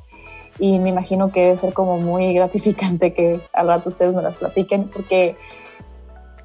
y 0.59 0.79
me 0.79 0.89
imagino 0.89 1.31
que 1.31 1.41
debe 1.41 1.57
ser 1.57 1.73
como 1.73 1.97
muy 1.97 2.33
gratificante 2.33 3.13
que 3.13 3.39
al 3.53 3.67
rato 3.67 3.89
ustedes 3.89 4.13
me 4.13 4.21
las 4.21 4.37
platiquen 4.37 4.89
porque 4.89 5.37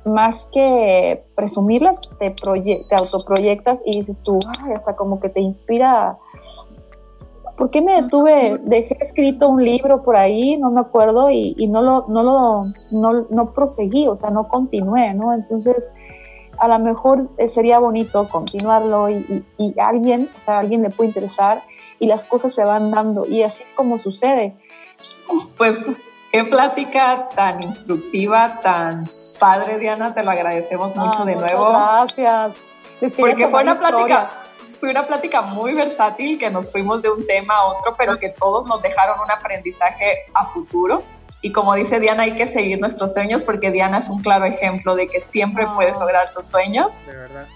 más 0.07 0.49
que 0.53 1.25
presumirlas, 1.35 2.01
te, 2.19 2.31
te 2.31 2.95
autoproyectas 2.99 3.81
y 3.85 3.99
dices 3.99 4.23
tú, 4.23 4.39
ay, 4.63 4.73
hasta 4.73 4.97
como 4.97 5.21
que 5.21 5.29
te 5.29 5.41
inspira 5.41 6.17
¿por 7.57 7.71
qué 7.71 7.83
me 7.83 8.03
detuve? 8.03 8.61
Dejé 8.65 8.97
escrito 9.01 9.49
un 9.49 9.65
libro 9.65 10.03
por 10.03 10.17
ahí, 10.17 10.57
no 10.57 10.71
me 10.71 10.81
acuerdo, 10.81 11.31
y, 11.31 11.55
no, 11.69 11.83
lo, 11.83 12.07
no, 12.09 12.23
lo, 12.23 12.65
no, 12.91 13.27
no 13.31 13.53
proseguí, 13.53 14.07
o 14.07 14.15
sea, 14.15 14.31
no 14.31 14.49
continué, 14.49 15.15
¿no? 15.15 15.33
Entonces, 15.33 15.93
a 16.59 16.69
lo 16.69 16.79
mejor 16.79 17.29
eh, 17.39 17.49
sería 17.49 17.79
bonito 17.79 18.29
continuarlo 18.29 19.09
y, 19.09 19.45
alguien, 19.79 20.29
o 20.37 20.41
sea, 20.41 20.59
alguien 20.59 20.83
le 20.83 20.91
puede 20.91 21.09
interesar 21.09 21.63
y 21.99 22.07
las 22.07 22.25
cosas 22.25 22.55
se 22.55 22.65
van 22.65 22.91
dando 22.91 23.27
y 23.27 23.43
así 23.43 23.65
es 23.65 23.73
como 23.73 23.99
sucede. 23.99 24.55
Pues 25.57 25.87
qué 26.33 26.45
plática 26.45 27.29
tan 27.35 27.63
instructiva, 27.63 28.61
tan 28.63 29.09
padre, 29.39 29.79
Diana, 29.79 30.15
te 30.15 30.23
lo 30.23 30.31
agradecemos 30.31 30.95
mucho 30.95 31.25
de 31.25 31.37
nuevo. 31.37 31.71
Gracias. 31.71 32.53
Porque 33.19 33.49
fue 33.49 33.63
una 33.63 33.79
plática 33.79 34.31
fue 34.81 34.91
una 34.91 35.07
plática 35.07 35.43
muy 35.43 35.75
versátil 35.75 36.39
que 36.39 36.51
nos 36.51 36.71
fuimos 36.71 37.03
de 37.03 37.11
un 37.11 37.27
tema 37.27 37.55
a 37.55 37.65
otro, 37.65 37.95
pero 37.97 38.19
que 38.19 38.31
todos 38.31 38.67
nos 38.67 38.83
dejaron 38.83 39.19
un 39.21 39.31
aprendizaje 39.31 40.25
a 40.35 40.47
futuro. 40.49 41.03
Y 41.43 41.53
como 41.53 41.75
dice 41.75 42.01
Diana, 42.01 42.25
hay 42.25 42.35
que 42.35 42.49
seguir 42.49 42.81
nuestros 42.81 43.15
sueños 43.15 43.45
porque 43.45 43.71
Diana 43.71 43.99
es 43.99 44.09
un 44.09 44.21
claro 44.21 44.47
ejemplo 44.47 44.97
de 44.97 45.07
que 45.07 45.23
siempre 45.23 45.65
ah. 45.67 45.73
puedes 45.75 45.97
lograr 45.99 46.29
tus 46.31 46.51
sueños. 46.51 46.89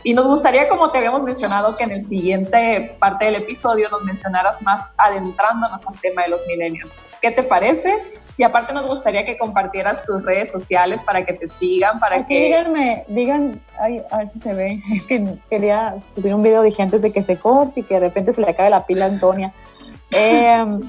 Y 0.03 0.15
nos 0.15 0.27
gustaría, 0.27 0.69
como 0.69 0.91
te 0.91 0.99
habíamos 0.99 1.23
mencionado, 1.23 1.77
que 1.77 1.85
en 1.85 1.93
el 1.93 2.03
siguiente 2.03 2.97
parte 2.99 3.25
del 3.25 3.37
episodio 3.37 3.89
nos 3.89 4.03
mencionaras 4.05 4.61
más 4.63 4.93
adentrándonos 4.97 5.87
al 5.87 6.01
tema 6.01 6.23
de 6.23 6.29
los 6.29 6.47
millennials. 6.47 7.07
¿Qué 7.21 7.31
te 7.31 7.43
parece? 7.43 8.20
Y 8.37 8.43
aparte 8.43 8.73
nos 8.73 8.87
gustaría 8.87 9.25
que 9.25 9.37
compartieras 9.37 10.05
tus 10.05 10.25
redes 10.25 10.51
sociales 10.53 11.03
para 11.03 11.25
que 11.25 11.35
te 11.35 11.49
sigan, 11.49 11.99
para 12.01 12.27
que... 12.27 12.45
Díganme, 12.45 13.05
digan, 13.09 13.61
ay, 13.79 14.03
a 14.11 14.19
ver 14.19 14.29
si 14.29 14.41
se 14.41 14.55
ve, 14.55 14.83
es 14.95 15.07
que 15.07 15.39
quería 15.49 15.97
subir 16.07 16.35
un 16.35 16.43
video, 16.43 16.63
dije 16.63 16.83
antes 16.83 17.03
de 17.03 17.13
que 17.13 17.23
se 17.23 17.37
corte 17.37 17.81
y 17.81 17.83
que 17.83 17.95
de 17.95 18.01
repente 18.01 18.33
se 18.33 18.41
le 18.41 18.51
acabe 18.51 18.71
la 18.71 18.87
pila 18.87 19.07
a 19.07 19.09
Antonia. 19.09 19.53
Em, 20.13 20.81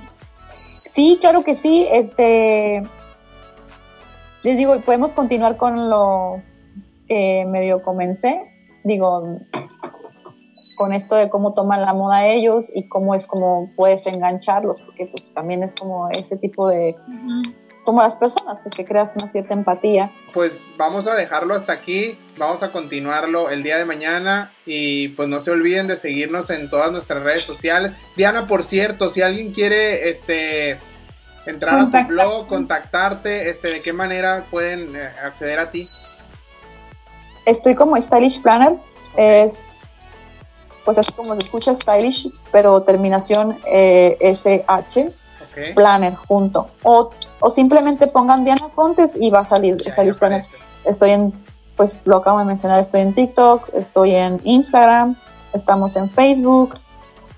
sí, 0.86 1.18
claro 1.22 1.44
que 1.44 1.56
sí, 1.56 1.88
este... 1.92 2.82
Les 4.44 4.58
digo, 4.58 4.80
podemos 4.82 5.14
continuar 5.14 5.56
con 5.58 5.92
lo 5.92 6.42
que 7.08 7.46
medio 7.48 7.84
comencé. 7.84 8.42
Digo, 8.84 9.38
con 10.82 10.94
esto 10.94 11.14
de 11.14 11.30
cómo 11.30 11.54
toman 11.54 11.84
la 11.84 11.94
moda 11.94 12.26
ellos 12.26 12.66
y 12.74 12.88
cómo 12.88 13.14
es 13.14 13.28
como 13.28 13.72
puedes 13.76 14.08
engancharlos, 14.08 14.82
porque 14.82 15.06
pues 15.06 15.32
también 15.36 15.62
es 15.62 15.76
como 15.76 16.10
ese 16.10 16.38
tipo 16.38 16.68
de... 16.68 16.96
Como 17.86 18.02
las 18.02 18.16
personas, 18.16 18.60
pues 18.64 18.74
que 18.74 18.84
creas 18.84 19.14
una 19.22 19.32
cierta 19.32 19.54
empatía. 19.54 20.12
Pues 20.34 20.66
vamos 20.78 21.06
a 21.06 21.14
dejarlo 21.14 21.54
hasta 21.54 21.72
aquí, 21.72 22.18
vamos 22.36 22.64
a 22.64 22.72
continuarlo 22.72 23.52
el 23.52 23.62
día 23.62 23.78
de 23.78 23.86
mañana 23.86 24.54
y 24.66 25.10
pues 25.10 25.30
no 25.30 25.40
se 25.40 25.52
olviden 25.52 25.86
de 25.86 25.98
seguirnos 25.98 26.50
en 26.50 26.68
todas 26.68 26.92
nuestras 26.92 27.22
redes 27.22 27.44
sociales. 27.44 27.92
Diana, 28.18 28.48
por 28.48 28.64
cierto, 28.64 29.12
si 29.12 29.22
alguien 29.22 29.54
quiere 29.54 30.10
este 30.10 30.80
entrar 31.46 31.78
a 31.80 31.92
tu 31.92 32.08
blog, 32.08 32.48
contactarte, 32.48 33.52
este, 33.52 33.68
¿de 33.68 33.82
qué 33.84 33.94
manera 33.94 34.46
pueden 34.50 34.96
eh, 34.96 35.12
acceder 35.24 35.60
a 35.60 35.70
ti? 35.70 35.92
Estoy 37.46 37.76
como 37.76 38.02
Stylish 38.02 38.42
Planner, 38.42 38.78
es 39.16 39.78
pues 40.92 41.08
así 41.08 41.14
como 41.14 41.34
se 41.36 41.46
escucha 41.46 41.74
stylish, 41.74 42.30
pero 42.52 42.82
terminación 42.82 43.58
eh, 43.66 44.18
SH, 44.20 45.10
planner 45.74 46.16
junto. 46.16 46.68
O, 46.84 47.10
o, 47.40 47.50
simplemente 47.50 48.08
pongan 48.08 48.44
Diana 48.44 48.68
Fontes 48.76 49.14
y 49.18 49.30
va 49.30 49.40
a 49.40 49.46
salir, 49.46 49.82
salir 49.82 50.16
planner. 50.16 50.44
Estoy 50.84 51.12
en, 51.12 51.34
pues 51.78 52.02
lo 52.04 52.18
acabo 52.18 52.40
de 52.40 52.46
mencionar, 52.46 52.80
estoy 52.80 53.02
en 53.02 53.14
TikTok, 53.16 53.70
estoy 53.74 54.16
en 54.16 54.42
Instagram, 54.44 55.16
estamos 55.54 55.96
en 55.96 56.10
Facebook. 56.10 56.76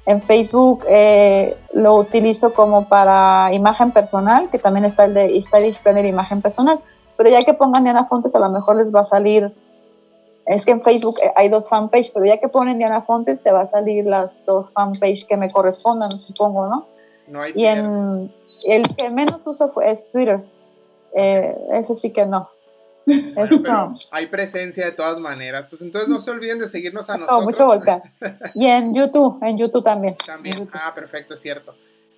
En 0.08 0.24
Facebook 0.24 0.84
eh, 0.90 1.56
lo 1.74 1.94
utilizo 1.94 2.56
como 2.56 2.90
para 2.90 3.54
imagen 3.54 3.92
personal, 3.92 4.50
que 4.52 4.58
también 4.58 4.86
está 4.86 5.06
el 5.06 5.14
de 5.14 5.40
Stylish 5.40 5.80
Planner 5.84 6.06
Imagen 6.06 6.42
Personal. 6.42 6.80
Pero 7.18 7.30
ya 7.30 7.44
que 7.44 7.54
pongan 7.54 7.84
Diana 7.84 8.06
Fontes, 8.06 8.34
a 8.34 8.40
lo 8.40 8.50
mejor 8.50 8.78
les 8.78 8.94
va 8.94 9.02
a 9.02 9.06
salir 9.06 9.54
es 10.46 10.66
que 10.66 10.72
en 10.72 10.82
Facebook 10.82 11.16
eh, 11.24 11.32
hay 11.36 11.50
dos 11.50 11.70
fanpages, 11.70 12.10
pero 12.10 12.26
ya 12.26 12.40
que 12.40 12.50
ponen 12.50 12.78
Diana 12.78 13.02
Fontes, 13.02 13.42
te 13.42 13.52
va 13.52 13.62
a 13.62 13.68
salir 13.68 14.06
las 14.06 14.46
dos 14.46 14.72
fanpages 14.72 15.26
que 15.26 15.38
me 15.38 15.50
correspondan, 15.50 16.12
supongo, 16.12 16.68
¿no? 16.68 16.88
No 17.28 17.42
hay 17.42 17.54
y 17.56 17.66
en, 17.66 18.34
el 18.66 18.96
que 18.96 19.10
menos 19.10 19.46
uso 19.48 19.70
fue, 19.70 19.92
es 19.92 20.10
Twitter. 20.12 20.44
Eh, 21.16 21.56
ese 21.74 21.96
sí 21.96 22.12
que 22.12 22.26
no. 22.26 22.50
pero 23.06 23.92
hay 24.12 24.28
presencia 24.28 24.86
de 24.86 24.92
todas 24.92 25.20
maneras. 25.20 25.68
Pues 25.70 25.82
entonces 25.82 26.10
no 26.10 26.20
se 26.20 26.32
olviden 26.32 26.60
de 26.60 26.68
seguirnos 26.68 27.10
a 27.10 27.18
nosotros. 27.18 27.46
mucho 27.46 27.66
golpear. 27.66 28.02
y 28.56 28.66
en 28.68 28.94
YouTube, 28.94 29.42
en 29.42 29.58
YouTube 29.58 29.84
también. 29.84 30.16
También. 30.26 30.68
Ah, 30.74 30.92
perfecto, 30.94 31.36
es 31.36 31.40
cierto. 31.40 31.76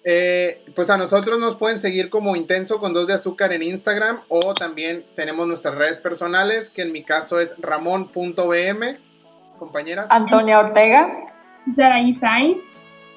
Eh, 0.07 0.63
pues 0.75 0.91
a 0.91 0.97
nosotros 0.97 1.39
nos 1.39 1.55
pueden 1.55 1.79
seguir 1.79 2.11
como 2.11 2.35
Intenso 2.35 2.79
con 2.79 2.93
dos 2.93 3.07
de 3.07 3.13
azúcar 3.13 3.51
en 3.53 3.63
Instagram 3.63 4.21
o 4.29 4.53
también 4.53 5.03
tenemos 5.15 5.47
nuestras 5.47 5.73
redes 5.73 5.97
personales, 5.97 6.69
que 6.69 6.83
en 6.83 6.91
mi 6.91 7.03
caso 7.03 7.39
es 7.39 7.55
ramón.bm, 7.57 8.99
compañeras. 9.57 10.05
Antonia 10.11 10.59
Ortega. 10.59 11.09
Saraí 11.75 12.13
Sainz. 12.19 12.57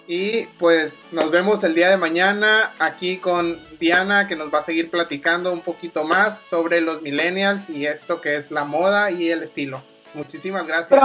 Y 0.07 0.47
pues 0.59 0.99
nos 1.13 1.31
vemos 1.31 1.63
el 1.63 1.75
día 1.75 1.91
de 1.91 1.99
mañana 1.99 2.71
aquí 2.79 3.19
con 3.19 3.59
Diana 3.79 4.27
que 4.27 4.37
nos 4.37 4.53
va 4.53 4.61
a 4.61 4.63
seguir 4.63 4.91
platicando 4.91 5.53
un 5.53 5.61
poquito 5.61 6.05
más 6.05 6.39
sobre 6.39 6.81
los 6.81 7.03
millennials 7.03 7.69
y 7.69 7.85
esto 7.85 8.23
que 8.23 8.37
es 8.37 8.51
la 8.51 8.65
moda 8.65 9.11
y 9.11 9.31
el 9.31 9.43
estilo. 9.43 9.83
Muchísimas 10.15 10.67
gracias. 10.67 10.99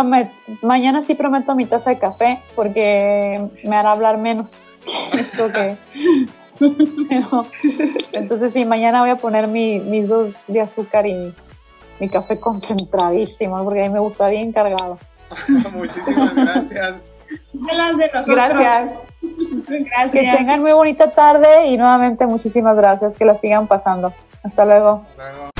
mañana 0.62 1.04
sí 1.04 1.16
prometo 1.16 1.54
mi 1.56 1.66
taza 1.66 1.90
de 1.90 2.00
café 2.00 2.40
porque 2.56 3.50
me 3.66 3.76
hará 3.76 3.92
hablar 3.92 4.18
menos. 4.18 4.70
Esto 5.14 5.52
que. 5.52 5.78
entonces 8.14 8.54
sí, 8.54 8.66
mañana 8.66 9.02
voy 9.02 9.10
a 9.10 9.18
poner 9.18 9.48
mi, 9.48 9.80
mis 9.80 10.08
dos 10.08 10.34
de 10.48 10.62
azúcar 10.62 11.06
y 11.06 11.34
mi 12.00 12.10
café 12.10 12.40
concentradísimo 12.40 13.64
porque 13.64 13.84
a 13.84 13.88
mí 13.88 13.94
me 13.94 14.00
gusta 14.00 14.28
bien 14.30 14.52
cargado. 14.52 14.98
Muchísimas 15.74 16.36
gracias. 16.36 16.96
Gracias. 17.54 18.28
gracias. 18.28 20.12
Que 20.12 20.34
tengan 20.38 20.62
muy 20.62 20.74
bonita 20.74 21.12
tarde 21.12 21.68
y 21.68 21.78
nuevamente 21.78 22.26
muchísimas 22.26 22.76
gracias. 22.76 23.16
Que 23.16 23.26
la 23.26 23.38
sigan 23.38 23.68
pasando. 23.68 24.14
Hasta 24.44 24.66
luego. 24.66 25.06
luego. 25.18 25.53